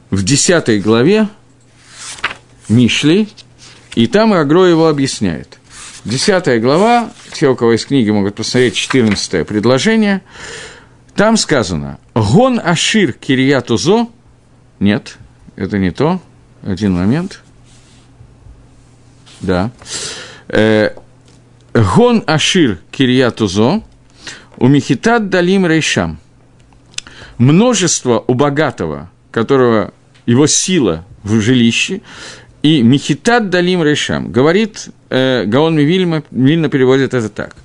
в 0.10 0.24
10 0.24 0.82
главе 0.82 1.30
Мишли, 2.67 3.30
и 3.95 4.08
там 4.08 4.34
Агро 4.34 4.65
его 4.65 4.88
объясняет. 4.89 5.60
10 6.04 6.62
глава, 6.62 7.12
те, 7.34 7.48
у 7.48 7.56
кого 7.56 7.74
из 7.74 7.86
книги 7.86 8.10
могут 8.10 8.36
посмотреть 8.36 8.76
14 8.76 9.45
предложение, 9.48 10.21
там 11.15 11.38
сказано 11.38 11.99
«Гон 12.13 12.62
Ашир 12.63 13.13
Кириятузо» 13.13 14.08
Нет, 14.80 15.17
это 15.56 15.78
не 15.78 15.91
то. 15.91 16.19
Один 16.62 16.93
момент. 16.93 17.41
Да. 19.39 19.71
Э, 20.47 20.91
Гон 21.73 22.23
Ашир 22.28 22.80
Кириятузо 22.91 23.84
у 24.58 24.67
Михитат 24.67 25.30
Далим 25.30 25.65
Рейшам. 25.65 26.19
Множество 27.38 28.23
у 28.28 28.34
богатого, 28.34 29.10
которого 29.32 29.93
его 30.25 30.47
сила 30.47 31.06
в 31.23 31.39
жилище, 31.41 32.01
и 32.62 32.82
Михитат 32.82 33.49
Далим 33.49 33.84
Решам, 33.84 34.32
говорит, 34.32 34.89
э, 35.10 35.43
Гаон 35.45 35.75
Мивильма, 35.75 36.23
Вильна 36.32 36.69
переводит 36.69 37.13
это 37.13 37.30
так. 37.30 37.56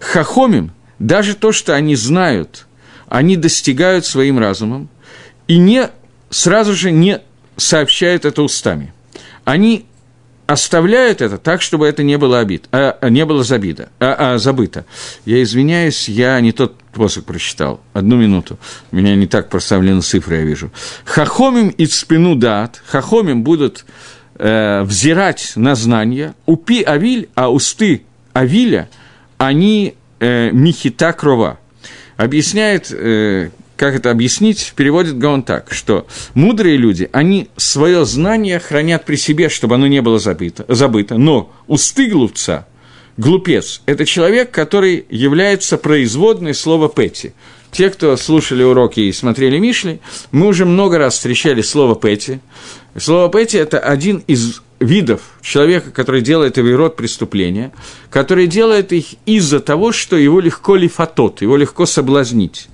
Хахомим, 0.00 0.72
даже 0.98 1.34
то, 1.34 1.52
что 1.52 1.74
они 1.74 1.96
знают, 1.96 2.66
они 3.10 3.36
достигают 3.36 4.06
своим 4.06 4.38
разумом, 4.38 4.88
и 5.46 5.58
не, 5.58 5.90
сразу 6.30 6.72
же 6.72 6.90
не 6.90 7.20
сообщают 7.58 8.24
это 8.24 8.42
устами. 8.42 8.94
Они 9.44 9.84
оставляют 10.46 11.20
это 11.20 11.36
так, 11.36 11.60
чтобы 11.60 11.86
это 11.86 12.02
не 12.02 12.16
было, 12.18 12.38
обид, 12.38 12.68
а, 12.72 12.96
а 13.00 13.10
не 13.10 13.24
было 13.24 13.44
забито, 13.44 13.90
а, 13.98 14.34
а, 14.34 14.38
забыто. 14.38 14.86
Я 15.24 15.42
извиняюсь, 15.42 16.08
я 16.08 16.40
не 16.40 16.52
тот 16.52 16.76
посох 16.92 17.24
прочитал. 17.24 17.80
Одну 17.92 18.16
минуту. 18.16 18.58
У 18.90 18.96
меня 18.96 19.14
не 19.14 19.26
так 19.26 19.48
проставлены 19.48 20.02
цифры, 20.02 20.36
я 20.36 20.42
вижу. 20.42 20.70
Хахомим 21.04 21.68
и 21.68 21.86
спину 21.86 22.34
дат. 22.36 22.82
Хахомим 22.86 23.42
будут 23.42 23.84
э, 24.36 24.82
взирать 24.82 25.52
на 25.56 25.74
знания. 25.74 26.34
Упи 26.46 26.82
авиль, 26.82 27.28
а 27.34 27.50
усты 27.50 28.02
авиля, 28.34 28.88
они 29.38 29.94
э, 30.20 30.50
михита 30.52 31.12
крова. 31.12 31.58
Объясняет 32.20 32.92
э, 32.92 33.48
как 33.76 33.94
это 33.94 34.10
объяснить, 34.10 34.74
переводит 34.76 35.16
Гаон 35.16 35.42
так, 35.42 35.72
что 35.72 36.06
мудрые 36.34 36.76
люди, 36.76 37.08
они 37.14 37.48
свое 37.56 38.04
знание 38.04 38.58
хранят 38.58 39.06
при 39.06 39.16
себе, 39.16 39.48
чтобы 39.48 39.76
оно 39.76 39.86
не 39.86 40.02
было 40.02 40.18
забыто, 40.18 40.66
забыто 40.68 41.16
но 41.16 41.50
усты 41.66 42.10
глупца, 42.10 42.66
глупец– 43.16 43.80
это 43.86 44.04
человек, 44.04 44.50
который 44.50 45.06
является 45.08 45.78
производной 45.78 46.52
слова 46.52 46.88
«пэти». 46.88 47.32
Те, 47.72 47.88
кто 47.88 48.14
слушали 48.18 48.64
уроки 48.64 49.00
и 49.00 49.12
смотрели 49.12 49.58
Мишли, 49.58 50.00
мы 50.30 50.48
уже 50.48 50.66
много 50.66 50.98
раз 50.98 51.14
встречали 51.14 51.62
слово 51.62 51.94
«пэти». 51.94 52.42
Слово 52.98 53.28
«пэти»– 53.28 53.56
это 53.58 53.78
один 53.78 54.22
из 54.26 54.60
видов 54.80 55.20
человека, 55.42 55.90
который 55.90 56.22
делает 56.22 56.58
род 56.74 56.96
преступления, 56.96 57.72
который 58.10 58.46
делает 58.46 58.92
их 58.92 59.14
из-за 59.26 59.60
того, 59.60 59.92
что 59.92 60.16
его 60.16 60.40
легко 60.40 60.74
лифатот, 60.74 61.42
его 61.42 61.56
легко 61.56 61.86
соблазнить. 61.86 62.68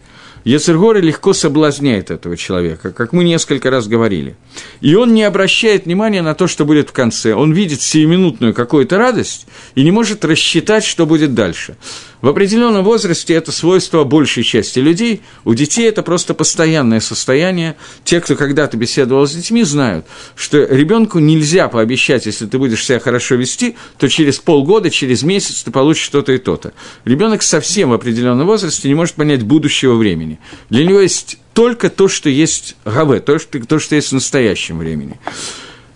Ецергора 0.45 0.99
легко 0.99 1.33
соблазняет 1.33 2.13
этого 2.13 2.37
человека, 2.37 2.93
как 2.93 3.13
мы 3.13 3.25
несколько 3.25 3.69
раз 3.69 3.89
говорили. 3.89 4.37
И 4.81 4.95
он 4.95 5.15
не 5.15 5.23
обращает 5.23 5.87
внимания 5.87 6.23
на 6.23 6.35
то, 6.35 6.47
что 6.47 6.65
будет 6.65 6.91
в 6.91 6.93
конце. 6.93 7.35
Он 7.35 7.53
видит 7.53 7.83
сиюминутную 7.83 8.55
какую-то 8.55 8.99
радость 8.99 9.47
и 9.75 9.83
не 9.83 9.91
может 9.91 10.25
рассчитать, 10.25 10.85
что 10.85 11.07
будет 11.07 11.35
дальше. 11.35 11.77
В 12.23 12.29
определенном 12.29 12.83
возрасте 12.83 13.35
это 13.35 13.53
свойство 13.53 14.05
большей 14.05 14.43
части 14.43 14.79
людей, 14.79 15.21
у 15.45 15.55
детей 15.55 15.89
это 15.89 16.03
просто 16.03 16.35
постоянное 16.35 17.01
состояние. 17.01 17.77
Те, 18.05 18.21
кто 18.21 18.37
когда-то 18.37 18.77
беседовал 18.77 19.27
с 19.27 19.33
детьми, 19.33 19.63
знают, 19.65 20.07
что 20.35 20.65
ребенку 20.65 21.19
нельзя 21.19 21.69
пообещать, 21.69 22.27
если 22.27 22.47
ты 22.47 22.59
будешь 22.59 22.85
себя 22.85 22.99
хорошо 23.01 23.35
вести, 23.35 23.77
то 23.99 24.09
через 24.09 24.39
полгода, 24.39 24.91
через 24.91 25.23
месяц 25.23 25.63
ты 25.63 25.71
получишь 25.71 26.09
то-то 26.09 26.33
и 26.33 26.39
то-то. 26.39 26.73
Ребенок 27.05 27.43
совсем 27.43 27.91
в 27.91 27.93
определенном 27.93 28.47
возрасте 28.47 28.89
не 28.89 28.95
может 28.95 29.15
понять 29.15 29.43
будущего 29.43 29.95
времени. 29.95 30.41
Для 30.71 30.85
него 30.85 31.01
есть 31.01 31.39
только 31.57 31.91
то, 31.91 32.07
что 32.07 32.29
есть 32.29 32.77
гаве, 32.85 33.19
то, 33.19 33.41
что, 33.41 33.59
то, 33.67 33.81
что 33.81 33.97
есть 33.97 34.11
в 34.11 34.13
настоящем 34.13 34.79
времени. 34.79 35.19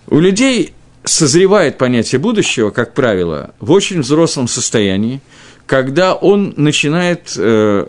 У 0.07 0.19
людей 0.19 0.73
созревает 1.05 1.77
понятие 1.77 2.19
будущего, 2.19 2.71
как 2.71 2.93
правило, 2.93 3.55
в 3.61 3.71
очень 3.71 4.01
взрослом 4.01 4.49
состоянии– 4.49 5.21
когда 5.71 6.15
он 6.15 6.53
начинает 6.57 7.33
э, 7.37 7.87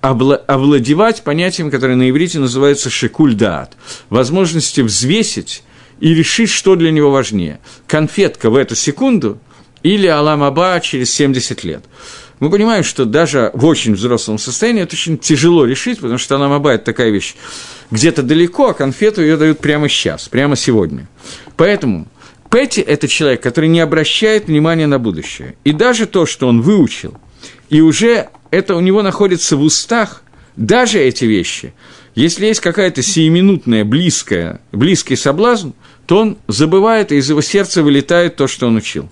овладевать 0.00 1.22
понятием, 1.22 1.70
которое 1.70 1.94
на 1.94 2.08
иврите 2.08 2.38
называется 2.38 2.88
шикульдаат, 2.88 3.76
возможности 4.08 4.80
взвесить 4.80 5.62
и 6.00 6.14
решить, 6.14 6.48
что 6.48 6.74
для 6.74 6.90
него 6.90 7.10
важнее. 7.10 7.60
Конфетка 7.86 8.48
в 8.48 8.56
эту 8.56 8.74
секунду 8.74 9.38
или 9.82 10.06
Аламаба 10.06 10.80
через 10.80 11.12
70 11.12 11.64
лет. 11.64 11.84
Мы 12.40 12.50
понимаем, 12.50 12.84
что 12.84 13.04
даже 13.04 13.50
в 13.54 13.64
очень 13.64 13.94
взрослом 13.94 14.38
состоянии 14.38 14.82
это 14.82 14.94
очень 14.94 15.18
тяжело 15.18 15.64
решить, 15.64 15.98
потому 15.98 16.18
что 16.18 16.38
нам 16.38 16.50
бывает 16.50 16.84
такая 16.84 17.10
вещь 17.10 17.34
где-то 17.90 18.22
далеко, 18.22 18.68
а 18.68 18.74
конфету 18.74 19.22
ее 19.22 19.36
дают 19.36 19.58
прямо 19.58 19.88
сейчас, 19.88 20.28
прямо 20.28 20.56
сегодня. 20.56 21.08
Поэтому 21.56 22.06
Пэти– 22.50 22.80
это 22.86 23.08
человек, 23.08 23.42
который 23.42 23.68
не 23.68 23.80
обращает 23.80 24.46
внимания 24.46 24.86
на 24.86 24.98
будущее. 24.98 25.56
И 25.64 25.72
даже 25.72 26.06
то, 26.06 26.26
что 26.26 26.48
он 26.48 26.62
выучил, 26.62 27.16
и 27.68 27.80
уже 27.80 28.28
это 28.50 28.74
у 28.74 28.80
него 28.80 29.02
находится 29.02 29.56
в 29.56 29.62
устах, 29.62 30.22
даже 30.56 30.98
эти 30.98 31.24
вещи, 31.24 31.74
если 32.14 32.46
есть 32.46 32.60
какая-то 32.60 33.02
сиюминутная, 33.02 33.84
близкая, 33.84 34.60
близкий 34.72 35.14
соблазн, 35.14 35.70
то 36.06 36.18
он 36.18 36.38
забывает, 36.48 37.12
и 37.12 37.16
из 37.16 37.28
его 37.28 37.42
сердца 37.42 37.82
вылетает 37.82 38.36
то, 38.36 38.48
что 38.48 38.66
он 38.66 38.76
учил. 38.76 39.08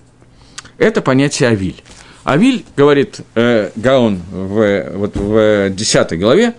Это 0.77 1.01
понятие 1.01 1.49
«авиль». 1.49 1.81
Авиль, 2.27 2.65
говорит 2.75 3.21
э, 3.35 3.69
Гаон 3.77 4.19
в, 4.29 4.89
вот 4.95 5.15
в 5.15 5.69
10 5.69 6.19
главе, 6.19 6.55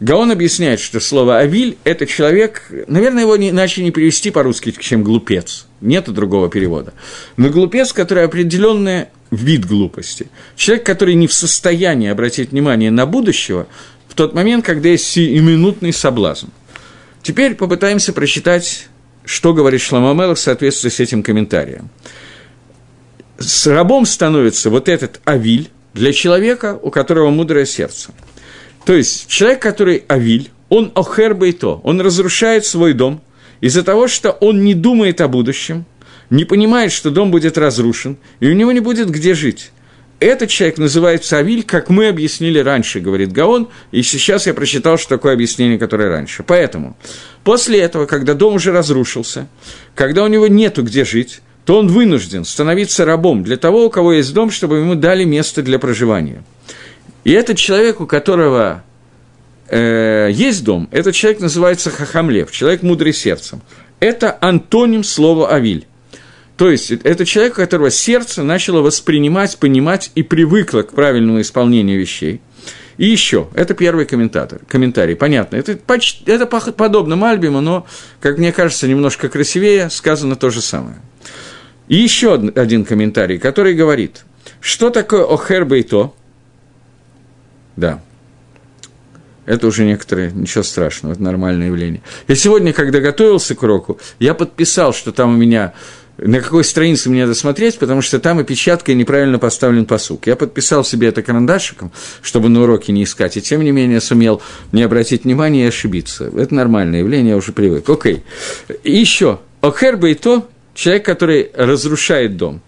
Гаон 0.00 0.32
объясняет, 0.32 0.80
что 0.80 0.98
слово 0.98 1.38
«авиль»– 1.38 1.78
это 1.84 2.06
человек, 2.08 2.68
наверное, 2.88 3.22
его 3.22 3.36
не, 3.36 3.50
иначе 3.50 3.84
не 3.84 3.92
перевести 3.92 4.32
по-русски, 4.32 4.74
чем 4.76 5.04
«глупец». 5.04 5.66
Нет 5.80 6.10
другого 6.12 6.50
перевода. 6.50 6.92
Но 7.36 7.50
глупец, 7.50 7.92
который 7.92 8.24
определенный 8.24 9.06
вид 9.30 9.64
глупости. 9.64 10.26
Человек, 10.56 10.84
который 10.84 11.14
не 11.14 11.28
в 11.28 11.32
состоянии 11.32 12.08
обратить 12.08 12.50
внимание 12.50 12.90
на 12.90 13.06
будущего 13.06 13.68
в 14.08 14.14
тот 14.14 14.34
момент, 14.34 14.64
когда 14.64 14.88
есть 14.88 15.06
сиюминутный 15.06 15.92
соблазн. 15.92 16.48
Теперь 17.22 17.54
попытаемся 17.54 18.12
прочитать, 18.12 18.88
что 19.24 19.54
говорит 19.54 19.82
Шламамелах 19.82 20.36
в 20.36 20.40
соответствии 20.40 20.88
с 20.88 20.98
этим 20.98 21.22
комментарием 21.22 21.90
с 23.42 23.66
рабом 23.66 24.06
становится 24.06 24.70
вот 24.70 24.88
этот 24.88 25.20
авиль 25.24 25.70
для 25.94 26.12
человека, 26.12 26.78
у 26.80 26.90
которого 26.90 27.30
мудрое 27.30 27.66
сердце. 27.66 28.12
То 28.84 28.94
есть 28.94 29.28
человек, 29.28 29.60
который 29.60 30.04
авиль, 30.08 30.50
он 30.68 30.90
охер 30.94 31.34
бейто, 31.34 31.80
он 31.84 32.00
разрушает 32.00 32.64
свой 32.64 32.94
дом 32.94 33.20
из-за 33.60 33.82
того, 33.82 34.08
что 34.08 34.30
он 34.30 34.64
не 34.64 34.74
думает 34.74 35.20
о 35.20 35.28
будущем, 35.28 35.84
не 36.30 36.44
понимает, 36.44 36.92
что 36.92 37.10
дом 37.10 37.30
будет 37.30 37.58
разрушен, 37.58 38.16
и 38.40 38.48
у 38.48 38.54
него 38.54 38.72
не 38.72 38.80
будет 38.80 39.10
где 39.10 39.34
жить. 39.34 39.70
Этот 40.18 40.50
человек 40.50 40.78
называется 40.78 41.38
Авиль, 41.38 41.64
как 41.64 41.90
мы 41.90 42.06
объяснили 42.06 42.60
раньше, 42.60 43.00
говорит 43.00 43.32
Гаон, 43.32 43.68
и 43.90 44.02
сейчас 44.02 44.46
я 44.46 44.54
прочитал, 44.54 44.96
что 44.96 45.08
такое 45.08 45.34
объяснение, 45.34 45.80
которое 45.80 46.08
раньше. 46.08 46.44
Поэтому, 46.44 46.96
после 47.42 47.80
этого, 47.80 48.06
когда 48.06 48.34
дом 48.34 48.54
уже 48.54 48.70
разрушился, 48.70 49.48
когда 49.96 50.22
у 50.22 50.28
него 50.28 50.46
нету 50.46 50.84
где 50.84 51.04
жить, 51.04 51.40
то 51.64 51.78
он 51.78 51.88
вынужден 51.88 52.44
становиться 52.44 53.04
рабом 53.04 53.44
для 53.44 53.56
того, 53.56 53.86
у 53.86 53.90
кого 53.90 54.14
есть 54.14 54.32
дом, 54.34 54.50
чтобы 54.50 54.78
ему 54.78 54.94
дали 54.94 55.24
место 55.24 55.62
для 55.62 55.78
проживания. 55.78 56.42
И 57.24 57.32
этот 57.32 57.56
человек, 57.56 58.00
у 58.00 58.06
которого 58.06 58.82
э, 59.68 60.28
есть 60.32 60.64
дом, 60.64 60.88
этот 60.90 61.14
человек 61.14 61.40
называется 61.40 61.90
Хахамлев, 61.90 62.50
человек 62.50 62.82
мудрый 62.82 63.12
сердцем. 63.12 63.62
Это 64.00 64.36
антоним 64.40 65.04
слова 65.04 65.50
«авиль». 65.54 65.86
То 66.56 66.70
есть, 66.70 66.90
это 66.90 67.24
человек, 67.24 67.54
у 67.54 67.56
которого 67.56 67.90
сердце 67.90 68.42
начало 68.42 68.82
воспринимать, 68.82 69.56
понимать 69.58 70.10
и 70.14 70.22
привыкло 70.22 70.82
к 70.82 70.92
правильному 70.92 71.40
исполнению 71.40 71.98
вещей. 71.98 72.40
И 72.98 73.06
еще, 73.06 73.48
это 73.54 73.74
первый 73.74 74.04
комментатор, 74.04 74.60
комментарий, 74.68 75.16
понятно, 75.16 75.56
это, 75.56 75.76
почти, 75.76 76.30
это 76.30 76.46
подобно 76.46 77.16
Мальбиму, 77.16 77.60
но, 77.60 77.86
как 78.20 78.36
мне 78.36 78.52
кажется, 78.52 78.86
немножко 78.86 79.28
красивее, 79.28 79.88
сказано 79.90 80.36
то 80.36 80.50
же 80.50 80.60
самое– 80.60 80.96
и 81.88 81.96
еще 81.96 82.34
один 82.34 82.84
комментарий, 82.84 83.38
который 83.38 83.74
говорит, 83.74 84.24
что 84.60 84.90
такое 84.90 85.24
охер 85.24 85.64
бейто? 85.64 86.12
Да, 87.76 88.00
это 89.44 89.66
уже 89.66 89.84
некоторые, 89.84 90.30
ничего 90.30 90.62
страшного, 90.62 91.14
это 91.14 91.22
нормальное 91.22 91.66
явление. 91.66 92.02
Я 92.28 92.36
сегодня, 92.36 92.72
когда 92.72 93.00
готовился 93.00 93.54
к 93.54 93.62
уроку, 93.62 93.98
я 94.18 94.34
подписал, 94.34 94.92
что 94.92 95.12
там 95.12 95.34
у 95.34 95.36
меня 95.36 95.72
на 96.18 96.40
какой 96.40 96.62
странице 96.62 97.10
мне 97.10 97.22
надо 97.22 97.34
смотреть, 97.34 97.78
потому 97.78 98.02
что 98.02 98.20
там 98.20 98.38
опечаткой 98.38 98.94
неправильно 98.94 99.38
поставлен 99.38 99.86
посук. 99.86 100.26
Я 100.26 100.36
подписал 100.36 100.84
себе 100.84 101.08
это 101.08 101.22
карандашиком, 101.22 101.90
чтобы 102.20 102.48
на 102.48 102.62
уроке 102.62 102.92
не 102.92 103.04
искать, 103.04 103.36
и 103.36 103.42
тем 103.42 103.62
не 103.62 103.72
менее 103.72 104.00
сумел 104.00 104.42
не 104.72 104.82
обратить 104.82 105.24
внимания 105.24 105.64
и 105.64 105.68
ошибиться. 105.68 106.30
Это 106.36 106.54
нормальное 106.54 107.00
явление, 107.00 107.30
я 107.30 107.36
уже 107.36 107.52
привык. 107.52 107.88
Окей. 107.88 108.22
И 108.84 108.92
еще. 108.92 109.40
Охер 109.62 109.96
бейто 109.96 110.46
человек, 110.74 111.04
который 111.04 111.50
разрушает 111.54 112.36
дом, 112.36 112.62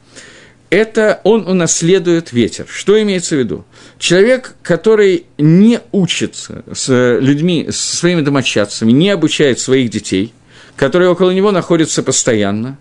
это 0.70 1.20
он 1.22 1.46
унаследует 1.46 2.32
ветер. 2.32 2.66
Что 2.68 3.00
имеется 3.00 3.36
в 3.36 3.38
виду? 3.38 3.64
Человек, 3.98 4.56
который 4.62 5.26
не 5.38 5.80
учится 5.92 6.64
с 6.72 7.18
людьми, 7.20 7.68
со 7.70 7.96
своими 7.96 8.22
домочадцами, 8.22 8.90
не 8.90 9.10
обучает 9.10 9.60
своих 9.60 9.90
детей, 9.90 10.32
которые 10.76 11.10
около 11.10 11.30
него 11.30 11.52
находятся 11.52 12.02
постоянно, 12.02 12.76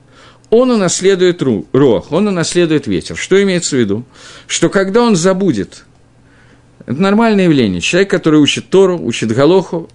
он 0.49 0.71
унаследует 0.71 1.41
рох, 1.41 2.11
он 2.11 2.27
унаследует 2.27 2.87
ветер. 2.87 3.15
Что 3.15 3.41
имеется 3.41 3.75
в 3.75 3.79
виду? 3.79 4.05
Что 4.47 4.69
когда 4.69 5.01
он 5.03 5.15
забудет, 5.15 5.85
это 6.85 6.99
нормальное 6.99 7.45
явление, 7.45 7.81
человек, 7.81 8.09
который 8.09 8.39
учит 8.39 8.69
Тору, 8.69 8.99
учит 8.99 9.31
Галоху, 9.31 9.89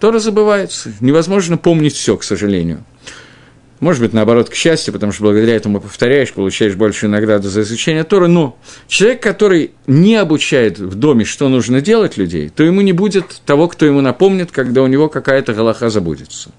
Тора 0.00 0.20
забывается, 0.20 0.92
невозможно 1.00 1.58
помнить 1.58 1.94
все, 1.94 2.16
к 2.16 2.22
сожалению– 2.22 2.84
может 3.80 4.02
быть, 4.02 4.12
наоборот, 4.12 4.48
к 4.48 4.54
счастью, 4.54 4.92
потому 4.92 5.12
что 5.12 5.22
благодаря 5.22 5.54
этому 5.54 5.80
повторяешь, 5.80 6.32
получаешь 6.32 6.74
большую 6.74 7.10
награду 7.10 7.48
за 7.48 7.62
изучение 7.62 8.04
Торы. 8.04 8.26
Но 8.26 8.58
человек, 8.88 9.22
который 9.22 9.72
не 9.86 10.16
обучает 10.16 10.78
в 10.78 10.94
доме, 10.96 11.24
что 11.24 11.48
нужно 11.48 11.80
делать 11.80 12.16
людей, 12.16 12.48
то 12.48 12.64
ему 12.64 12.80
не 12.80 12.92
будет 12.92 13.40
того, 13.46 13.68
кто 13.68 13.86
ему 13.86 14.00
напомнит, 14.00 14.50
когда 14.50 14.82
у 14.82 14.86
него 14.86 15.08
какая-то 15.08 15.54
галаха 15.54 15.90
забудется. 15.90 16.50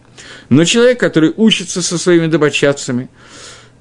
Но 0.50 0.64
человек, 0.66 1.00
который 1.00 1.34
учится 1.36 1.82
со 1.82 1.98
своими 1.98 2.28
домочадцами, 2.28 3.10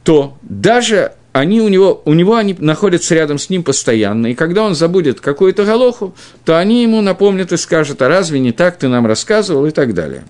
то 0.03 0.37
даже 0.43 1.13
они 1.33 1.61
у 1.61 1.69
него, 1.69 2.03
у 2.05 2.15
него 2.15 2.35
они 2.35 2.57
находятся 2.59 3.15
рядом 3.15 3.39
с 3.39 3.51
ним 3.51 3.63
постоянно, 3.63 4.29
и 4.29 4.35
когда 4.35 4.65
он 4.65 4.75
забудет 4.75 5.21
какую-то 5.21 5.65
галоху, 5.65 6.15
то 6.45 6.59
они 6.59 6.83
ему 6.83 7.01
напомнят 7.01 7.53
и 7.53 7.57
скажут, 7.57 8.03
а 8.03 8.09
разве 8.09 8.41
не 8.41 8.53
так 8.53 8.79
ты 8.79 8.89
нам 8.89 9.07
рассказывал 9.07 9.67
и 9.67 9.71
так 9.71 9.95
далее. 9.95 10.25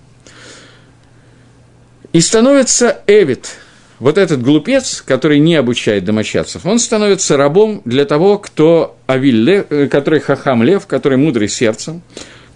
И 2.11 2.21
становится 2.21 3.01
Эвид, 3.05 3.57
вот 3.99 4.17
этот 4.17 4.41
глупец, 4.41 5.03
который 5.05 5.39
не 5.39 5.55
обучает 5.55 6.05
домочадцев, 6.05 6.65
он 6.65 6.79
становится 6.79 7.37
рабом 7.37 7.81
для 7.85 8.05
того, 8.05 8.39
кто 8.39 8.97
Авиль, 9.05 9.65
э, 9.69 9.87
который 9.87 10.19
Хахам 10.19 10.63
Лев, 10.63 10.87
который 10.87 11.17
мудрый 11.19 11.49
сердцем. 11.49 12.01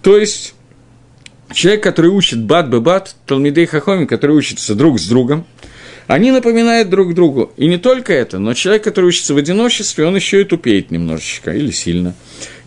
То 0.02 0.18
есть 0.18 0.54
человек, 1.52 1.84
который 1.84 2.10
учит 2.10 2.42
бат 2.42 2.68
бы 2.68 2.80
бат, 2.80 3.14
Талмидей 3.26 3.66
Хахоми, 3.66 4.06
который 4.06 4.34
учится 4.34 4.74
друг 4.74 4.98
с 4.98 5.06
другом, 5.06 5.46
они 6.08 6.32
напоминают 6.32 6.90
друг 6.90 7.14
другу. 7.14 7.52
И 7.56 7.68
не 7.68 7.78
только 7.78 8.12
это, 8.12 8.40
но 8.40 8.54
человек, 8.54 8.82
который 8.82 9.06
учится 9.06 9.34
в 9.34 9.36
одиночестве, 9.36 10.04
он 10.04 10.16
еще 10.16 10.40
и 10.40 10.44
тупеет 10.44 10.90
немножечко 10.90 11.52
или 11.52 11.70
сильно. 11.70 12.14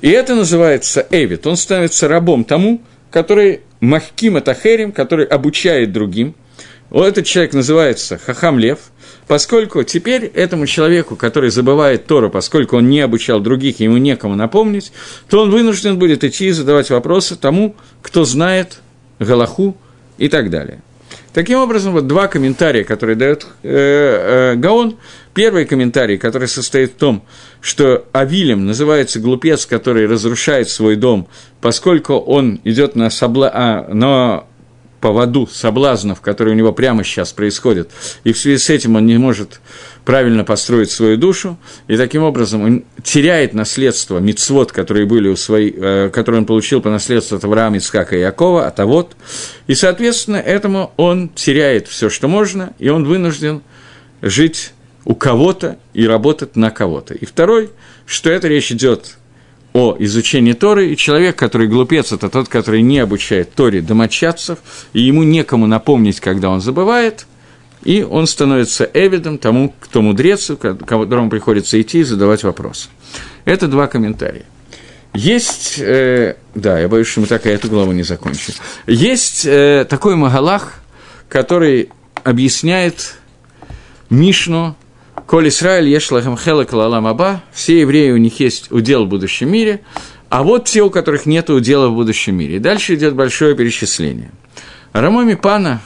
И 0.01 0.09
это 0.09 0.35
называется 0.35 1.05
Эвид. 1.11 1.45
Он 1.47 1.57
становится 1.57 2.07
рабом 2.07 2.45
тому, 2.45 2.81
который 3.11 3.61
Махким 3.81 4.37
Атахерим, 4.37 4.93
который 4.93 5.25
обучает 5.25 5.91
другим– 5.91 6.33
вот 6.89 7.07
этот 7.07 7.25
человек 7.25 7.53
называется 7.53 8.17
Хахам 8.17 8.59
Лев, 8.59 8.79
поскольку 9.27 9.83
теперь 9.83 10.25
этому 10.25 10.65
человеку, 10.67 11.15
который 11.15 11.49
забывает 11.49 12.05
Тору, 12.05 12.29
поскольку 12.29 12.77
он 12.77 12.89
не 12.89 13.01
обучал 13.01 13.39
других, 13.39 13.79
ему 13.79 13.97
некому 13.97 14.35
напомнить, 14.35 14.91
то 15.29 15.41
он 15.41 15.51
вынужден 15.51 15.99
будет 15.99 16.23
идти 16.23 16.47
и 16.47 16.51
задавать 16.51 16.89
вопросы 16.89 17.35
тому, 17.35 17.75
кто 18.01 18.23
знает 18.23 18.79
Галаху 19.19 19.75
и 20.17 20.29
так 20.29 20.49
далее. 20.49 20.81
Таким 21.33 21.59
образом, 21.59 21.93
вот 21.93 22.07
два 22.07 22.27
комментария, 22.27 22.83
которые 22.83 23.15
дает 23.15 23.45
э, 23.61 24.53
э, 24.53 24.55
Гаон. 24.55 24.97
Первый 25.35 25.65
комментарий, 25.65 26.17
который 26.17 26.47
состоит 26.47 26.93
в 26.93 26.95
том, 26.95 27.23
что 27.61 28.05
Авилем 28.11 28.65
называется 28.65 29.19
глупец, 29.19 29.67
который 29.67 30.07
разрушает 30.07 30.67
свой 30.67 30.95
дом, 30.95 31.27
поскольку 31.61 32.15
он 32.15 32.59
идет 32.63 32.95
на, 32.95 33.11
собла... 33.11 33.51
а, 33.53 33.93
на 33.93 34.45
поводу 34.99 35.47
соблазнов, 35.47 36.21
которые 36.21 36.53
у 36.53 36.57
него 36.57 36.71
прямо 36.71 37.03
сейчас 37.03 37.33
происходят, 37.33 37.89
и 38.23 38.33
в 38.33 38.37
связи 38.37 38.57
с 38.57 38.69
этим 38.69 38.95
он 38.95 39.05
не 39.05 39.17
может 39.17 39.59
правильно 40.05 40.43
построить 40.43 40.89
свою 40.89 41.17
душу, 41.17 41.57
и 41.87 41.97
таким 41.97 42.23
образом 42.23 42.63
он 42.63 42.85
теряет 43.03 43.53
наследство 43.53 44.19
мицвод, 44.19 44.71
которые 44.71 45.05
были 45.05 45.27
у 45.27 45.35
своей, 45.35 45.73
э, 45.75 46.09
которые 46.13 46.39
он 46.39 46.45
получил 46.45 46.81
по 46.81 46.89
наследству 46.89 47.37
от 47.37 47.43
Авраама, 47.43 47.77
Ицхака 47.77 48.15
и 48.15 48.21
Якова, 48.21 48.67
от 48.67 48.79
Авод, 48.79 49.15
и, 49.67 49.75
соответственно, 49.75 50.37
этому 50.37 50.93
он 50.97 51.29
теряет 51.29 51.87
все, 51.87 52.09
что 52.09 52.27
можно, 52.27 52.73
и 52.79 52.89
он 52.89 53.05
вынужден 53.05 53.61
жить 54.21 54.71
у 55.03 55.15
кого-то 55.15 55.77
и 55.93 56.07
работать 56.07 56.55
на 56.55 56.69
кого-то. 56.69 57.13
И 57.13 57.25
второй, 57.25 57.69
что 58.05 58.29
это 58.29 58.47
речь 58.47 58.71
идет 58.71 59.17
о 59.73 59.95
изучении 59.99 60.53
Торы, 60.53 60.91
и 60.91 60.97
человек, 60.97 61.35
который 61.35 61.67
глупец, 61.67 62.11
это 62.11 62.29
тот, 62.29 62.47
который 62.47 62.81
не 62.81 62.99
обучает 62.99 63.53
Торе 63.53 63.81
домочадцев, 63.81 64.59
и 64.93 65.01
ему 65.01 65.23
некому 65.23 65.67
напомнить, 65.67 66.19
когда 66.19 66.49
он 66.49 66.61
забывает, 66.61 67.27
и 67.83 68.01
он 68.01 68.27
становится 68.27 68.89
эвидом 68.93 69.37
тому, 69.37 69.73
кто 69.79 70.01
мудрец, 70.01 70.51
которому 70.57 71.29
приходится 71.29 71.79
идти 71.79 71.99
и 71.99 72.03
задавать 72.03 72.43
вопросы. 72.43 72.89
Это 73.45 73.67
два 73.67 73.87
комментария. 73.87 74.45
Есть, 75.13 75.79
э, 75.79 76.35
да, 76.53 76.79
я 76.79 76.87
боюсь, 76.87 77.07
что 77.07 77.21
мы 77.21 77.27
так 77.27 77.45
и 77.45 77.49
эту 77.49 77.69
главу 77.69 77.91
не 77.91 78.03
закончим. 78.03 78.53
Есть 78.85 79.45
э, 79.45 79.85
такой 79.89 80.15
Магалах, 80.15 80.81
который 81.29 81.89
объясняет 82.23 83.15
Мишну, 84.09 84.75
Коль 85.27 85.49
Исраиль 85.49 85.89
ешлахам 85.89 86.37
хелек 86.37 86.71
лалам 86.71 87.05
аба, 87.05 87.43
все 87.51 87.81
евреи, 87.81 88.11
у 88.11 88.17
них 88.17 88.39
есть 88.39 88.71
удел 88.71 89.05
в 89.05 89.09
будущем 89.09 89.51
мире, 89.51 89.81
а 90.29 90.41
вот 90.41 90.65
те, 90.65 90.81
у 90.81 90.89
которых 90.89 91.25
нет 91.25 91.49
удела 91.49 91.89
в 91.89 91.95
будущем 91.95 92.35
мире. 92.35 92.55
И 92.55 92.59
дальше 92.59 92.95
идет 92.95 93.13
большое 93.13 93.53
перечисление. 93.53 94.31
Рамоми 94.93 95.33
Пана, 95.33 95.81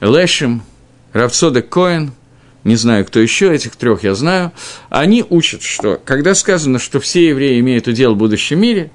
Лешим, 0.00 0.62
Равцодек 1.12 1.68
Коэн, 1.68 2.12
не 2.64 2.76
знаю, 2.76 3.04
кто 3.04 3.20
еще, 3.20 3.54
этих 3.54 3.76
трех 3.76 4.02
я 4.02 4.14
знаю, 4.14 4.52
они 4.88 5.26
учат, 5.28 5.60
что 5.60 6.00
когда 6.02 6.34
сказано, 6.34 6.78
что 6.78 7.00
все 7.00 7.28
евреи 7.28 7.60
имеют 7.60 7.86
удел 7.86 8.14
в 8.14 8.18
будущем 8.18 8.60
мире, 8.60 8.90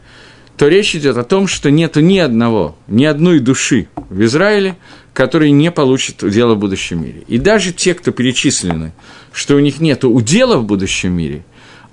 то 0.58 0.68
речь 0.68 0.96
идет 0.96 1.18
о 1.18 1.24
том, 1.24 1.48
что 1.48 1.70
нету 1.70 2.00
ни 2.00 2.18
одного, 2.18 2.76
ни 2.88 3.06
одной 3.06 3.40
души 3.40 3.88
в 4.10 4.24
Израиле, 4.24 4.78
который 5.14 5.52
не 5.52 5.72
получит 5.72 6.24
удела 6.24 6.56
в 6.56 6.60
будущем 6.60 7.04
мире. 7.04 7.24
И 7.28 7.38
даже 7.38 7.72
те, 7.72 7.94
кто 7.94 8.12
перечислены, 8.12 8.94
что 9.32 9.56
у 9.56 9.60
них 9.60 9.80
нет 9.80 10.04
удела 10.04 10.58
в 10.58 10.66
будущем 10.66 11.14
мире, 11.14 11.44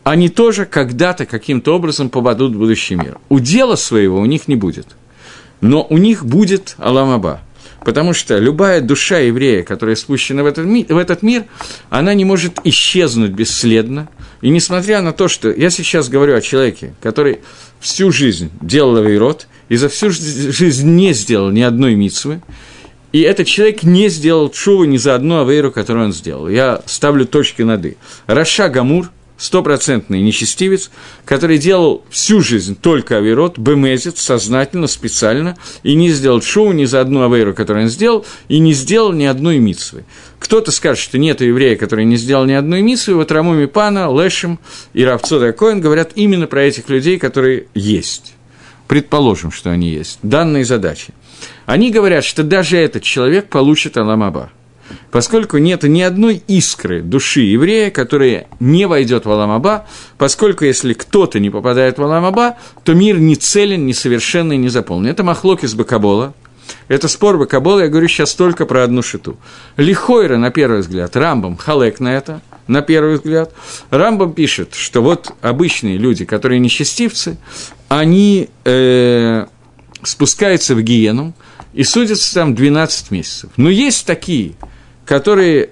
они 0.02 0.28
тоже 0.28 0.64
когда-то 0.64 1.26
каким-то 1.26 1.74
образом 1.74 2.08
попадут 2.08 2.54
в 2.54 2.58
будущий 2.58 2.94
мир. 2.94 3.18
Удела 3.28 3.76
своего 3.76 4.18
у 4.18 4.24
них 4.24 4.48
не 4.48 4.56
будет. 4.56 4.86
Но 5.60 5.86
у 5.88 5.98
них 5.98 6.24
будет 6.24 6.74
Аламаба– 6.78 7.42
Потому 7.84 8.12
что 8.12 8.38
любая 8.38 8.80
душа 8.80 9.18
еврея, 9.18 9.62
которая 9.62 9.96
спущена 9.96 10.42
в 10.42 10.46
этот, 10.46 10.66
ми- 10.66 10.86
в 10.88 10.96
этот 10.96 11.22
мир, 11.22 11.44
она 11.88 12.12
не 12.14 12.24
может 12.24 12.58
исчезнуть 12.64 13.30
бесследно. 13.30 14.08
И 14.42 14.50
несмотря 14.50 15.00
на 15.00 15.12
то, 15.12 15.28
что 15.28 15.50
я 15.50 15.70
сейчас 15.70 16.08
говорю 16.08 16.36
о 16.36 16.40
человеке, 16.40 16.94
который 17.00 17.40
всю 17.80 18.12
жизнь 18.12 18.50
делал 18.60 18.96
авейрот, 18.96 19.46
и 19.68 19.76
за 19.76 19.88
всю 19.88 20.10
жизнь 20.10 20.88
не 20.88 21.14
сделал 21.14 21.50
ни 21.50 21.62
одной 21.62 21.94
митсвы, 21.94 22.42
и 23.12 23.20
этот 23.20 23.46
человек 23.46 23.82
не 23.82 24.08
сделал 24.08 24.50
чуву 24.50 24.84
ни 24.84 24.96
за 24.96 25.14
одну 25.14 25.40
авейру, 25.40 25.72
которую 25.72 26.06
он 26.06 26.12
сделал. 26.12 26.48
Я 26.48 26.82
ставлю 26.86 27.26
точки 27.26 27.62
над 27.62 27.84
«и». 27.84 27.96
Раша 28.26 28.68
Гамур– 28.68 29.10
стопроцентный 29.40 30.20
нечестивец, 30.20 30.90
который 31.24 31.56
делал 31.56 32.04
всю 32.10 32.42
жизнь 32.42 32.76
только 32.80 33.16
авирот, 33.16 33.58
бемезит, 33.58 34.18
сознательно, 34.18 34.86
специально, 34.86 35.56
и 35.82 35.94
не 35.94 36.10
сделал 36.10 36.42
шоу 36.42 36.72
ни 36.72 36.84
за 36.84 37.00
одну 37.00 37.24
авейру, 37.24 37.54
которую 37.54 37.84
он 37.86 37.90
сделал, 37.90 38.26
и 38.48 38.58
не 38.58 38.74
сделал 38.74 39.12
ни 39.12 39.24
одной 39.24 39.58
митсвы. 39.58 40.04
Кто-то 40.38 40.70
скажет, 40.70 41.02
что 41.02 41.16
нет 41.16 41.40
еврея, 41.40 41.76
который 41.76 42.04
не 42.04 42.16
сделал 42.16 42.44
ни 42.44 42.52
одной 42.52 42.82
митсвы, 42.82 43.14
вот 43.14 43.32
Рамуми 43.32 43.64
Пана, 43.64 44.10
Лешем 44.14 44.58
и 44.92 45.04
Равцода 45.04 45.52
Коэн 45.52 45.80
говорят 45.80 46.12
именно 46.16 46.46
про 46.46 46.62
этих 46.62 46.90
людей, 46.90 47.18
которые 47.18 47.66
есть. 47.74 48.34
Предположим, 48.88 49.52
что 49.52 49.70
они 49.70 49.88
есть. 49.88 50.18
Данные 50.22 50.64
задачи. 50.66 51.14
Они 51.66 51.90
говорят, 51.90 52.24
что 52.24 52.42
даже 52.42 52.76
этот 52.76 53.02
человек 53.02 53.48
получит 53.48 53.96
Аламаба– 53.96 54.50
поскольку 55.10 55.58
нет 55.58 55.82
ни 55.82 56.00
одной 56.00 56.42
искры 56.46 57.02
души 57.02 57.40
еврея, 57.40 57.90
которая 57.90 58.46
не 58.58 58.86
войдет 58.86 59.26
в 59.26 59.30
Аламаба, 59.30 59.86
поскольку 60.18 60.64
если 60.64 60.92
кто-то 60.92 61.38
не 61.38 61.50
попадает 61.50 61.98
в 61.98 62.02
Аламаба, 62.02 62.56
то 62.84 62.94
мир 62.94 63.18
не 63.18 63.36
целен, 63.36 63.86
не 63.86 63.94
совершенный, 63.94 64.56
не 64.56 64.68
заполнен. 64.68 65.10
Это 65.10 65.22
махлок 65.22 65.64
из 65.64 65.74
Бакабола, 65.74 66.34
это 66.88 67.08
спор 67.08 67.38
Бакабола, 67.38 67.80
я 67.80 67.88
говорю 67.88 68.08
сейчас 68.08 68.34
только 68.34 68.66
про 68.66 68.84
одну 68.84 69.02
шиту. 69.02 69.36
Лихойра, 69.76 70.36
на 70.36 70.50
первый 70.50 70.80
взгляд, 70.80 71.16
Рамбам 71.16 71.56
халек 71.56 72.00
на 72.00 72.14
это, 72.14 72.40
на 72.66 72.82
первый 72.82 73.14
взгляд. 73.14 73.52
Рамбам 73.90 74.32
пишет, 74.32 74.74
что 74.74 75.02
вот 75.02 75.32
обычные 75.40 75.98
люди, 75.98 76.24
которые 76.24 76.60
несчастивцы, 76.60 77.36
они 77.88 78.48
э, 78.64 79.46
спускаются 80.02 80.74
в 80.74 80.82
гиену 80.82 81.34
и 81.72 81.84
судятся 81.84 82.34
там 82.34 82.54
12 82.54 83.10
месяцев. 83.10 83.50
Но 83.56 83.70
есть 83.70 84.06
такие, 84.06 84.54
которые 85.04 85.70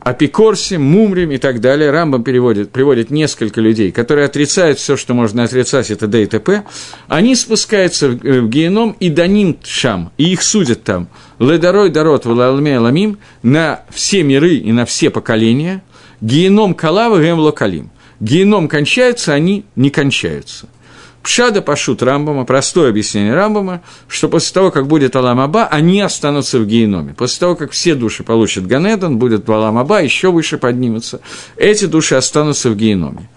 Апикорсим, 0.00 0.82
Мумрим 0.82 1.30
и 1.30 1.36
так 1.36 1.60
далее, 1.60 1.90
Рамбам 1.90 2.24
переводит, 2.24 2.70
приводит 2.70 3.10
несколько 3.10 3.60
людей, 3.60 3.92
которые 3.92 4.24
отрицают 4.26 4.78
все, 4.78 4.96
что 4.96 5.12
можно 5.12 5.44
отрицать, 5.44 5.90
это 5.90 6.06
Д 6.06 6.22
и 6.22 6.26
т.п., 6.26 6.64
они 7.06 7.34
спускаются 7.34 8.08
в, 8.08 8.24
э, 8.24 8.40
в 8.40 8.48
геном 8.48 8.96
и 8.98 9.10
даним 9.10 9.58
шам, 9.62 10.10
и 10.16 10.32
их 10.32 10.42
судят 10.42 10.84
там, 10.84 11.08
ледарой 11.38 11.90
дарот 11.90 12.24
валалме 12.24 12.78
ламим, 12.78 13.18
на 13.42 13.82
все 13.90 14.22
миры 14.22 14.54
и 14.54 14.72
на 14.72 14.86
все 14.86 15.10
поколения, 15.10 15.82
геном 16.22 16.72
калава 16.74 17.22
гем 17.22 17.38
локалим. 17.38 17.90
Геном 18.20 18.68
кончается, 18.68 19.34
они 19.34 19.64
не 19.76 19.90
кончаются– 19.90 20.66
Пшада 21.22 21.60
пашут 21.60 22.02
Рамбама, 22.02 22.46
простое 22.46 22.88
объяснение 22.88 23.34
Рамбама, 23.34 23.82
что 24.08 24.28
после 24.28 24.54
того, 24.54 24.70
как 24.70 24.86
будет 24.86 25.16
Аламаба, 25.16 25.66
они 25.66 26.00
останутся 26.00 26.58
в 26.58 26.66
геноме. 26.66 27.14
После 27.14 27.40
того, 27.40 27.56
как 27.56 27.72
все 27.72 27.94
души 27.94 28.24
получат 28.24 28.66
Ганедан, 28.66 29.18
будет 29.18 29.48
Аламаба, 29.48 30.02
еще 30.02 30.32
выше 30.32 30.56
поднимутся, 30.56 31.20
эти 31.56 31.84
души 31.84 32.14
останутся 32.14 32.70
в 32.70 32.76
геноме. 32.76 33.28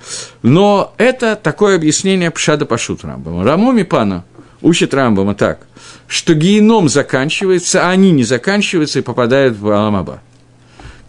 Но 0.44 0.94
это 0.98 1.36
такое 1.36 1.76
объяснение 1.76 2.32
Пшада 2.32 2.66
пашут 2.66 3.04
Рамбама. 3.04 3.44
Рамоми 3.44 3.84
Пана 3.84 4.24
учит 4.62 4.94
Рамбама 4.94 5.36
так, 5.36 5.60
что 6.08 6.34
геном 6.34 6.88
заканчивается, 6.88 7.86
а 7.86 7.92
они 7.92 8.12
не 8.12 8.24
заканчиваются 8.24 9.00
и 9.00 9.02
попадают 9.02 9.58
в 9.58 9.70
Аламаба. 9.70 10.22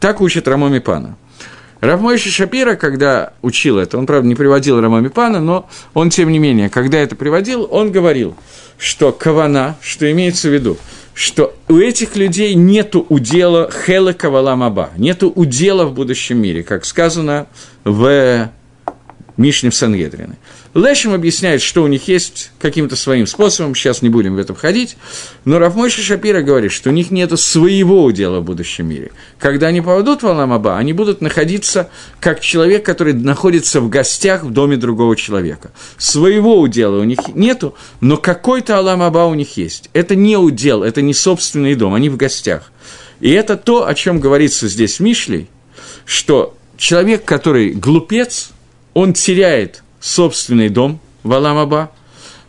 Так 0.01 0.21
учит 0.21 0.49
Рамоми 0.49 0.81
Пана. 0.81 1.17
Равмойши 1.85 2.31
Шапира, 2.31 2.77
когда 2.77 3.35
учил 3.43 3.79
это, 3.79 3.99
он, 3.99 4.07
правда, 4.07 4.27
не 4.27 4.35
приводил 4.35 4.81
Рамами 4.81 5.09
Пана, 5.09 5.41
но 5.41 5.69
он, 5.93 6.11
тем 6.11 6.31
не 6.31 6.39
менее, 6.39 6.71
когда 6.71 6.99
это 6.99 7.15
приводил, 7.15 7.69
он 7.71 7.93
говорил, 7.93 8.35
что 8.79 9.13
кавана, 9.13 9.77
что 9.83 10.11
имеется 10.11 10.49
в 10.49 10.53
виду, 10.53 10.79
что 11.13 11.55
у 11.69 11.77
этих 11.77 12.17
людей 12.17 12.55
нету 12.55 13.05
удела 13.09 13.71
хела 13.71 14.13
каваламаба, 14.13 14.91
нету 14.97 15.31
удела 15.31 15.85
в 15.85 15.93
будущем 15.93 16.39
мире, 16.39 16.63
как 16.63 16.85
сказано 16.85 17.47
в 17.85 18.51
Мишне 19.37 19.71
в 19.71 19.75
Сангедрине. 19.75 20.37
Лешим 20.75 21.13
объясняет, 21.13 21.61
что 21.61 21.83
у 21.83 21.87
них 21.89 22.07
есть 22.07 22.53
каким-то 22.61 22.95
своим 22.95 23.27
способом, 23.27 23.75
сейчас 23.75 24.01
не 24.01 24.09
будем 24.09 24.37
в 24.37 24.39
это 24.39 24.55
входить, 24.55 24.97
но 25.45 25.59
Рафмойша 25.59 26.03
Шапира 26.03 26.43
говорит, 26.43 26.71
что 26.71 26.91
у 26.91 26.93
них 26.93 27.11
нет 27.11 27.39
своего 27.39 28.05
удела 28.05 28.41
в 28.41 28.45
будущем 28.45 28.89
мире. 28.89 29.11
Когда 29.39 29.69
они 29.69 29.81
попадут 29.81 30.23
в 30.23 30.27
Аламаба, 30.27 30.77
они 30.79 30.93
будут 30.93 31.21
находиться 31.21 31.91
как 32.21 32.41
человек, 32.41 32.85
который 32.85 33.13
находится 33.13 33.81
в 33.81 33.89
гостях 33.89 34.45
в 34.45 34.51
доме 34.51 34.77
другого 34.77 35.17
человека. 35.17 35.73
Своего 35.99 36.61
удела 36.61 37.01
у 37.01 37.05
них 37.05 37.19
нету, 37.35 37.75
но 38.01 38.17
какой-то 38.17 38.79
Аламаба 38.79 39.27
у 39.27 39.35
них 39.35 39.57
есть. 39.57 39.91
Это 39.93 40.15
не 40.15 40.37
удел, 40.37 40.83
это 40.83 41.03
не 41.03 41.15
собственный 41.15 41.75
дом, 41.75 41.95
они 41.95 42.09
в 42.09 42.17
гостях. 42.17 42.71
И 43.21 43.31
это 43.31 43.57
то, 43.57 43.87
о 43.87 43.95
чем 43.95 44.21
говорится 44.21 44.69
здесь 44.69 45.01
Мишлей, 45.01 45.49
что 46.05 46.57
человек, 46.77 47.25
который 47.25 47.71
глупец, 47.71 48.51
он 48.95 49.13
теряет 49.13 49.83
собственный 50.01 50.69
дом 50.69 51.01
в 51.23 51.33
Аламаба, 51.33 51.91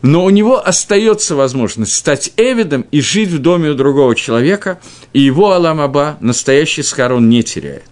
но 0.02 0.24
у 0.24 0.30
него 0.30 0.64
остается 0.64 1.34
возможность 1.34 1.94
стать 1.94 2.32
Эвидом 2.36 2.86
и 2.90 3.00
жить 3.00 3.30
в 3.30 3.38
доме 3.40 3.70
у 3.70 3.74
другого 3.74 4.14
человека, 4.14 4.78
и 5.12 5.20
его 5.20 5.52
Аламаба 5.52 6.16
настоящий 6.20 6.82
схар 6.82 7.12
он 7.12 7.28
не 7.28 7.42
теряет. 7.42 7.84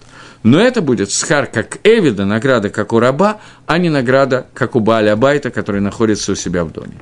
Но 0.45 0.61
это 0.61 0.83
будет 0.83 1.11
схар 1.11 1.47
как 1.47 1.79
Эвида, 1.85 2.27
награда 2.27 2.69
как 2.69 2.93
у 2.93 3.01
раба, 3.01 3.41
а 3.67 3.79
не 3.79 3.89
награда 3.89 4.47
как 4.53 4.77
у 4.77 4.81
Бааля 4.81 5.17
который 5.17 5.81
находится 5.81 6.33
у 6.33 6.35
себя 6.35 6.65
в 6.65 6.73
доме. 6.73 6.95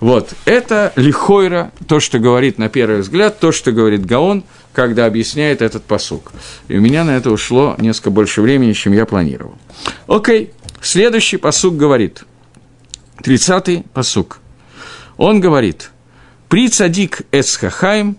Вот, 0.00 0.30
это 0.46 0.92
лихойра, 0.96 1.70
то, 1.86 2.00
что 2.00 2.18
говорит 2.18 2.58
на 2.58 2.68
первый 2.68 3.02
взгляд, 3.02 3.38
то, 3.38 3.52
что 3.52 3.70
говорит 3.70 4.04
Гаон, 4.04 4.42
когда 4.72 5.06
объясняет 5.06 5.62
этот 5.62 5.84
посук. 5.84 6.32
И 6.66 6.76
у 6.76 6.80
меня 6.80 7.04
на 7.04 7.16
это 7.16 7.30
ушло 7.30 7.76
несколько 7.78 8.10
больше 8.10 8.42
времени, 8.42 8.72
чем 8.72 8.94
я 8.94 9.06
планировал. 9.06 9.54
Окей, 10.08 10.52
Следующий 10.82 11.36
посук 11.36 11.76
говорит, 11.76 12.24
30-й 13.22 13.84
посук. 13.94 14.40
Он 15.16 15.40
говорит, 15.40 15.92
«При 16.48 16.68
цадик 16.68 17.22
эс 17.30 17.56
хахаим, 17.56 18.16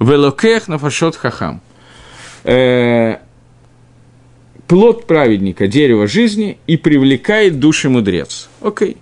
велокех 0.00 0.66
нафашот 0.66 1.14
хахам». 1.14 1.60
Э, 2.44 3.18
плод 4.66 5.06
праведника– 5.06 5.66
дерево 5.68 6.06
жизни 6.06 6.58
и 6.66 6.78
привлекает 6.78 7.60
души 7.60 7.90
мудрец. 7.90 8.48
Окей. 8.62 8.96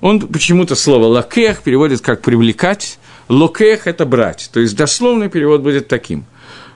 Он 0.00 0.20
почему-то 0.20 0.76
слово 0.76 1.04
«лакех» 1.06 1.62
переводит 1.62 2.00
как 2.00 2.22
«привлекать», 2.22 2.98
«локех»– 3.28 3.82
это 3.86 4.06
«брать». 4.06 4.48
То 4.50 4.60
есть 4.60 4.74
дословный 4.74 5.28
перевод 5.28 5.60
будет 5.60 5.88
таким. 5.88 6.24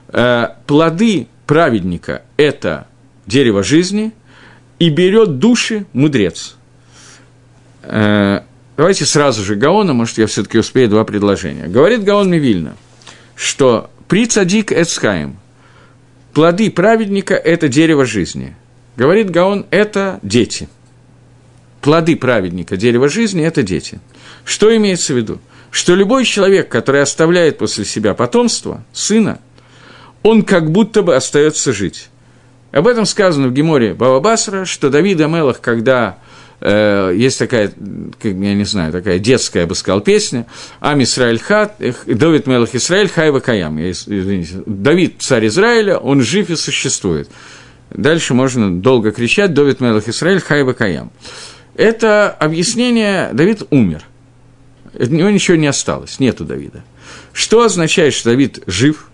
Э, 0.09 0.49
плоды 0.67 1.27
праведника– 1.47 2.21
это 2.37 2.87
дерево 3.25 3.63
жизни, 3.63 4.11
и 4.81 4.89
берет 4.89 5.37
души 5.37 5.85
мудрец. 5.93 6.55
Э, 7.83 8.39
давайте 8.77 9.05
сразу 9.05 9.43
же 9.43 9.53
Гаона, 9.53 9.93
может, 9.93 10.17
я 10.17 10.25
все-таки 10.25 10.57
успею 10.57 10.89
два 10.89 11.03
предложения. 11.03 11.67
Говорит 11.67 12.03
Гаон 12.03 12.31
Мивильна, 12.31 12.75
что 13.35 13.91
при 14.07 14.25
цадик 14.25 14.71
эцхаим 14.71 15.37
плоды 16.33 16.71
праведника– 16.71 17.35
это 17.35 17.67
дерево 17.67 18.07
жизни. 18.07 18.55
Говорит 18.95 19.29
Гаон– 19.29 19.67
это 19.69 20.19
дети. 20.23 20.67
плоды 21.81 22.15
праведника, 22.15 22.75
дерево 22.75 23.07
жизни– 23.07 23.43
это 23.45 23.61
дети. 23.61 23.99
Что 24.45 24.75
имеется 24.75 25.13
в 25.13 25.17
виду? 25.17 25.39
Что 25.69 25.93
любой 25.93 26.25
человек, 26.25 26.69
который 26.69 27.03
оставляет 27.03 27.59
после 27.59 27.85
себя 27.85 28.15
потомство, 28.15 28.83
сына, 28.93 29.37
он 30.23 30.41
как 30.41 30.71
будто 30.71 31.03
бы 31.03 31.15
остается 31.15 31.71
жить. 31.71 32.09
Об 32.71 32.87
этом 32.87 33.05
сказано 33.05 33.49
в 33.49 33.53
Геморе 33.53 33.93
Баба 33.93 34.19
Басра, 34.19 34.65
что 34.65 34.89
Давид 34.89 35.19
Амелах, 35.19 35.59
когда 35.59 36.17
э, 36.61 37.13
есть 37.15 37.37
такая, 37.37 37.71
я 38.23 38.53
не 38.53 38.63
знаю, 38.63 38.93
такая 38.93 39.19
детская, 39.19 39.61
я 39.61 39.67
бы 39.67 39.75
сказал, 39.75 39.99
песня, 39.99 40.45
Ам 40.79 41.03
Исраиль 41.03 41.39
Хат, 41.39 41.75
Давид 42.05 42.47
Мелах 42.47 42.73
Исраиль 42.73 43.09
Хайва 43.09 43.41
Каям, 43.41 43.79
извините, 43.81 44.63
Давид, 44.65 45.15
царь 45.19 45.47
Израиля, 45.47 45.97
он 45.97 46.21
жив 46.21 46.49
и 46.49 46.55
существует. 46.55 47.29
Дальше 47.89 48.33
можно 48.33 48.71
долго 48.79 49.11
кричать 49.11 49.53
«Давид 49.53 49.81
Мелах 49.81 50.07
Исраиль 50.07 50.39
Хайва 50.39 50.71
Каям». 50.71 51.11
Это 51.75 52.29
объяснение 52.29 53.31
«Давид 53.33 53.63
умер». 53.69 54.03
От 54.97 55.09
него 55.09 55.29
ничего 55.29 55.57
не 55.57 55.67
осталось, 55.67 56.19
нету 56.19 56.45
Давида. 56.45 56.83
Что 57.33 57.63
означает, 57.63 58.13
что 58.13 58.29
Давид 58.29 58.63
жив– 58.65 59.07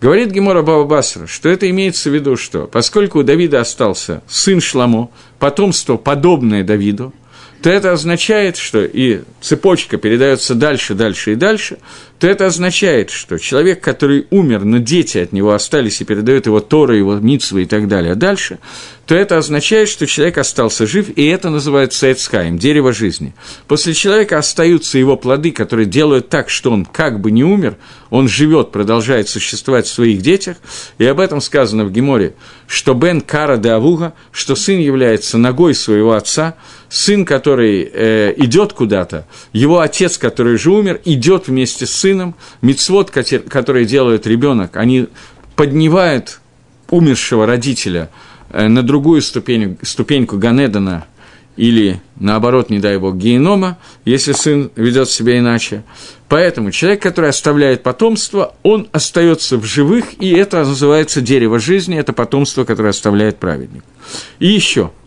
Говорит 0.00 0.30
Гемора 0.30 0.62
Баба 0.62 0.84
Басра, 0.84 1.26
что 1.26 1.48
это 1.48 1.68
имеется 1.70 2.10
в 2.10 2.14
виду, 2.14 2.36
что 2.36 2.66
поскольку 2.66 3.20
у 3.20 3.22
Давида 3.22 3.60
остался 3.60 4.22
сын 4.28 4.60
Шламо, 4.60 5.08
потомство 5.38 5.96
подобное 5.96 6.62
Давиду, 6.62 7.14
то 7.62 7.70
это 7.70 7.92
означает, 7.92 8.58
что 8.58 8.84
и 8.84 9.22
цепочка 9.40 9.96
передается 9.96 10.54
дальше, 10.54 10.94
дальше 10.94 11.32
и 11.32 11.34
дальше, 11.34 11.78
то 12.18 12.26
это 12.26 12.46
означает, 12.46 13.10
что 13.10 13.38
человек, 13.38 13.80
который 13.80 14.26
умер, 14.30 14.64
но 14.64 14.78
дети 14.78 15.18
от 15.18 15.32
него 15.32 15.52
остались 15.52 16.00
и 16.00 16.04
передают 16.04 16.46
его 16.46 16.60
Тора, 16.60 16.96
его 16.96 17.16
Митсвы 17.16 17.62
и 17.62 17.66
так 17.66 17.88
далее, 17.88 18.12
а 18.12 18.16
дальше, 18.16 18.58
то 19.06 19.14
это 19.14 19.38
означает, 19.38 19.88
что 19.88 20.06
человек 20.06 20.38
остался 20.38 20.86
жив, 20.86 21.10
и 21.16 21.26
это 21.26 21.48
называется 21.48 22.10
Эцхайм, 22.10 22.58
дерево 22.58 22.92
жизни. 22.92 23.34
После 23.68 23.94
человека 23.94 24.38
остаются 24.38 24.98
его 24.98 25.16
плоды, 25.16 25.52
которые 25.52 25.86
делают 25.86 26.28
так, 26.28 26.50
что 26.50 26.72
он 26.72 26.84
как 26.84 27.20
бы 27.20 27.30
не 27.30 27.44
умер, 27.44 27.76
он 28.10 28.28
живет, 28.28 28.72
продолжает 28.72 29.28
существовать 29.28 29.86
в 29.86 29.92
своих 29.92 30.22
детях, 30.22 30.56
и 30.98 31.06
об 31.06 31.20
этом 31.20 31.40
сказано 31.40 31.84
в 31.84 31.92
Геморе, 31.92 32.34
что 32.66 32.94
Бен 32.94 33.20
Кара 33.20 33.58
де 33.58 33.70
Авуга, 33.70 34.14
что 34.32 34.56
сын 34.56 34.78
является 34.78 35.38
ногой 35.38 35.74
своего 35.74 36.14
отца, 36.14 36.56
сын, 36.88 37.24
который 37.24 37.88
э, 37.92 38.34
идет 38.36 38.72
куда-то, 38.72 39.26
его 39.52 39.80
отец, 39.80 40.18
который 40.18 40.58
же 40.58 40.70
умер, 40.70 41.00
идет 41.04 41.46
вместе 41.46 41.86
с 41.86 41.92
сыном, 42.06 42.34
мицвод, 42.62 43.10
который 43.10 43.84
делает 43.84 44.26
ребенок, 44.26 44.76
они 44.76 45.08
поднимают 45.56 46.40
умершего 46.88 47.46
родителя 47.46 48.10
э, 48.50 48.68
на 48.68 48.84
другую 48.84 49.22
ступень, 49.22 49.76
ступеньку 49.82 50.38
Ганедана 50.38 51.06
или, 51.56 52.00
наоборот, 52.20 52.70
не 52.70 52.78
дай 52.78 52.98
бог, 52.98 53.16
генома, 53.16 53.78
если 54.04 54.32
сын 54.32 54.70
ведет 54.76 55.08
себя 55.08 55.38
иначе. 55.38 55.82
Поэтому 56.28 56.70
человек, 56.70 57.02
который 57.02 57.30
оставляет 57.30 57.82
потомство, 57.82 58.54
он 58.62 58.88
остается 58.92 59.56
в 59.56 59.64
живых, 59.64 60.20
и 60.20 60.30
это 60.30 60.58
называется 60.58 61.20
дерево 61.20 61.58
жизни, 61.58 61.98
это 61.98 62.12
потомство, 62.12 62.64
которое 62.64 62.90
оставляет 62.90 63.38
праведник. 63.38 63.82
И 64.38 64.46
еще– 64.46 64.92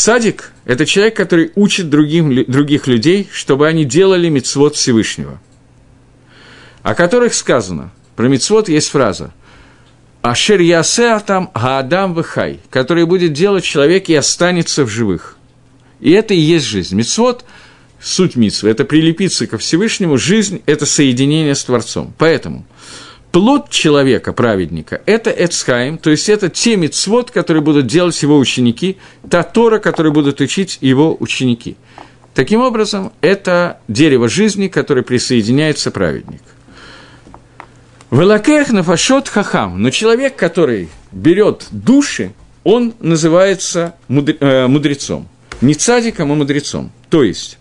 Цадик– 0.00 0.52
это 0.64 0.86
человек, 0.86 1.14
который 1.14 1.52
учит 1.56 1.90
другим, 1.90 2.44
других 2.46 2.86
людей, 2.86 3.28
чтобы 3.30 3.68
они 3.68 3.84
делали 3.84 4.30
мицвод 4.30 4.74
Всевышнего. 4.74 5.38
О 6.82 6.94
которых 6.94 7.34
сказано, 7.34 7.90
про 8.16 8.28
мицвод 8.28 8.68
есть 8.68 8.88
фраза 8.88 9.32
«Ашер 10.22 10.60
ясе 10.60 11.18
там 11.20 11.50
гаадам 11.54 12.14
вихай», 12.14 12.60
который 12.70 13.06
будет 13.06 13.32
делать 13.32 13.64
человек 13.64 14.08
и 14.08 14.14
останется 14.14 14.84
в 14.84 14.88
живых. 14.88 15.36
И 16.00 16.10
это 16.12 16.34
и 16.34 16.38
есть 16.38 16.66
жизнь. 16.66 16.96
Мицвод– 16.96 17.44
суть 18.00 18.36
мицвы, 18.36 18.70
это 18.70 18.84
прилепиться 18.84 19.46
ко 19.46 19.58
Всевышнему, 19.58 20.16
жизнь– 20.18 20.62
это 20.66 20.86
соединение 20.86 21.54
с 21.54 21.64
Творцом. 21.64 22.14
Поэтому– 22.18 22.66
плод 23.32 23.70
человека, 23.70 24.32
праведника, 24.32 25.00
это 25.06 25.30
Эцхайм, 25.30 25.98
то 25.98 26.10
есть 26.10 26.28
это 26.28 26.48
те 26.48 26.76
мицвод, 26.76 27.30
которые 27.30 27.62
будут 27.62 27.86
делать 27.86 28.20
его 28.22 28.38
ученики, 28.38 28.96
та 29.28 29.42
Тора, 29.42 29.78
которую 29.78 30.12
будут 30.12 30.40
учить 30.40 30.78
его 30.80 31.16
ученики. 31.18 31.76
Таким 32.34 32.60
образом, 32.60 33.12
это 33.20 33.80
дерево 33.88 34.28
жизни, 34.28 34.68
которое 34.68 35.02
присоединяется 35.02 35.90
праведник. 35.90 36.42
Велакех 38.10 38.72
нафашот 38.72 39.28
хахам, 39.28 39.80
но 39.80 39.90
человек, 39.90 40.34
который 40.34 40.88
берет 41.12 41.68
души, 41.70 42.32
он 42.64 42.94
называется 42.98 43.94
э, 44.08 44.66
мудрецом. 44.66 45.28
Не 45.60 45.74
цадиком, 45.74 46.32
а 46.32 46.34
мудрецом. 46.34 46.90
То 47.08 47.22
есть, 47.22 47.58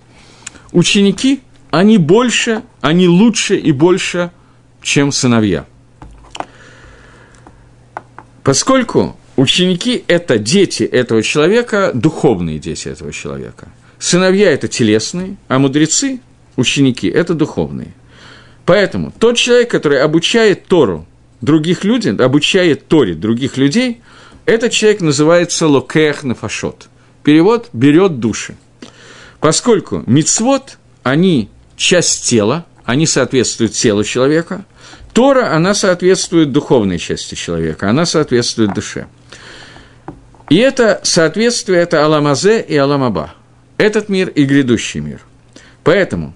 ученики, 0.72 1.42
они 1.70 2.00
больше, 2.00 2.64
они 2.82 3.08
лучше 3.08 3.58
и 3.58 3.72
больше 3.72 4.32
чем 4.82 5.12
сыновья. 5.12 5.66
Поскольку 8.44 9.16
ученики– 9.36 10.04
это 10.08 10.40
дети 10.40 10.82
этого 10.82 11.22
человека, 11.22 11.92
духовные 11.94 12.58
дети 12.58 12.88
этого 12.88 13.14
человека. 13.14 13.68
Сыновья– 14.00 14.50
это 14.52 14.68
телесные, 14.68 15.36
а 15.48 15.60
мудрецы, 15.60 16.22
ученики– 16.56 17.08
это 17.10 17.36
духовные. 17.36 17.94
Поэтому 18.70 19.12
тот 19.18 19.36
человек, 19.36 19.72
который 19.72 20.00
обучает 20.00 20.68
Тору 20.68 21.08
других 21.42 21.84
людей, 21.84 22.16
обучает 22.16 22.88
Торе 22.88 23.16
других 23.16 23.58
людей, 23.58 24.00
этот 24.46 24.72
человек 24.72 25.02
называется 25.02 25.66
локех 25.66 26.22
нафашот. 26.22 26.88
Перевод– 27.24 27.70
берет 27.74 28.20
души. 28.20 28.58
Поскольку 29.40 30.04
мицвод, 30.06 30.78
они 31.02 31.50
часть 31.78 32.30
тела, 32.30 32.68
они 32.86 33.08
соответствуют 33.08 33.72
телу 33.72 34.04
человека. 34.04 34.66
Тора, 35.14 35.52
она 35.56 35.74
соответствует 35.74 36.52
духовной 36.52 37.00
части 37.00 37.34
человека, 37.34 37.90
она 37.90 38.06
соответствует 38.06 38.76
душе. 38.76 39.08
И 40.52 40.58
это 40.58 41.00
соответствие– 41.02 41.80
это 41.82 42.06
Аламазе 42.06 42.62
и 42.62 42.78
Аламаба. 42.78 43.34
Этот 43.80 44.10
мир 44.10 44.30
и 44.30 44.44
грядущий 44.44 45.00
мир. 45.00 45.22
Поэтому 45.84 46.36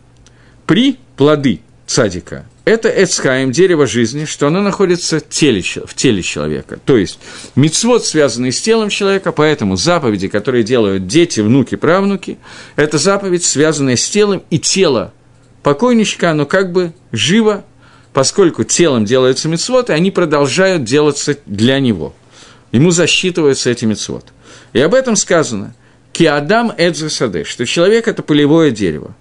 при 0.65 0.97
плоды 1.15 1.61
цадика– 1.85 2.45
это 2.65 2.87
Эцхаим, 2.87 3.51
дерево 3.51 3.85
жизни, 3.85 4.23
что 4.23 4.47
оно 4.47 4.61
находится 4.61 5.19
в 5.19 5.27
теле, 5.27 5.61
в 5.61 5.93
теле 5.95 6.21
человека. 6.21 6.79
То 6.85 6.95
есть, 6.95 7.19
мицвод, 7.55 8.05
связанный 8.05 8.53
с 8.53 8.61
телом 8.61 8.87
человека, 8.87 9.33
поэтому 9.33 9.75
заповеди, 9.75 10.29
которые 10.29 10.63
делают 10.63 11.05
дети, 11.05 11.41
внуки, 11.41 11.75
правнуки, 11.75 12.37
это 12.77 12.97
заповедь, 12.97 13.43
связанная 13.43 13.97
с 13.97 14.09
телом, 14.09 14.43
и 14.49 14.59
тело 14.59 15.13
покойничка, 15.61 16.31
оно 16.31 16.45
как 16.45 16.71
бы 16.71 16.93
живо, 17.11 17.65
поскольку 18.13 18.63
телом 18.63 19.03
делаются 19.03 19.49
мецвод, 19.49 19.89
и 19.89 19.93
они 19.93 20.09
продолжают 20.09 20.85
делаться 20.85 21.37
для 21.45 21.81
него. 21.81 22.15
Ему 22.71 22.91
засчитываются 22.91 23.71
эти 23.71 23.83
мецвод. 23.83 24.27
И 24.71 24.79
об 24.79 24.93
этом 24.93 25.17
сказано 25.17 25.75
«Киадам 26.13 26.71
эдзасаде», 26.77 27.43
что 27.43 27.65
человек– 27.65 28.07
это 28.09 28.23
полевое 28.23 28.71
дерево. 28.71 29.15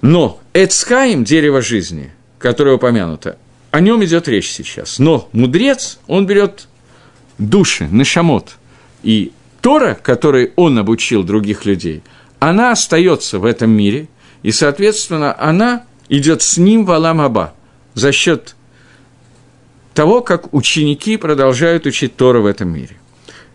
Но 0.00 0.41
эцкаим– 0.54 1.24
дерево 1.24 1.62
жизни, 1.62 2.10
которое 2.38 2.76
упомянуто, 2.76 3.38
о 3.70 3.80
нем 3.80 4.04
идет 4.04 4.28
речь 4.28 4.50
сейчас. 4.50 4.98
Но 4.98 5.28
мудрец, 5.32 5.98
он 6.06 6.26
берет 6.26 6.68
души, 7.38 7.88
нашамот, 7.90 8.56
и 9.02 9.32
Тора, 9.60 9.94
которой 9.94 10.52
он 10.56 10.78
обучил 10.78 11.22
других 11.22 11.64
людей, 11.64 12.02
она 12.38 12.72
остается 12.72 13.38
в 13.38 13.44
этом 13.44 13.70
мире, 13.70 14.08
и, 14.42 14.50
соответственно, 14.50 15.34
она 15.38 15.84
идет 16.08 16.42
с 16.42 16.58
ним 16.58 16.84
в 16.84 16.90
Аламаба 16.90 17.54
за 17.94 18.10
счет 18.10 18.56
того, 19.94 20.20
как 20.20 20.52
ученики 20.52 21.16
продолжают 21.16 21.86
учить 21.86 22.16
Тору 22.16 22.42
в 22.42 22.46
этом 22.46 22.70
мире. 22.70 22.96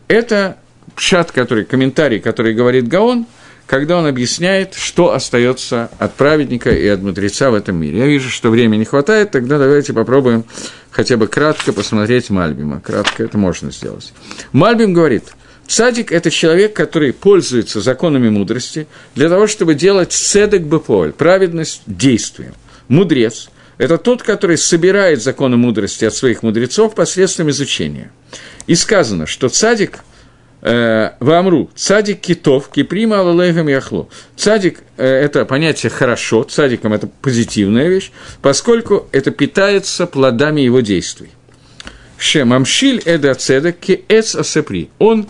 Это 0.08 0.58
пшат, 0.96 1.32
который, 1.32 1.66
комментарий, 1.66 2.20
который 2.20 2.54
говорит 2.54 2.88
Гаон, 2.88 3.26
когда 3.68 3.98
он 3.98 4.08
объясняет, 4.08 4.74
что 4.74 5.14
остается 5.14 5.92
от 6.00 6.16
праведника 6.16 6.72
и 6.72 6.88
от 6.88 7.02
мудреца 7.02 7.52
в 7.52 7.54
этом 7.54 7.76
мире. 7.76 8.00
Я 8.00 8.06
вижу, 8.08 8.30
что 8.30 8.50
времени 8.50 8.80
не 8.80 8.86
хватает, 8.86 9.32
тогда 9.32 9.60
давайте 9.60 9.94
попробуем 9.94 10.46
хотя 10.90 11.18
бы 11.18 11.28
кратко 11.28 11.74
посмотреть 11.74 12.30
Мальбима. 12.30 12.82
Кратко 12.82 13.24
это 13.24 13.38
можно 13.38 13.72
сделать. 13.72 14.14
Мальбим 14.52 14.94
говорит– 14.94 15.26
Цадик– 15.68 16.12
это 16.14 16.32
человек, 16.32 16.74
который 16.74 17.12
пользуется 17.12 17.82
законами 17.82 18.30
мудрости 18.30 18.88
для 19.16 19.28
того, 19.28 19.48
чтобы 19.48 19.76
делать 19.76 20.14
цедек 20.14 20.62
беполь, 20.62 21.12
праведность 21.12 21.82
действием. 21.86 22.54
Мудрец– 22.88 23.50
это 23.78 23.98
тот, 23.98 24.24
который 24.24 24.58
собирает 24.58 25.22
законы 25.22 25.58
мудрости 25.58 26.06
от 26.06 26.16
своих 26.16 26.42
мудрецов 26.42 26.96
посредством 26.96 27.50
изучения. 27.50 28.12
И 28.66 28.76
сказано, 28.76 29.28
что 29.28 29.50
цадик 29.50 30.00
Вамру, 31.20 31.70
цадик 31.76 32.20
китов, 32.20 32.70
киприма 32.70 33.20
алалейхам 33.20 33.68
яхло. 33.68 34.10
Цадик 34.36 34.82
э,– 34.98 35.06
это 35.06 35.46
понятие 35.46 35.90
«хорошо», 35.90 36.44
цадиком– 36.44 36.94
это 36.94 37.08
позитивная 37.08 37.88
вещь, 37.88 38.12
поскольку 38.42 39.08
это 39.12 39.32
питается 39.32 40.08
плодами 40.08 40.62
его 40.62 40.82
действий. 40.82 41.30
Шемамшиль 42.18 43.02
эда 43.06 43.36
цедек 43.36 43.80
ки 43.80 44.04
эц 44.10 44.36
асепри. 44.36 44.90
Он 45.00 45.28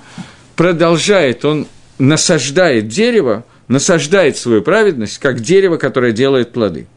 продолжает, 0.55 1.45
он 1.45 1.67
насаждает 1.99 2.88
дерево, 2.88 3.45
насаждает 3.67 4.38
свою 4.38 4.61
праведность, 4.61 5.19
как 5.19 5.41
дерево, 5.41 5.77
которое 5.77 6.13
делает 6.13 6.53
плоды. 6.53 6.88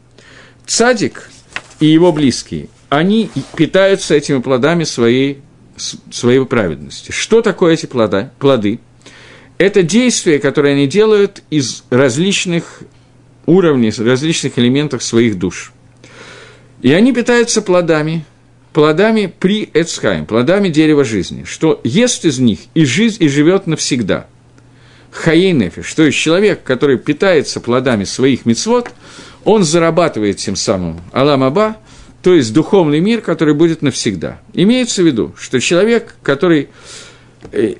Цадик 0.65 1.29
и 1.79 1.85
его 1.85 2.11
близкие, 2.11 2.69
они 2.89 3.29
питаются 3.55 4.15
этими 4.15 4.39
плодами 4.39 4.83
своей, 4.83 5.41
своей 5.77 6.45
праведности. 6.45 7.11
Что 7.11 7.41
такое 7.41 7.73
эти 7.73 7.85
плода, 7.85 8.31
плоды? 8.39 8.79
Это 9.57 9.83
действия, 9.83 10.39
которые 10.39 10.73
они 10.73 10.87
делают 10.87 11.43
из 11.49 11.83
различных 11.89 12.81
уровней, 13.45 13.91
различных 13.91 14.57
элементов 14.57 15.03
своих 15.03 15.37
душ. 15.37 15.73
И 16.81 16.91
они 16.91 17.13
питаются 17.13 17.61
плодами, 17.61 18.25
плодами 18.73 19.31
при 19.39 19.69
Эцхайм, 19.73 20.25
плодами 20.25 20.69
дерева 20.69 21.03
жизни, 21.03 21.43
что 21.43 21.79
ест 21.83 22.25
из 22.25 22.39
них 22.39 22.59
и 22.73 22.85
жизнь 22.85 23.23
и 23.23 23.27
живет 23.27 23.67
навсегда. 23.67 24.27
Хаей 25.11 25.51
нефиш, 25.51 25.93
то 25.93 26.03
есть 26.03 26.17
человек, 26.17 26.63
который 26.63 26.97
питается 26.97 27.59
плодами 27.59 28.05
своих 28.05 28.45
мецвод, 28.45 28.89
он 29.43 29.63
зарабатывает 29.63 30.37
тем 30.37 30.55
самым 30.55 31.01
Алам 31.11 31.43
Аба, 31.43 31.77
то 32.21 32.33
есть 32.33 32.53
духовный 32.53 32.99
мир, 32.99 33.21
который 33.21 33.53
будет 33.53 33.81
навсегда. 33.81 34.39
Имеется 34.53 35.01
в 35.01 35.05
виду, 35.05 35.33
что 35.37 35.59
человек, 35.59 36.15
который 36.21 36.69
э, 37.51 37.75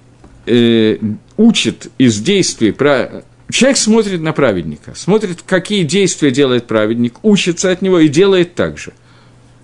э, 0.46 0.98
учит 1.38 1.92
из 1.98 2.20
действий 2.20 2.72
про... 2.72 3.24
Человек 3.50 3.78
смотрит 3.78 4.22
на 4.22 4.34
праведника, 4.34 4.94
смотрит, 4.96 5.44
какие 5.46 5.84
действия 5.84 6.32
делает 6.32 6.68
праведник, 6.68 7.16
учится 7.22 7.70
от 7.70 7.82
него 7.82 8.00
и 8.00 8.08
делает 8.08 8.56
так 8.56 8.78
же. 8.78 8.94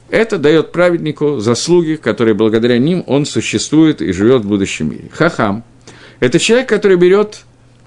Это 0.10 0.38
дает 0.38 0.72
праведнику 0.72 1.40
заслуги, 1.40 1.96
которые 1.96 2.34
благодаря 2.34 2.78
ним 2.78 3.04
он 3.08 3.26
существует 3.26 4.02
и 4.02 4.12
живет 4.12 4.44
в 4.44 4.48
будущем 4.48 4.92
мире. 4.92 5.10
Хахам– 5.12 5.64
это 6.20 6.38
человек, 6.40 6.70
который 6.70 6.98
берет 6.98 7.42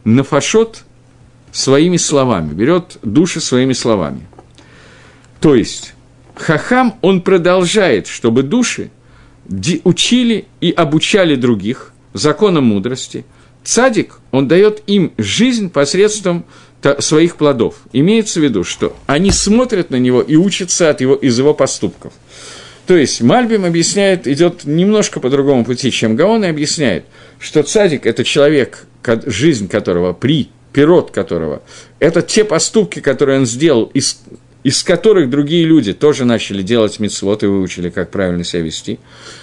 нафашот 0.04 0.84
своими 1.52 1.96
словами, 1.96 2.52
берет 2.52 2.98
души 3.02 3.40
своими 3.40 3.72
словами. 3.72 4.26
То 5.40 5.54
есть, 5.54 5.94
хахам, 6.40 6.98
он 7.02 7.22
продолжает, 7.22 8.06
чтобы 8.06 8.42
души 8.42 8.90
учили 9.84 10.46
и 10.60 10.70
обучали 10.70 11.34
других 11.34 11.92
законам 12.12 12.64
мудрости. 12.64 13.24
Цадик, 13.64 14.20
он 14.30 14.48
дает 14.48 14.82
им 14.86 15.12
жизнь 15.18 15.70
посредством 15.70 16.44
своих 16.98 17.36
плодов. 17.36 17.76
Имеется 17.92 18.40
в 18.40 18.42
виду, 18.42 18.64
что 18.64 18.96
они 19.06 19.30
смотрят 19.30 19.90
на 19.90 19.96
него 19.96 20.22
и 20.22 20.36
учатся 20.36 20.90
от 20.90 21.00
его, 21.00 21.14
из 21.14 21.38
его 21.38 21.52
поступков. 21.52 22.12
То 22.86 22.96
есть 22.96 23.20
Мальбим 23.20 23.64
объясняет, 23.64 24.26
идет 24.26 24.64
немножко 24.64 25.20
по 25.20 25.30
другому 25.30 25.64
пути, 25.64 25.92
чем 25.92 26.16
Гаон, 26.16 26.44
и 26.44 26.48
объясняет, 26.48 27.04
что 27.38 27.62
цадик– 27.62 28.04
это 28.06 28.24
человек, 28.24 28.86
жизнь 29.26 29.68
которого 29.68 30.12
при, 30.12 30.48
пирот 30.72 31.10
которого, 31.10 31.62
это 31.98 32.22
те 32.22 32.44
поступки, 32.44 33.00
которые 33.00 33.40
он 33.40 33.46
сделал, 33.46 33.84
из, 33.94 34.20
из 34.62 34.82
которых 34.82 35.30
другие 35.30 35.64
люди 35.64 35.92
тоже 35.92 36.24
начали 36.24 36.62
делать 36.62 37.00
мицвод 37.00 37.42
и 37.42 37.46
выучили, 37.46 37.88
как 37.88 38.10
правильно 38.10 38.44
себя 38.44 38.62
вести. 38.62 38.98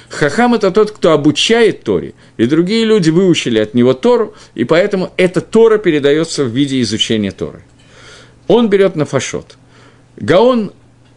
Хахам– 0.10 0.54
это 0.56 0.72
тот, 0.72 0.92
кто 0.92 1.12
обучает 1.12 1.84
Торе, 1.84 2.14
и 2.38 2.46
другие 2.46 2.86
люди 2.86 3.10
выучили 3.10 3.60
от 3.60 3.74
него 3.74 3.94
Тору, 3.94 4.36
и 4.54 4.64
поэтому 4.64 5.12
эта 5.18 5.42
Тора 5.42 5.78
передается 5.80 6.44
в 6.44 6.50
виде 6.50 6.82
изучения 6.82 7.32
Торы. 7.32 7.64
Он 8.48 8.70
берет 8.70 8.96
на 8.96 9.06
фашот. 9.06 9.58
Гаон 10.18 10.72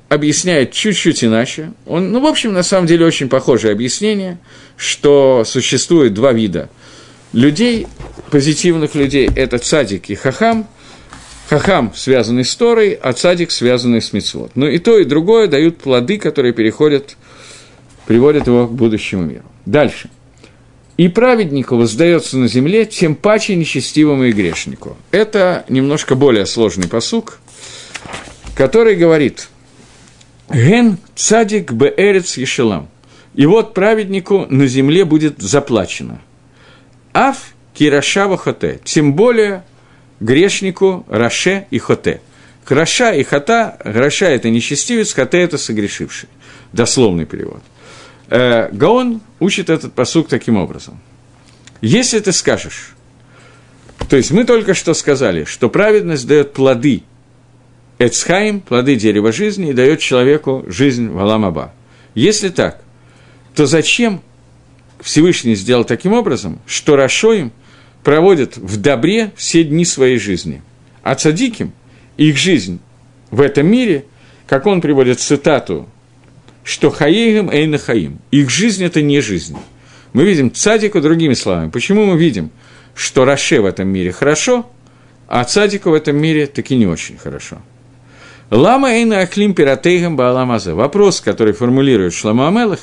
объясняет 0.08 0.72
чуть-чуть 0.72 1.22
иначе. 1.22 1.72
Он, 1.86 2.10
ну, 2.10 2.20
в 2.20 2.26
общем, 2.26 2.52
на 2.52 2.62
самом 2.62 2.86
деле 2.86 3.06
очень 3.06 3.28
похожее 3.28 3.72
объяснение, 3.72 4.38
что 4.76 5.44
существует 5.46 6.14
два 6.14 6.32
вида 6.32 6.68
людей, 7.32 7.86
позитивных 8.30 8.94
людей– 8.94 9.30
это 9.36 9.58
цадик 9.58 10.10
и 10.10 10.14
хахам. 10.14 10.66
Хахам, 11.50 11.92
связанный 11.96 12.44
с 12.44 12.54
Торой, 12.54 12.92
а 12.92 13.12
цадик, 13.12 13.50
связанный 13.50 14.00
с 14.00 14.12
мицвод. 14.12 14.52
Но 14.54 14.68
и 14.68 14.78
то, 14.78 14.96
и 14.96 15.04
другое 15.04 15.48
дают 15.48 15.78
плоды, 15.78 16.16
которые 16.16 16.52
переходят 16.54 17.16
приводит 18.06 18.46
его 18.46 18.68
к 18.68 18.72
будущему 18.72 19.24
миру. 19.24 19.42
Дальше. 19.66 20.10
«И 20.96 21.08
праведнику 21.08 21.74
воздается 21.74 22.38
на 22.38 22.46
земле, 22.46 22.84
тем 22.84 23.16
паче 23.16 23.56
нечестивому 23.56 24.26
и 24.26 24.32
грешнику». 24.32 24.96
Это 25.10 25.64
немножко 25.68 26.14
более 26.14 26.46
сложный 26.46 26.86
посук, 26.86 27.40
который 28.54 28.94
говорит 28.94 29.48
«Ген 30.52 30.98
цадик 31.16 31.72
беэрец 31.72 32.36
ешелам». 32.36 32.88
И 33.34 33.44
вот 33.46 33.74
праведнику 33.74 34.46
на 34.48 34.68
земле 34.68 35.04
будет 35.04 35.40
заплачено. 35.42 36.20
Аф 37.12 37.54
кирашава 37.74 38.36
хоте, 38.36 38.78
тем 38.84 39.14
более 39.14 39.64
грешнику 40.20 41.04
раше 41.08 41.66
и 41.70 41.78
хоте. 41.78 42.20
Краша 42.64 43.12
и 43.12 43.24
хота, 43.24 43.78
гроша– 43.84 44.26
это 44.28 44.48
нечестивец, 44.50 45.12
хоте– 45.12 45.40
это 45.40 45.58
согрешивший. 45.58 46.28
Дословный 46.72 47.24
перевод– 47.24 47.62
э, 48.30 48.68
Гаон 48.72 49.20
учит 49.38 49.68
этот 49.68 49.92
посук 49.92 50.28
таким 50.28 50.56
образом. 50.56 51.00
Если 51.82 52.20
ты 52.20 52.32
скажешь, 52.32 52.94
то 54.08 54.16
есть 54.16 54.30
мы 54.30 54.44
только 54.44 54.74
что 54.74 54.94
сказали, 54.94 55.44
что 55.44 55.68
праведность 55.68 56.26
дает 56.26 56.52
плоды 56.52 57.02
Эцхайм, 57.98 58.60
плоды 58.60 58.96
дерева 58.96 59.30
жизни, 59.30 59.70
и 59.70 59.74
дает 59.74 60.00
человеку 60.00 60.64
жизнь 60.68 61.10
в 61.10 61.18
Аламаба. 61.18 61.74
Если 62.14 62.48
так, 62.48 62.82
то 63.54 63.66
зачем 63.66 64.22
Всевышний 65.00 65.54
сделал 65.54 65.84
таким 65.84 66.14
образом, 66.14 66.60
что 66.66 66.96
Рашоим 66.96 67.52
проводят 68.02 68.56
в 68.56 68.80
добре 68.80 69.32
все 69.36 69.64
дни 69.64 69.84
своей 69.84 70.18
жизни, 70.18 70.62
а 71.02 71.14
цадиким 71.14 71.72
их 72.16 72.36
жизнь 72.36 72.80
в 73.30 73.40
этом 73.40 73.66
мире, 73.66 74.04
как 74.46 74.66
он 74.66 74.80
приводит 74.80 75.20
цитату 75.20 75.88
что 76.62 76.90
хаейгам 76.90 77.50
эйна 77.50 77.78
хаим. 77.78 78.18
Их 78.30 78.50
жизнь– 78.50 78.84
это 78.84 79.02
не 79.02 79.20
жизнь. 79.20 79.56
Мы 80.12 80.24
видим 80.24 80.52
цадику 80.52 81.00
другими 81.00 81.34
словами. 81.34 81.70
Почему 81.70 82.04
мы 82.04 82.18
видим, 82.18 82.50
что 82.94 83.24
Раше 83.24 83.60
в 83.60 83.66
этом 83.66 83.88
мире 83.88 84.12
хорошо, 84.12 84.68
а 85.28 85.44
цадику 85.44 85.90
в 85.90 85.94
этом 85.94 86.16
мире 86.16 86.46
таки 86.46 86.76
не 86.76 86.86
очень 86.86 87.16
хорошо? 87.16 87.58
Лама 88.50 88.90
эйна 88.92 89.20
ахлим 89.20 89.54
пиратейгам 89.54 90.16
бааламаза. 90.16 90.74
Вопрос, 90.74 91.20
который 91.20 91.54
формулирует 91.54 92.12
Шлама 92.12 92.48
Амелах, 92.48 92.80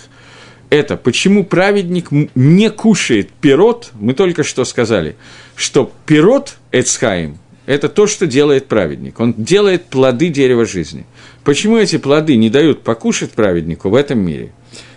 это 0.70 0.97
почему 0.97 1.43
праведник 1.43 2.09
не 2.11 2.70
кушает 2.70 3.30
пирот, 3.41 3.91
мы 3.93 4.13
только 4.13 4.43
что 4.43 4.65
сказали, 4.65 5.15
что 5.55 5.91
пирот 6.05 6.57
Эцхаим– 6.72 7.38
это 7.65 7.89
то, 7.89 8.07
что 8.07 8.28
делает 8.28 8.68
праведник. 8.68 9.20
Он 9.20 9.34
делает 9.38 9.86
плоды 9.86 10.30
дерева 10.30 10.65
жизни– 10.65 11.05
Почему 11.47 11.78
эти 11.78 11.97
плоды 11.97 12.36
не 12.36 12.49
дают 12.49 12.82
покушать 12.84 13.32
праведнику 13.32 13.88
в 13.88 13.95
этом 13.95 14.20
мире? 14.20 14.51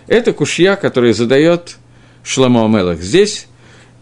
Это 0.09 0.33
кушья, 0.33 0.75
который 0.75 1.13
задает 1.13 1.77
Шламо 2.25 2.65
Амелах 2.65 2.99
здесь, 2.99 3.47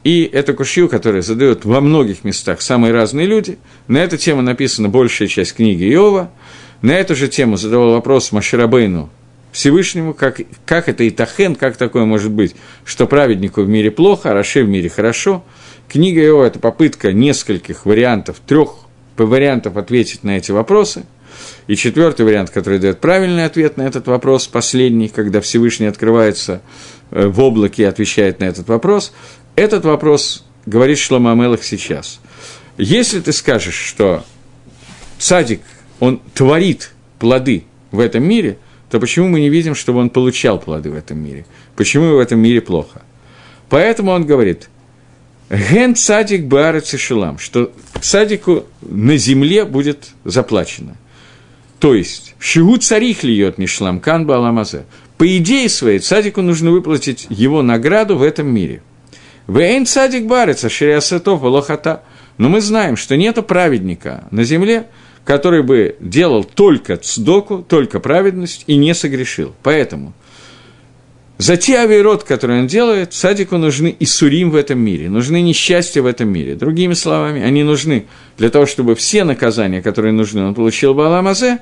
и 0.03 0.23
это 0.23 0.53
кушью, 0.53 0.89
который 0.89 1.21
задают 1.21 1.63
во 1.63 1.79
многих 1.79 2.23
местах 2.23 2.61
самые 2.61 2.91
разные 2.91 3.27
люди. 3.27 3.59
На 3.87 3.99
эту 3.99 4.17
тему 4.17 4.41
написана 4.41 4.89
большая 4.89 5.27
часть 5.27 5.53
книги 5.53 5.83
Иова. 5.93 6.31
На 6.81 6.93
эту 6.93 7.15
же 7.15 7.27
тему 7.27 7.55
задавал 7.55 7.91
вопрос 7.91 8.31
Маширабейну 8.31 9.11
Всевышнему, 9.51 10.13
как, 10.13 10.41
как 10.65 10.89
это 10.89 11.07
Итахен, 11.07 11.55
как 11.55 11.77
такое 11.77 12.05
может 12.05 12.31
быть, 12.31 12.55
что 12.85 13.07
праведнику 13.07 13.61
в 13.61 13.69
мире 13.69 13.91
плохо, 13.91 14.31
а 14.31 14.33
Раше 14.33 14.63
в 14.63 14.69
мире 14.69 14.89
хорошо. 14.89 15.43
Книга 15.87 16.21
Иова– 16.21 16.43
это 16.45 16.59
попытка 16.59 17.11
нескольких 17.13 17.85
вариантов, 17.85 18.41
трех 18.45 18.75
вариантов 19.17 19.75
ответить 19.77 20.23
на 20.23 20.37
эти 20.37 20.51
вопросы– 20.51 21.05
и 21.67 21.75
четвертый 21.75 22.25
вариант, 22.25 22.49
который 22.49 22.79
дает 22.79 22.99
правильный 22.99 23.45
ответ 23.45 23.77
на 23.77 23.83
этот 23.83 24.07
вопрос, 24.07 24.47
последний, 24.47 25.09
когда 25.09 25.41
Всевышний 25.41 25.85
открывается 25.85 26.61
э, 27.11 27.27
в 27.27 27.39
облаке 27.39 27.83
и 27.83 27.85
отвечает 27.85 28.39
на 28.39 28.45
этот 28.45 28.67
вопрос, 28.67 29.13
этот 29.55 29.85
вопрос 29.85 30.45
говорит 30.65 30.97
Шлома 30.97 31.31
Амелах 31.31 31.63
сейчас. 31.63 32.19
Если 32.77 33.19
ты 33.19 33.33
скажешь, 33.33 33.75
что 33.75 34.23
садик, 35.17 35.61
он 35.99 36.21
творит 36.33 36.91
плоды 37.19 37.65
в 37.91 37.99
этом 37.99 38.23
мире, 38.23 38.57
то 38.89 38.99
почему 38.99 39.27
мы 39.27 39.39
не 39.39 39.49
видим, 39.49 39.75
чтобы 39.75 39.99
он 39.99 40.09
получал 40.09 40.59
плоды 40.59 40.89
в 40.89 40.95
этом 40.95 41.19
мире? 41.19 41.45
Почему 41.75 42.15
в 42.15 42.19
этом 42.19 42.39
мире 42.39 42.61
плохо? 42.61 43.01
Поэтому 43.69 44.11
он 44.11 44.25
говорит, 44.25 44.69
Ген 45.49 45.95
садик 45.95 46.45
баарец 46.45 46.95
шелам, 46.97 47.39
что 47.39 47.71
садику 48.01 48.65
на 48.81 49.17
земле 49.17 49.65
будет 49.65 50.09
заплачено– 50.23 50.95
то 51.79 51.95
есть, 51.95 52.35
шигу 52.39 52.77
царих 52.77 53.23
льет 53.23 53.57
мишлам 53.57 53.99
кан 53.99 54.25
баламазе. 54.25 54.83
По 55.17 55.37
идее 55.37 55.69
своей, 55.69 55.99
цадику 55.99 56.41
нужно 56.41 56.71
выплатить 56.71 57.25
его 57.29 57.61
награду 57.61 58.17
в 58.17 58.23
этом 58.23 58.47
мире. 58.47 58.81
Вейн 59.47 59.85
цадик 59.85 60.25
барится, 60.25 60.69
шириасетов 60.69 61.41
лохата. 61.41 62.03
Но 62.37 62.49
мы 62.49 62.61
знаем, 62.61 62.95
что 62.95 63.17
нет 63.17 63.45
праведника 63.47 64.25
на 64.31 64.43
земле, 64.43 64.87
который 65.29 65.61
бы 65.61 65.95
делал 65.99 66.43
только 66.43 66.97
цдоку, 66.97 67.59
только 67.61 67.99
праведность 67.99 68.63
и 68.65 68.75
не 68.77 68.95
согрешил. 68.95 69.53
Поэтому 69.61 70.13
За 71.37 71.55
те 71.55 71.77
авирот, 71.77 72.23
которые 72.23 72.61
он 72.61 72.67
делает, 72.67 73.13
садику 73.13 73.57
нужны 73.57 73.95
и 73.99 74.05
сурим 74.05 74.49
в 74.49 74.55
этом 74.55 74.79
мире, 74.79 75.07
нужны 75.07 75.39
несчастья 75.41 76.01
в 76.01 76.07
этом 76.07 76.29
мире. 76.29 76.55
Другими 76.55 76.95
словами, 76.95 77.43
они 77.43 77.61
нужны 77.61 78.07
для 78.39 78.49
того, 78.49 78.65
чтобы 78.65 78.95
все 78.95 79.23
наказания, 79.23 79.83
которые 79.83 80.13
нужны, 80.13 80.43
он 80.43 80.55
получил 80.55 80.95
в 80.95 80.99
Аламазе, 80.99 81.59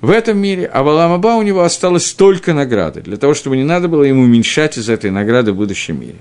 в 0.00 0.10
этом 0.10 0.36
мире, 0.36 0.66
а 0.66 0.82
в 0.82 0.88
Аламаба 0.88 1.36
у 1.36 1.42
него 1.42 1.62
осталось 1.62 2.12
только 2.12 2.52
награды, 2.52 3.00
для 3.00 3.16
того, 3.16 3.32
чтобы 3.34 3.56
не 3.56 3.64
надо 3.64 3.86
было 3.86 4.02
ему 4.02 4.22
уменьшать 4.22 4.76
из 4.76 4.88
этой 4.88 5.12
награды 5.12 5.52
в 5.52 5.56
будущем 5.56 6.00
мире. 6.00 6.18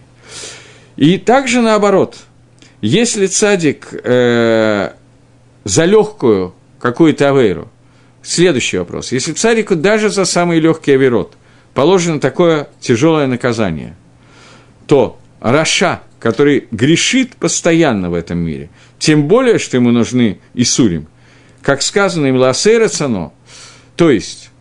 И 0.95 1.17
также 1.17 1.61
наоборот, 1.61 2.17
если 2.81 3.25
цадик 3.25 3.87
э, 3.91 4.91
за 5.65 5.85
легкую 5.85 6.53
какую-то 6.83 7.29
авейру, 7.29 7.69
следующий 8.21 8.77
вопрос, 8.77 9.11
если 9.11 9.33
цадику 9.33 9.75
даже 9.75 10.09
за 10.09 10.25
самый 10.25 10.59
легкий 10.59 10.91
авирот– 10.91 11.33
положено 11.73 12.19
такое 12.19 12.69
тяжелое 12.79 13.27
наказание, 13.27 13.95
то 14.87 15.19
Раша, 15.39 16.01
который 16.19 16.67
грешит 16.71 17.35
постоянно 17.35 18.09
в 18.09 18.13
этом 18.13 18.39
мире, 18.39 18.69
тем 18.99 19.27
более, 19.27 19.59
что 19.59 19.77
ему 19.77 19.91
нужны 19.91 20.39
Исурим, 20.53 21.07
как 21.61 21.81
сказано 21.81 22.27
им 22.27 22.37
Ласейра 22.37 22.87
Цано, 22.87 23.33
то 23.95 24.09
есть 24.09 24.51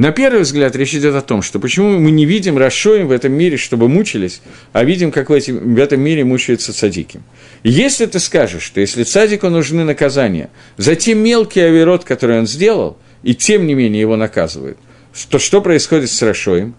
на 0.00 0.12
первый 0.12 0.42
взгляд 0.42 0.74
речь 0.76 0.94
идет 0.94 1.14
о 1.14 1.22
том, 1.22 1.42
что 1.42 1.58
почему 1.58 1.98
мы 1.98 2.10
не 2.10 2.24
видим 2.24 2.58
Рашоим 2.58 3.08
в 3.08 3.12
этом 3.12 3.32
мире, 3.32 3.56
чтобы 3.56 3.88
мучились, 3.88 4.42
а 4.72 4.84
видим, 4.84 5.12
как 5.12 5.30
в, 5.30 5.32
этим, 5.32 5.74
в 5.74 5.78
этом 5.78 6.00
мире 6.00 6.24
мучаются 6.24 6.72
цадики. 6.72 7.20
Если 7.62 8.06
ты 8.06 8.18
скажешь, 8.18 8.62
что 8.62 8.80
если 8.80 9.04
цадику 9.04 9.48
нужны 9.48 9.84
наказания 9.84 10.50
за 10.76 10.96
те 10.96 11.14
мелкие 11.14 11.66
авирот, 11.66 12.04
которые 12.04 12.40
он 12.40 12.46
сделал, 12.46 12.98
и 13.22 13.34
тем 13.34 13.66
не 13.66 13.74
менее 13.74 14.00
его 14.00 14.16
наказывают– 14.16 14.78
что, 15.12 15.38
что 15.38 15.60
происходит 15.60 16.10
с 16.10 16.22
Рашоем? 16.22 16.74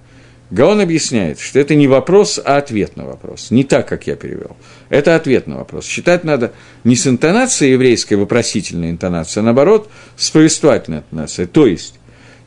Гаон 0.52 0.82
объясняет, 0.82 1.40
что 1.40 1.60
это 1.60 1.76
не 1.76 1.88
вопрос, 1.88 2.40
а 2.44 2.58
ответ 2.58 2.98
на 2.98 3.06
вопрос. 3.06 3.52
Не 3.52 3.64
так, 3.64 3.88
как 3.88 4.08
я 4.08 4.18
перевел. 4.18 4.58
Это 4.90 5.16
ответ 5.16 5.48
на 5.48 5.58
вопрос. 5.58 5.86
Считать 5.86 6.26
надо 6.26 6.52
не 6.84 6.98
с 6.98 7.08
интонацией 7.08 7.72
еврейской, 7.74 8.16
вопросительной 8.16 8.90
интонацией, 8.90 9.44
а 9.44 9.46
наоборот, 9.46 9.90
с 10.18 10.30
повествовательной 10.30 11.00
интонацией. 11.00 11.48
То 11.48 11.68
есть, 11.68 11.96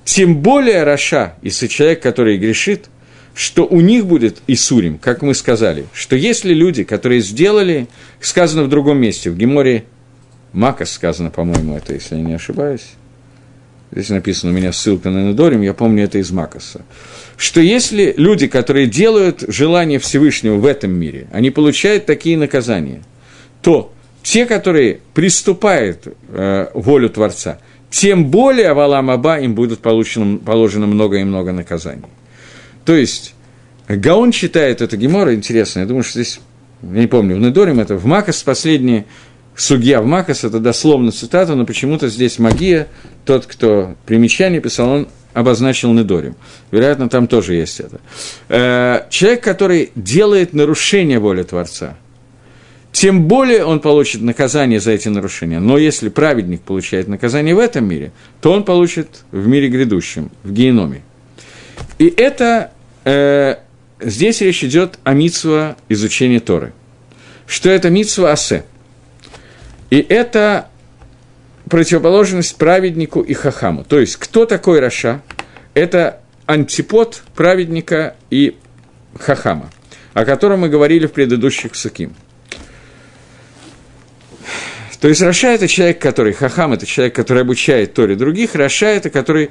тем 0.04 0.36
более 0.36 0.84
Раша, 0.84 1.34
если 1.42 1.66
человек, 1.66 2.02
который 2.02 2.36
грешит, 2.36 2.86
что 3.34 3.66
у 3.66 3.80
них 3.80 4.06
будет 4.06 4.38
Исурим, 4.46 4.98
как 4.98 5.22
мы 5.22 5.34
сказали, 5.34 5.86
что 5.92 6.14
если 6.14 6.54
люди, 6.54 6.84
которые 6.84 7.20
сделали, 7.20 7.88
сказано 8.20 8.64
в 8.64 8.68
другом 8.68 8.98
месте, 8.98 9.30
в 9.30 9.36
Геморе 9.36 9.84
Макас 10.52 10.92
сказано, 10.92 11.30
по-моему, 11.30 11.76
это, 11.76 11.94
если 11.94 12.16
я 12.16 12.22
не 12.22 12.34
ошибаюсь, 12.34 12.86
здесь 13.90 14.10
написано 14.10 14.52
у 14.52 14.54
меня 14.54 14.72
ссылка 14.72 15.10
на 15.10 15.30
Недорим, 15.30 15.62
я 15.62 15.74
помню 15.74 16.04
это 16.04 16.18
из 16.18 16.30
Макаса, 16.30 16.82
что 17.36 17.60
если 17.60 18.14
люди, 18.16 18.46
которые 18.46 18.86
делают 18.86 19.44
желание 19.48 19.98
Всевышнего 19.98 20.56
в 20.56 20.66
этом 20.66 20.92
мире, 20.92 21.26
они 21.32 21.50
получают 21.50 22.06
такие 22.06 22.36
наказания, 22.38 23.02
то 23.62 23.92
те, 24.22 24.46
которые 24.46 25.00
приступают 25.12 26.06
э, 26.28 26.68
волю 26.72 27.10
Творца, 27.10 27.58
тем 27.94 28.26
более 28.26 28.74
в 28.74 28.80
Алам 28.80 29.08
Аба 29.08 29.38
им 29.38 29.54
будет 29.54 29.78
получено, 29.78 30.38
положено 30.38 30.84
много 30.88 31.18
и 31.18 31.24
много 31.24 31.52
наказаний. 31.52 32.02
То 32.84 32.92
есть, 32.96 33.34
Гаон 33.86 34.32
читает 34.32 34.82
это 34.82 34.96
Гемора, 34.96 35.32
интересно, 35.32 35.80
я 35.80 35.86
думаю, 35.86 36.02
что 36.02 36.20
здесь, 36.20 36.40
я 36.82 37.00
не 37.02 37.06
помню, 37.06 37.36
в 37.36 37.38
Недорим 37.38 37.78
это, 37.78 37.94
в 37.94 38.04
Макас 38.04 38.42
последние 38.42 39.06
Судья 39.56 40.02
в 40.02 40.06
Макас, 40.06 40.42
это 40.42 40.58
дословно 40.58 41.12
цитата, 41.12 41.54
но 41.54 41.64
почему-то 41.64 42.08
здесь 42.08 42.40
магия, 42.40 42.88
тот, 43.24 43.46
кто 43.46 43.94
примечание 44.04 44.60
писал, 44.60 44.88
он 44.90 45.08
обозначил 45.32 45.92
Недорим. 45.92 46.34
Вероятно, 46.72 47.08
там 47.08 47.28
тоже 47.28 47.54
есть 47.54 47.78
это. 47.78 48.00
Э, 48.48 49.02
человек, 49.10 49.44
который 49.44 49.92
делает 49.94 50.54
нарушение 50.54 51.20
воли 51.20 51.44
Творца, 51.44 51.96
тем 52.94 53.24
более 53.28 53.66
он 53.66 53.80
получит 53.80 54.22
наказание 54.22 54.80
за 54.80 54.92
эти 54.92 55.08
нарушения. 55.08 55.60
Но 55.60 55.76
если 55.76 56.08
праведник 56.08 56.62
получает 56.62 57.08
наказание 57.08 57.54
в 57.54 57.58
этом 57.58 57.84
мире, 57.86 58.12
то 58.40 58.52
он 58.52 58.64
получит 58.64 59.24
в 59.30 59.46
мире 59.46 59.68
грядущем, 59.68 60.30
в 60.42 60.52
геноме. 60.52 61.02
И 61.98 62.06
это 62.06 62.70
э, 63.04 63.56
здесь 64.00 64.40
речь 64.40 64.64
идет 64.64 64.98
о 65.04 65.12
митсва 65.12 65.76
изучения 65.88 66.40
Торы. 66.40 66.72
Что 67.46 67.68
это 67.68 67.90
митсва 67.90 68.32
асе– 68.32 68.64
и 69.94 70.04
это 70.08 70.70
противоположность 71.70 72.56
праведнику 72.56 73.20
и 73.20 73.32
хахаму. 73.32 73.84
То 73.84 74.00
есть, 74.00 74.16
кто 74.16 74.44
такой 74.44 74.80
Раша? 74.80 75.22
Это 75.74 76.20
антипод 76.46 77.22
праведника 77.36 78.16
и 78.28 78.56
חכם 79.18 79.53
а, 79.53 79.70
о 80.12 80.24
котором 80.24 80.62
мы 80.62 80.68
говорили 80.68 81.06
в 81.06 81.12
предыдущих 81.12 81.76
суким. 81.76 82.14
То 85.04 85.08
есть 85.08 85.20
רשע– 85.20 85.48
это 85.52 85.68
человек, 85.68 85.98
который, 85.98 86.32
хахам– 86.32 86.72
это 86.72 86.86
человек, 86.86 87.14
который 87.14 87.42
обучает 87.42 87.92
Торе 87.92 88.16
других, 88.16 88.54
Раша– 88.54 88.86
это 88.86 89.10
который 89.10 89.50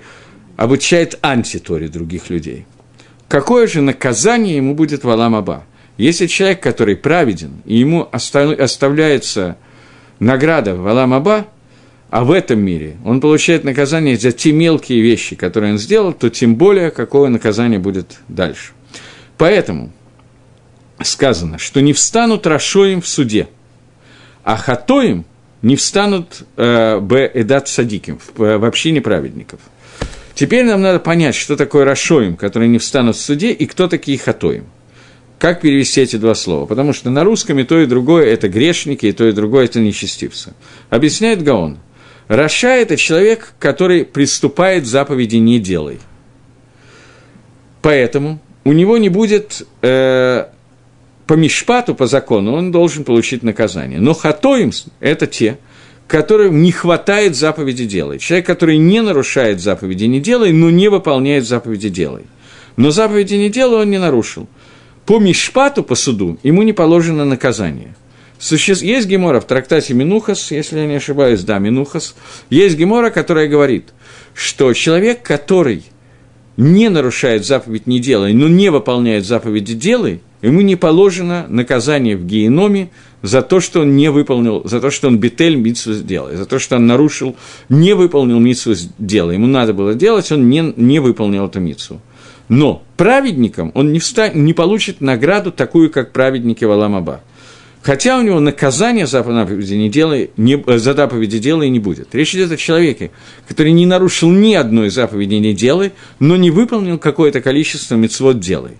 обучает 0.58 1.20
антиторе 1.22 1.90
других 1.90 2.32
людей. 2.32 2.66
Какое 3.28 3.68
же 3.68 3.82
наказание 3.82 4.58
ему 4.58 4.74
будет 4.74 5.04
в 5.04 5.10
עולם 5.12 5.38
הבא? 5.38 5.64
Если 5.96 6.26
человек, 6.26 6.60
который 6.60 6.96
праведен, 6.96 7.62
и 7.66 7.76
ему 7.76 8.10
оставляется 8.12 9.58
награда 10.18 10.74
в 10.74 10.88
עולם 10.88 11.17
הבא, 11.17 11.46
а 12.10 12.24
в 12.24 12.32
этом 12.32 12.60
мире 12.60 12.98
он 13.06 13.22
получает 13.22 13.64
наказание 13.64 14.18
за 14.18 14.32
те 14.32 14.52
мелкие 14.52 15.02
вещи, 15.02 15.36
которые 15.36 15.74
он 15.74 15.78
сделал, 15.78 16.14
то 16.14 16.32
тем 16.32 16.56
более 16.56 16.90
какое 16.90 17.30
наказание 17.30 17.78
будет 17.78 18.18
дальше. 18.28 18.72
Поэтому 19.38 19.92
сказано, 21.04 21.60
что 21.60 21.80
не 21.80 21.94
встанут 21.94 22.48
Рашоим 22.48 23.02
в 23.04 23.08
суде, 23.08 23.50
а 24.44 24.58
Хатоим 24.58 25.26
не 25.64 25.76
встанут 25.76 26.44
э, 26.56 27.00
Б. 27.00 27.32
Эдат 27.34 27.68
Садиким, 27.68 28.20
в, 28.36 28.58
в 28.60 28.64
общине 28.66 29.02
праведников. 29.02 29.60
Теперь 30.36 30.66
нам 30.66 30.82
надо 30.82 31.00
понять, 31.00 31.34
что 31.34 31.56
такое 31.56 31.86
Рашоим, 31.86 32.36
которые 32.36 32.70
не 32.70 32.78
встанут 32.78 33.16
в 33.16 33.22
суде, 33.22 33.52
и 33.52 33.66
кто 33.66 33.88
такие 33.88 34.20
Хатоим– 34.20 34.66
как 35.44 35.60
перевести 35.60 36.00
эти 36.00 36.16
два 36.16 36.36
слова? 36.36 36.66
Потому 36.66 36.94
что 36.94 37.10
на 37.10 37.26
русском 37.26 37.60
и 37.60 37.66
то, 37.66 37.78
и 37.78 37.86
другое– 37.86 38.28
это 38.28 38.48
грешники, 38.48 39.08
и 39.08 39.12
то, 39.12 39.28
и 39.28 39.34
другое– 39.34 39.66
это 39.66 39.82
нечестивцы. 39.82 40.54
Объясняет 40.90 41.44
Гаон. 41.44 41.80
Раша– 42.30 42.70
это 42.78 42.96
человек, 42.96 43.54
который 43.60 44.06
приступает 44.06 44.86
заповеди 44.86 45.36
«не 45.36 45.60
делай». 45.60 46.00
Поэтому 47.82 48.40
у 48.64 48.72
него 48.72 48.98
не 48.98 49.10
будет 49.10 49.68
э, 49.82 50.46
по 51.28 51.34
мишпату, 51.34 51.96
по 51.96 52.08
закону, 52.08 52.54
он 52.54 52.72
должен 52.72 53.04
получить 53.04 53.44
наказание. 53.44 54.00
Но 54.00 54.14
хатоим– 54.14 54.72
это 55.00 55.28
те, 55.28 55.58
которым 56.08 56.62
не 56.62 56.72
хватает 56.72 57.36
заповеди 57.36 57.86
«делай». 57.86 58.20
Человек, 58.20 58.46
который 58.46 58.78
не 58.78 59.02
нарушает 59.02 59.62
заповеди 59.62 60.06
«не 60.06 60.20
делай», 60.20 60.52
но 60.52 60.70
не 60.70 60.90
выполняет 60.90 61.48
заповеди 61.48 61.90
«делай». 61.90 62.24
Но 62.76 62.92
заповеди 62.92 63.36
«не 63.36 63.50
делай» 63.50 63.82
он 63.82 63.90
не 63.90 64.00
нарушил– 64.00 64.48
по 65.06 65.20
Мишпату, 65.20 65.84
по 65.84 65.96
суду, 65.96 66.40
ему 66.44 66.64
не 66.64 66.72
положено 66.72 67.26
наказание. 67.26 67.96
Суще... 68.40 68.74
Есть 68.74 69.08
гемора 69.08 69.42
в 69.42 69.46
трактате 69.46 69.94
Минухас, 69.94 70.52
если 70.52 70.80
я 70.80 70.86
не 70.86 70.96
ошибаюсь, 70.96 71.44
да, 71.44 71.60
Минухас. 71.60 72.16
Есть 72.50 72.78
гемора, 72.78 73.10
которая 73.10 73.48
говорит, 73.48 73.90
что 74.34 74.72
человек, 74.74 75.22
который 75.22 75.84
не 76.56 76.90
нарушает 76.90 77.46
заповедь 77.46 77.86
«не 77.86 78.00
делай», 78.00 78.34
но 78.34 78.48
не 78.48 78.70
выполняет 78.70 79.26
заповеди 79.26 79.74
«делай», 79.74 80.22
ему 80.44 80.62
не 80.62 80.76
положено 80.76 81.48
наказание 81.50 82.16
в 82.16 82.26
геноме 82.26 82.90
за 83.22 83.42
то, 83.42 83.60
что 83.60 83.82
он 83.82 83.96
не 83.96 84.12
выполнил, 84.12 84.62
за 84.66 84.80
то, 84.80 84.92
что 84.92 85.08
он 85.08 85.18
бетель 85.18 85.56
митсу 85.56 85.94
сделал, 85.94 86.36
за 86.36 86.46
то, 86.46 86.60
что 86.60 86.76
он 86.76 86.86
нарушил, 86.86 87.36
не 87.70 87.94
выполнил 87.94 88.40
митсу 88.40 88.76
дела. 89.00 89.32
Ему 89.32 89.48
надо 89.48 89.74
было 89.74 89.96
делать, 89.96 90.32
он 90.32 90.50
не, 90.50 90.74
не 90.76 91.00
выполнил 91.00 91.48
эту 91.48 91.60
митсу. 91.60 92.02
Но 92.50 92.84
праведником 92.98 93.72
он 93.74 93.94
не, 93.94 94.00
встань, 94.00 94.34
не 94.36 94.54
получит 94.54 95.00
награду 95.00 95.52
такую, 95.52 95.90
как 95.90 96.12
праведники 96.12 96.66
Валамаба. 96.66 97.22
Хотя 97.82 98.18
у 98.18 98.22
него 98.22 98.40
наказание 98.40 99.08
за 99.08 99.24
заповеди, 99.24 99.74
не 99.74 99.90
делай, 99.90 100.32
не, 100.38 100.62
за 100.68 100.94
заповеди 100.94 101.40
делай 101.40 101.70
не 101.70 101.80
будет. 101.80 102.14
Речь 102.16 102.34
идет 102.34 102.52
о 102.52 102.58
человеке, 102.58 103.12
который 103.48 103.74
не 103.74 103.86
нарушил 103.86 104.30
ни 104.30 104.54
одной 104.54 104.90
заповеди 104.90 105.36
не 105.36 105.54
делай, 105.54 105.92
но 106.20 106.38
не 106.38 106.50
выполнил 106.50 106.98
какое-то 106.98 107.42
количество 107.42 107.96
мецвод 107.96 108.40
делай. 108.40 108.78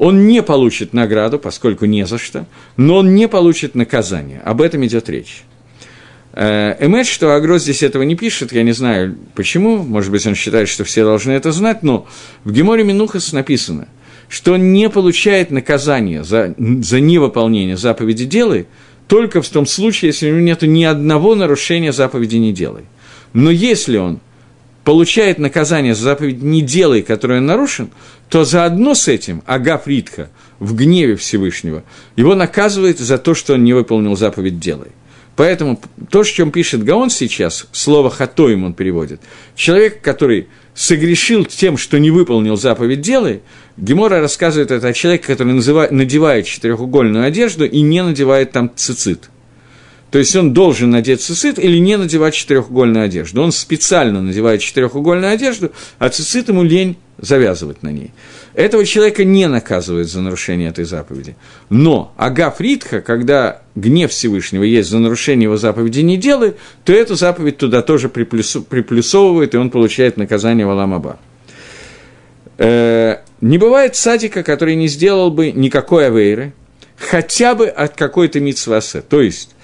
Он 0.00 0.26
не 0.26 0.42
получит 0.42 0.94
награду, 0.94 1.38
поскольку 1.38 1.84
не 1.84 2.06
за 2.06 2.16
что, 2.16 2.46
но 2.78 2.96
он 2.96 3.14
не 3.14 3.28
получит 3.28 3.74
наказание. 3.74 4.40
Об 4.46 4.62
этом 4.62 4.86
идет 4.86 5.10
речь. 5.10 5.42
Э, 6.32 6.74
Эмет, 6.80 7.06
что 7.06 7.34
Агро 7.34 7.58
здесь 7.58 7.82
этого 7.82 8.02
не 8.04 8.16
пишет, 8.16 8.50
я 8.52 8.62
не 8.62 8.72
знаю 8.72 9.18
почему, 9.34 9.82
может 9.82 10.10
быть, 10.10 10.26
он 10.26 10.34
считает, 10.34 10.70
что 10.70 10.84
все 10.84 11.04
должны 11.04 11.32
это 11.32 11.52
знать, 11.52 11.82
но 11.82 12.06
в 12.44 12.52
Геморе 12.52 12.82
Минухас 12.82 13.34
написано, 13.34 13.88
что 14.30 14.54
он 14.54 14.72
не 14.72 14.88
получает 14.88 15.50
наказание 15.50 16.24
за, 16.24 16.54
за 16.56 16.98
невыполнение 16.98 17.76
заповеди 17.76 18.24
«делай», 18.24 18.68
только 19.06 19.42
в 19.42 19.48
том 19.50 19.66
случае, 19.66 20.10
если 20.10 20.30
у 20.30 20.30
него 20.30 20.40
нет 20.40 20.62
ни 20.62 20.84
одного 20.84 21.34
нарушения 21.34 21.92
заповеди 21.92 22.36
«не 22.36 22.54
делай». 22.54 22.84
Но 23.34 23.50
если 23.50 23.98
он 23.98 24.20
получает 24.90 25.38
наказание 25.38 25.94
за 25.94 26.02
заповедь 26.02 26.42
«не 26.42 26.62
делай», 26.62 27.02
который 27.02 27.38
он 27.38 27.46
нарушен, 27.46 27.90
то 28.28 28.44
заодно 28.44 28.96
с 28.96 29.06
этим 29.06 29.40
Агап 29.46 29.86
Ритха 29.86 30.30
в 30.58 30.74
гневе 30.74 31.14
Всевышнего 31.14 31.84
его 32.16 32.34
наказывает 32.34 32.98
за 32.98 33.16
то, 33.16 33.36
что 33.36 33.54
он 33.54 33.62
не 33.62 33.72
выполнил 33.72 34.16
заповедь 34.16 34.58
«делай». 34.58 34.88
Поэтому 35.36 35.80
то, 36.10 36.24
что 36.24 36.34
чем 36.34 36.50
пишет 36.50 36.82
Гаон 36.82 37.08
сейчас, 37.08 37.68
слово 37.70 38.10
«хатоим» 38.10 38.64
он 38.64 38.74
переводит, 38.74 39.20
человек, 39.54 40.00
который 40.02 40.48
согрешил 40.74 41.44
тем, 41.44 41.76
что 41.76 42.00
не 42.00 42.10
выполнил 42.10 42.56
заповедь 42.56 43.00
«делай», 43.00 43.42
Гемора 43.76 44.20
рассказывает 44.20 44.72
это 44.72 44.88
о 44.88 44.92
человеке, 44.92 45.24
который 45.24 45.52
называет, 45.52 45.92
надевает 45.92 46.46
четырехугольную 46.46 47.24
одежду 47.24 47.64
и 47.64 47.80
не 47.80 48.02
надевает 48.02 48.50
там 48.50 48.72
цицит. 48.74 49.30
То 50.10 50.18
есть 50.18 50.34
он 50.34 50.52
должен 50.52 50.90
надеть 50.90 51.22
цицит 51.22 51.58
или 51.58 51.78
не 51.78 51.96
надевать 51.96 52.34
четырехугольную 52.34 53.04
одежду. 53.04 53.42
Он 53.42 53.52
специально 53.52 54.20
надевает 54.20 54.60
четырехугольную 54.60 55.32
одежду, 55.32 55.70
а 55.98 56.08
цицит 56.08 56.48
ему 56.48 56.64
лень 56.64 56.96
завязывать 57.18 57.82
на 57.82 57.90
ней. 57.90 58.10
Этого 58.54 58.84
человека 58.84 59.24
не 59.24 59.46
наказывают 59.46 60.10
за 60.10 60.20
нарушение 60.20 60.70
этой 60.70 60.84
заповеди. 60.84 61.36
Но 61.68 62.12
Агаф 62.16 62.60
Ритха, 62.60 63.00
когда 63.00 63.62
гнев 63.76 64.10
Всевышнего 64.10 64.64
есть 64.64 64.90
за 64.90 64.98
нарушение 64.98 65.44
его 65.44 65.56
заповеди 65.56 66.00
не 66.00 66.16
делай, 66.16 66.54
то 66.84 66.92
эту 66.92 67.14
заповедь 67.14 67.58
туда 67.58 67.82
тоже 67.82 68.08
приплюсовывает, 68.08 69.54
и 69.54 69.58
он 69.58 69.70
получает 69.70 70.16
наказание 70.16 70.66
в 70.66 70.70
Аламаба. 70.70 71.20
Э, 72.58 73.18
не 73.40 73.58
бывает 73.58 73.94
садика, 73.94 74.42
который 74.42 74.74
не 74.74 74.88
сделал 74.88 75.30
бы 75.30 75.52
никакой 75.52 76.08
авейры, 76.08 76.52
хотя 76.96 77.54
бы 77.54 77.68
от 77.68 77.94
какой-то 77.94 78.40
митсвасе. 78.40 79.00
То 79.00 79.22
есть, 79.22 79.54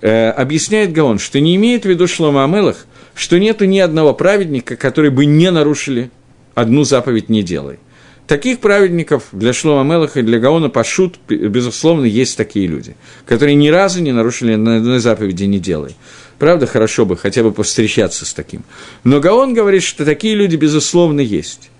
э, 0.00 0.30
объясняет 0.30 0.92
Гаон, 0.92 1.18
что 1.18 1.40
не 1.40 1.56
имеет 1.56 1.84
в 1.84 1.88
виду 1.88 2.06
Шлома 2.06 2.44
Амелах, 2.44 2.86
что 3.14 3.38
нету 3.38 3.64
ни 3.64 3.78
одного 3.78 4.14
праведника, 4.14 4.76
который 4.76 5.10
бы 5.10 5.26
не 5.26 5.50
нарушили 5.50 6.10
одну 6.54 6.84
заповедь 6.84 7.28
«не 7.28 7.42
делай». 7.42 7.78
Таких 8.26 8.60
праведников 8.60 9.24
для 9.32 9.52
Шлома 9.52 9.82
Мелаха 9.82 10.20
и 10.20 10.22
для 10.22 10.38
Гаона 10.38 10.68
Пашут, 10.68 11.18
безусловно, 11.28 12.04
есть 12.04 12.36
такие 12.36 12.68
люди, 12.68 12.94
которые 13.26 13.56
ни 13.56 13.68
разу 13.68 14.00
не 14.00 14.12
нарушили 14.12 14.54
на 14.54 14.76
одной 14.76 15.00
заповеди 15.00 15.44
«не 15.44 15.58
делай». 15.58 15.96
Правда, 16.38 16.66
хорошо 16.66 17.04
бы 17.04 17.16
хотя 17.16 17.42
бы 17.42 17.52
повстречаться 17.52 18.24
с 18.24 18.32
таким. 18.32 18.62
Но 19.04 19.20
Гаон 19.20 19.52
говорит, 19.52 19.82
что 19.82 20.04
такие 20.04 20.34
люди, 20.34 20.56
безусловно, 20.56 21.20
есть. 21.20 21.70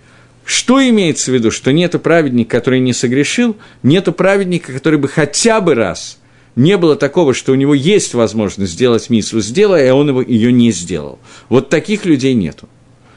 Что 0.44 0.86
имеется 0.86 1.30
в 1.30 1.34
виду? 1.34 1.50
Что 1.50 1.72
нету 1.72 2.00
праведника, 2.00 2.58
который 2.58 2.80
не 2.80 2.92
согрешил, 2.92 3.56
нету 3.82 4.12
праведника, 4.12 4.72
который 4.72 4.98
бы 4.98 5.08
хотя 5.08 5.60
бы 5.60 5.74
раз 5.74 6.18
не 6.56 6.76
было 6.76 6.96
такого, 6.96 7.34
что 7.34 7.52
у 7.52 7.54
него 7.54 7.74
есть 7.74 8.14
возможность 8.14 8.72
сделать 8.72 9.10
миссу, 9.10 9.40
сделая, 9.40 9.90
а 9.90 9.94
он 9.94 10.08
его, 10.08 10.22
ее 10.22 10.52
не 10.52 10.72
сделал. 10.72 11.18
Вот 11.48 11.68
таких 11.68 12.04
людей 12.04 12.34
нету. 12.34 12.68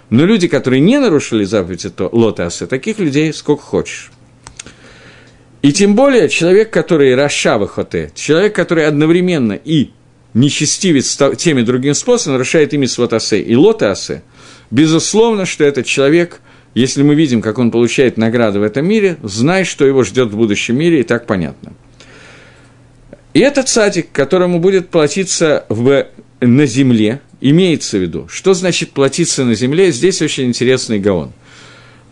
Но 0.09 0.25
люди, 0.25 0.47
которые 0.47 0.79
не 0.79 0.99
нарушили 0.99 1.43
заповедь 1.43 1.88
то 1.95 2.09
лотасы, 2.11 2.67
таких 2.67 2.99
людей 2.99 3.34
сколько 3.34 3.63
хочешь. 3.63 4.11
И 5.63 5.71
тем 5.71 5.95
более 5.95 6.29
человек, 6.29 6.71
который 6.71 7.15
Раша 7.15 7.57
хоте, 7.65 8.11
человек, 8.13 8.53
который 8.53 8.86
одновременно 8.86 9.53
и 9.53 9.91
нечестивец 10.34 11.17
теми 11.38 11.61
другим 11.61 11.93
способом, 11.93 12.34
нарушает 12.34 12.73
ими 12.73 12.86
сватасе 12.86 13.41
и 13.41 13.55
лотасе, 13.55 14.23
безусловно, 14.71 15.45
что 15.45 15.63
этот 15.63 15.86
человек, 15.86 16.41
если 16.75 17.01
мы 17.01 17.15
видим, 17.15 17.41
как 17.41 17.59
он 17.59 17.71
получает 17.71 18.17
награды 18.17 18.59
в 18.59 18.63
этом 18.63 18.86
мире, 18.86 19.17
знай, 19.23 19.63
что 19.63 19.86
его 19.86 20.03
ждет 20.03 20.31
в 20.31 20.38
будущем 20.38 20.77
мире, 20.77 20.99
и 20.99 21.03
так 21.03 21.25
понятно. 21.25 21.73
И 23.34 23.39
этот 23.39 23.67
садик, 23.69 24.11
которому 24.11 24.59
будет 24.59 24.89
платиться 24.89 25.65
в, 25.69 26.07
на 26.39 26.65
земле– 26.65 27.21
имеется 27.43 27.97
в 27.97 28.01
виду. 28.01 28.27
Что 28.29 28.53
значит 28.53 28.91
платиться 28.91 29.43
на 29.43 29.53
земле? 29.53 29.91
Здесь 29.91 30.21
очень 30.21 30.45
интересный 30.45 30.97
гаон. 30.97 31.34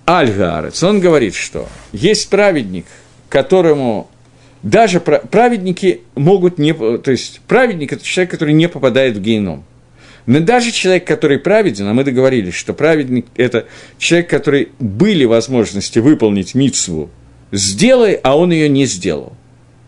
Аль-Гаарец, 0.08 0.84
он 0.84 1.00
говорит, 1.00 1.36
что 1.36 1.70
есть 1.94 2.30
праведник, 2.30 2.86
которому 3.30 4.10
даже 4.62 5.00
праведники 5.00 6.02
могут 6.16 6.58
не... 6.58 6.74
То 6.74 7.12
есть 7.12 7.40
праведник– 7.48 7.94
это 7.94 8.04
человек, 8.04 8.32
который 8.32 8.54
не 8.54 8.68
попадает 8.68 9.16
в 9.16 9.22
геном. 9.22 9.64
Но 10.26 10.42
даже 10.42 10.72
человек, 10.72 11.08
который 11.08 11.40
праведен, 11.40 11.88
а 11.88 11.94
мы 11.94 12.04
договорились, 12.04 12.54
что 12.54 12.74
праведник– 12.74 13.26
это 13.38 13.68
человек, 13.98 14.30
который 14.30 14.70
были 14.80 15.24
возможности 15.24 16.00
выполнить 16.00 16.56
митсву, 16.56 17.10
сделай, 17.54 18.16
а 18.16 18.38
он 18.38 18.52
ее 18.52 18.68
не 18.68 18.86
сделал. 18.86 19.34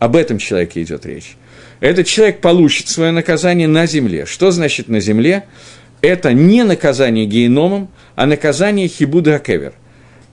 Об 0.04 0.16
этом 0.16 0.38
человеке 0.38 0.82
идет 0.82 1.06
речь 1.06 1.38
этот 1.84 2.08
человек 2.08 2.39
получит 2.39 2.88
свое 2.88 3.12
наказание 3.12 3.68
на 3.68 3.86
земле. 3.88 4.26
Что 4.26 4.51
значит 4.51 4.88
на 4.88 5.01
земле? 5.01 5.43
Это 6.01 6.32
не 6.32 6.64
наказание 6.64 7.26
геномом, 7.26 7.89
а 8.16 8.26
наказание 8.26 8.88
хибуда 8.88 9.38
кевер. 9.39 9.74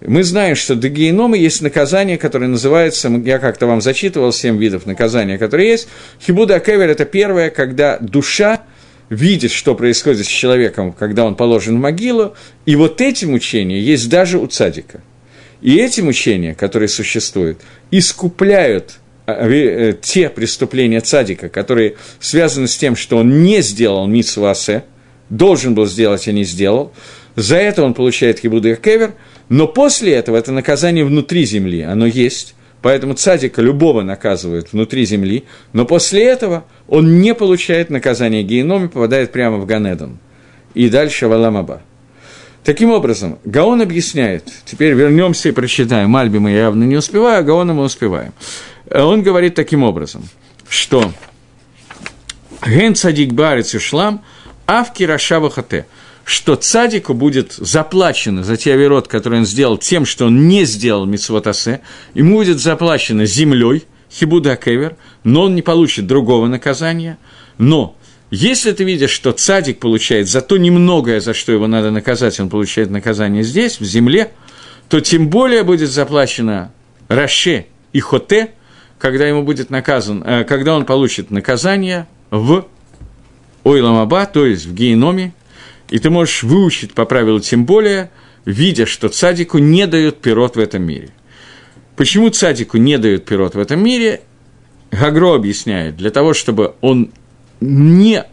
Мы 0.01 0.23
знаем, 0.23 0.55
что 0.55 0.77
до 0.77 0.89
генома 0.89 1.37
есть 1.37 1.61
наказание, 1.61 2.19
которое 2.19 2.47
называется, 2.47 3.09
я 3.09 3.41
как-то 3.41 3.67
вам 3.67 3.81
зачитывал 3.81 4.33
семь 4.33 4.59
видов 4.59 4.87
наказания, 4.87 5.39
которые 5.39 5.71
есть. 5.71 5.89
Хибуда 6.25 6.61
кевер– 6.61 6.89
это 6.91 7.05
первое, 7.05 7.51
когда 7.51 7.99
душа 7.99 8.63
видит, 9.09 9.51
что 9.51 9.75
происходит 9.75 10.27
с 10.27 10.29
человеком, 10.29 10.93
когда 10.93 11.25
он 11.25 11.35
положен 11.35 11.79
в 11.79 11.81
могилу, 11.81 12.35
и 12.65 12.77
вот 12.77 13.01
эти 13.01 13.25
мучения 13.25 13.81
есть 13.81 14.09
даже 14.09 14.39
у 14.39 14.47
цадика. 14.47 15.01
И 15.63 15.77
эти 15.77 16.01
мучения, 16.01 16.55
которые 16.55 16.89
существуют, 16.89 17.61
искупляют 17.91 19.01
те 20.03 20.29
преступления 20.29 21.01
цадика, 21.01 21.49
которые 21.49 21.97
связаны 22.19 22.69
с 22.69 22.77
тем, 22.77 22.97
что 22.97 23.19
он 23.19 23.43
не 23.43 23.63
сделал 23.63 24.07
митсвасе, 24.07 24.85
должен 25.29 25.75
был 25.75 25.87
сделать, 25.87 26.27
а 26.29 26.33
не 26.33 26.45
сделал, 26.45 26.93
за 27.37 27.57
это 27.57 27.85
он 27.85 27.95
получает 27.95 28.41
хибуды 28.41 28.77
кевер, 28.77 29.15
но 29.49 29.67
после 29.67 30.13
этого 30.15 30.37
это 30.37 30.53
наказание 30.53 31.05
внутри 31.05 31.45
земли, 31.45 31.83
оно 31.83 32.07
есть, 32.07 32.55
поэтому 32.83 33.15
цадика 33.15 33.63
любого 33.63 34.03
наказывают 34.03 34.73
внутри 34.73 35.05
земли, 35.05 35.45
но 35.73 35.85
после 35.87 36.25
этого 36.25 36.65
он 36.89 37.21
не 37.21 37.35
получает 37.35 37.91
наказание 37.91 38.43
геноме, 38.43 38.89
попадает 38.89 39.33
прямо 39.33 39.59
в 39.59 39.67
Ганедон. 39.67 40.19
И 40.75 40.89
дальше 40.89 41.27
в 41.27 41.33
Аламаба. 41.33 41.83
Таким 42.65 42.91
образом, 42.91 43.39
Гаон 43.45 43.81
объясняет, 43.81 44.45
теперь 44.67 44.93
вернемся 44.93 45.49
и 45.49 45.53
прочитаем, 45.53 46.11
Мальби 46.11 46.39
мы 46.39 46.51
явно 46.51 46.85
не 46.85 46.97
успеваю, 46.97 47.41
а 47.41 47.43
Гаона 47.43 47.73
мы 47.73 47.85
успеваем. 47.85 48.33
Он 48.91 49.23
говорит 49.23 49.55
таким 49.55 49.83
образом, 49.83 50.29
что 50.69 51.13
«Ген 52.67 52.95
цадик 52.95 53.33
барец 53.33 53.75
и 53.75 53.79
шлам, 53.79 54.23
авки 54.67 55.05
рашава 55.05 55.49
хате», 55.49 55.87
что 56.25 56.55
цадику 56.55 57.15
будет 57.15 57.53
заплачено 57.53 58.45
за 58.45 58.57
те 58.57 58.75
оверот, 58.75 59.09
которые 59.09 59.41
он 59.41 59.47
сделал 59.47 59.79
тем, 59.79 60.05
что 60.05 60.27
он 60.27 60.47
не 60.47 60.65
сделал 60.65 61.07
митцвотасе, 61.07 61.81
ему 62.13 62.37
будет 62.37 62.61
заплачено 62.61 63.25
землей, 63.25 63.85
хибуда 64.13 64.57
кевер, 64.57 64.97
но 65.25 65.45
он 65.45 65.55
не 65.55 65.63
получит 65.63 66.07
другого 66.07 66.47
наказания, 66.47 67.19
но 67.59 67.97
если 68.31 68.73
ты 68.73 68.85
видишь, 68.85 69.11
что 69.11 69.33
цадик 69.33 69.79
получает 69.79 70.29
за 70.29 70.41
то 70.41 70.57
немногое, 70.57 71.21
за 71.21 71.35
что 71.35 71.53
его 71.53 71.67
надо 71.67 71.91
наказать, 71.91 72.39
он 72.39 72.49
получает 72.49 72.91
наказание 72.91 73.43
здесь, 73.43 73.81
в 73.81 73.85
земле, 73.85 74.33
то 74.89 75.01
тем 75.01 75.29
более 75.29 75.65
будет 75.65 75.91
заплачено 75.91 76.73
Раше 77.09 77.67
и 77.93 78.01
Хоте, 78.01 78.51
когда 78.99 79.27
ему 79.27 79.43
будет 79.43 79.71
наказан, 79.71 80.23
э, 80.25 80.45
когда 80.45 80.77
он 80.77 80.85
получит 80.85 81.31
наказание 81.31 82.07
в 82.31 82.67
Ойламаба, 83.65 84.27
то 84.27 84.47
есть 84.47 84.67
в 84.67 84.75
геноме, 84.75 85.33
и 85.89 85.99
ты 85.99 86.11
можешь 86.11 86.45
выучить 86.45 86.95
по 86.95 87.05
правилу 87.05 87.41
тем 87.41 87.65
более, 87.65 88.11
видя, 88.45 88.87
что 88.87 89.09
цадику 89.09 89.59
не 89.59 89.87
дают 89.87 90.21
пирот 90.21 90.57
в 90.57 90.61
этом 90.61 90.83
мире. 90.83 91.11
Почему 91.97 92.31
цадику 92.31 92.77
не 92.77 92.97
дают 92.97 93.25
пирот 93.25 93.55
в 93.55 93.59
этом 93.59 93.83
мире? 93.83 94.23
Гагро 94.93 95.35
объясняет, 95.35 95.97
для 95.97 96.11
того, 96.11 96.35
чтобы 96.35 96.75
он 96.81 97.13
не, 97.61 98.25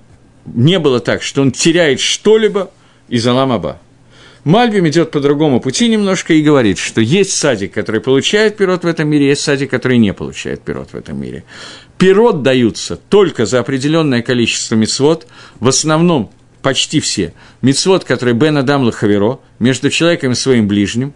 не 0.46 0.80
было 0.80 1.00
так, 1.00 1.22
что 1.22 1.42
он 1.42 1.52
теряет 1.52 2.00
что-либо 2.00 2.72
из 3.10 3.26
Аламаба. 3.28 3.80
Мальбим 4.44 4.88
идет 4.88 5.12
по 5.12 5.20
другому 5.20 5.60
пути 5.60 5.90
немножко 5.90 6.34
и 6.34 6.42
говорит, 6.42 6.78
что 6.78 7.02
есть 7.02 7.36
садик, 7.36 7.74
который 7.74 8.00
получает 8.00 8.56
пирот 8.56 8.86
в 8.86 8.88
этом 8.88 9.10
мире, 9.10 9.28
есть 9.28 9.42
садик, 9.42 9.70
который 9.70 9.98
не 9.98 10.14
получает 10.14 10.62
пирот 10.62 10.92
в 10.94 10.96
этом 10.96 11.20
мире. 11.20 11.44
Пирот 11.98 12.44
даются 12.44 12.96
только 12.96 13.46
за 13.46 13.60
определенное 13.60 14.22
количество 14.22 14.76
мецвод, 14.76 15.28
в 15.60 15.68
основном 15.68 16.32
почти 16.62 17.02
все. 17.02 17.34
Мецвод, 17.62 18.06
который 18.06 18.34
Бен 18.34 18.58
Адам 18.58 18.84
Лахаверо, 18.84 19.40
между 19.60 19.90
человеком 19.90 20.32
и 20.32 20.36
своим 20.36 20.68
ближним, 20.70 21.14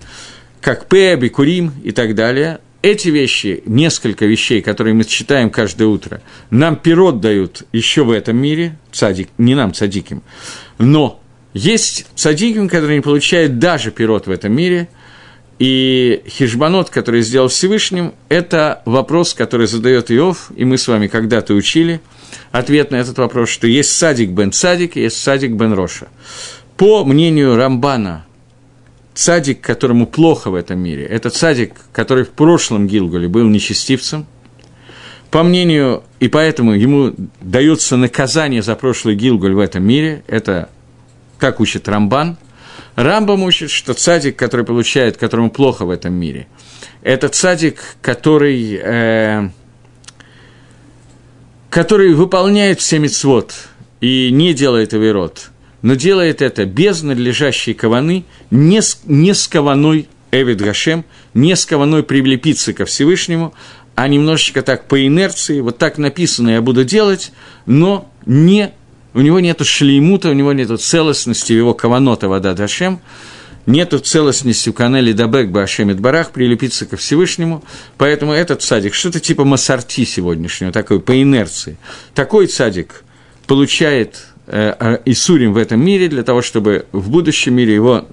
как 0.59 0.87
Пеби, 0.87 1.29
Курим 1.29 1.71
и 1.83 1.91
так 1.91 2.15
далее, 2.15 2.59
эти 2.81 3.09
вещи, 3.09 3.63
несколько 3.65 4.25
вещей, 4.25 4.61
которые 4.61 4.93
мы 4.93 5.03
читаем 5.03 5.49
каждое 5.49 5.87
утро, 5.87 6.21
нам 6.49 6.75
пирот 6.75 7.21
дают 7.21 7.63
еще 7.71 8.03
в 8.03 8.11
этом 8.11 8.37
мире, 8.37 8.77
цадик, 8.91 9.29
не 9.37 9.55
нам, 9.55 9.73
цадиким, 9.73 10.23
но 10.77 11.21
есть 11.53 12.07
цадиким, 12.15 12.69
который 12.69 12.95
не 12.95 13.01
получает 13.01 13.59
даже 13.59 13.91
пирот 13.91 14.27
в 14.27 14.31
этом 14.31 14.53
мире, 14.53 14.89
и 15.59 16.23
хижбанот, 16.27 16.89
который 16.89 17.21
сделал 17.21 17.47
Всевышним, 17.47 18.15
это 18.29 18.81
вопрос, 18.85 19.35
который 19.35 19.67
задает 19.67 20.09
Иов, 20.09 20.51
и 20.55 20.65
мы 20.65 20.79
с 20.79 20.87
вами 20.87 21.05
когда-то 21.05 21.53
учили 21.53 22.01
ответ 22.51 22.91
на 22.91 22.95
этот 22.95 23.17
вопрос, 23.19 23.49
что 23.49 23.67
есть 23.67 23.91
садик 23.91 24.29
бен 24.31 24.51
садик, 24.51 24.95
есть 24.95 25.21
садик 25.21 25.51
бен 25.51 25.73
роша. 25.73 26.07
по 26.77 27.05
мнению 27.05 27.55
Рамбана, 27.57 28.25
цадик, 29.13 29.61
которому 29.61 30.07
плохо 30.07 30.49
в 30.49 30.55
этом 30.55 30.79
мире, 30.79 31.05
это 31.05 31.29
цадик, 31.29 31.73
который 31.91 32.23
в 32.23 32.29
прошлом 32.29 32.87
Гилгуле 32.87 33.27
был 33.27 33.47
нечестивцем, 33.47 34.25
по 35.31 35.43
мнению, 35.43 36.03
и 36.19 36.27
поэтому 36.27 36.73
ему 36.73 37.13
дается 37.39 37.95
наказание 37.95 38.61
за 38.61 38.75
прошлый 38.75 39.15
Гилгуль 39.15 39.53
в 39.53 39.59
этом 39.59 39.83
мире, 39.83 40.23
это 40.27 40.69
как 41.39 41.61
учит 41.61 41.87
Рамбан. 41.87 42.37
Рамбам 42.95 43.43
учит, 43.43 43.71
что 43.71 43.93
цадик, 43.93 44.35
который 44.35 44.65
получает, 44.65 45.15
которому 45.15 45.49
плохо 45.49 45.85
в 45.85 45.89
этом 45.89 46.13
мире, 46.13 46.47
это 47.01 47.29
цадик, 47.29 47.79
который, 48.01 48.79
э, 48.83 49.49
который 51.69 52.13
выполняет 52.13 52.81
все 52.81 52.99
мецвод 52.99 53.53
и 54.01 54.31
не 54.31 54.53
делает 54.53 54.93
авирот, 54.93 55.50
но 55.81 55.95
делает 55.95 56.41
это 56.41 56.65
без 56.65 57.01
надлежащей 57.01 57.73
каваны, 57.73 58.25
не 58.49 58.81
с, 58.81 59.01
не 59.05 59.33
с 59.33 59.47
каваной 59.47 60.07
Эвид 60.31 60.61
Гашем, 60.61 61.05
не 61.33 61.55
с 61.55 61.65
каваной 61.65 62.03
прилепиться 62.03 62.73
ко 62.73 62.85
Всевышнему, 62.85 63.53
а 63.95 64.07
немножечко 64.07 64.61
так 64.61 64.87
по 64.87 65.05
инерции, 65.05 65.59
вот 65.59 65.77
так 65.77 65.97
написано 65.97 66.51
я 66.51 66.61
буду 66.61 66.83
делать, 66.83 67.31
но 67.65 68.11
не, 68.25 68.71
у 69.13 69.21
него 69.21 69.39
нет 69.39 69.65
шлеймута, 69.65 70.29
у 70.29 70.33
него 70.33 70.53
нет 70.53 70.79
целостности 70.79 71.53
его 71.53 71.73
каванота 71.73 72.29
вода 72.29 72.53
Дашем, 72.53 73.01
нету 73.65 73.99
целостности 73.99 74.69
у 74.69 74.73
канали 74.73 75.11
Дабек 75.11 75.49
Башемит 75.49 75.99
Барах 75.99 76.31
прилепиться 76.31 76.85
ко 76.85 76.97
Всевышнему, 76.97 77.63
поэтому 77.97 78.31
этот 78.31 78.61
садик, 78.61 78.93
что-то 78.93 79.19
типа 79.19 79.43
Масарти 79.43 80.05
сегодняшнего, 80.05 80.71
такой 80.71 80.99
по 80.99 81.21
инерции. 81.21 81.77
Такой 82.13 82.47
садик 82.47 83.03
получает 83.45 84.30
Исурим 85.05 85.53
в 85.53 85.57
этом 85.57 85.83
мире 85.83 86.09
для 86.09 86.23
того, 86.23 86.41
чтобы 86.41 86.85
в 86.91 87.09
будущем 87.09 87.53
мире 87.53 87.73
его 87.73 88.05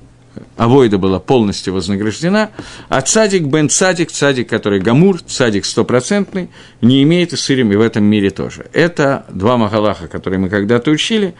авойда 0.56 0.98
была 0.98 1.18
полностью 1.18 1.74
вознаграждена, 1.74 2.50
а 2.88 3.00
цадик 3.00 3.42
бен 3.44 3.68
цадик, 3.68 4.12
цадик, 4.12 4.48
который 4.48 4.78
гамур, 4.78 5.20
цадик 5.20 5.64
стопроцентный, 5.64 6.48
не 6.80 7.02
имеет 7.02 7.32
исырим 7.32 7.72
и 7.72 7.76
в 7.76 7.80
этом 7.80 8.04
мире 8.04 8.30
тоже. 8.30 8.66
Это 8.72 9.26
два 9.30 9.56
магалаха, 9.56 10.06
которые 10.06 10.38
мы 10.38 10.48
когда-то 10.48 10.92
учили. 10.92 11.34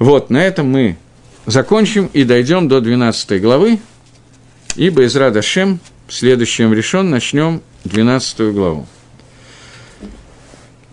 Вот, 0.00 0.30
на 0.30 0.42
этом 0.42 0.68
мы 0.68 0.96
закончим 1.46 2.10
и 2.12 2.24
дойдем 2.24 2.66
до 2.66 2.80
12 2.80 3.40
главы, 3.40 3.78
ибо 4.74 5.02
из 5.04 5.14
Радашем 5.14 5.78
в 6.08 6.12
следующем 6.12 6.74
решен 6.74 7.10
начнем 7.10 7.62
12 7.84 8.52
главу. 8.52 8.86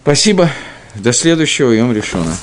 Спасибо. 0.03 0.49
До 0.93 1.13
следующего 1.13 1.71
Йом 1.71 1.93
решена. 1.93 2.35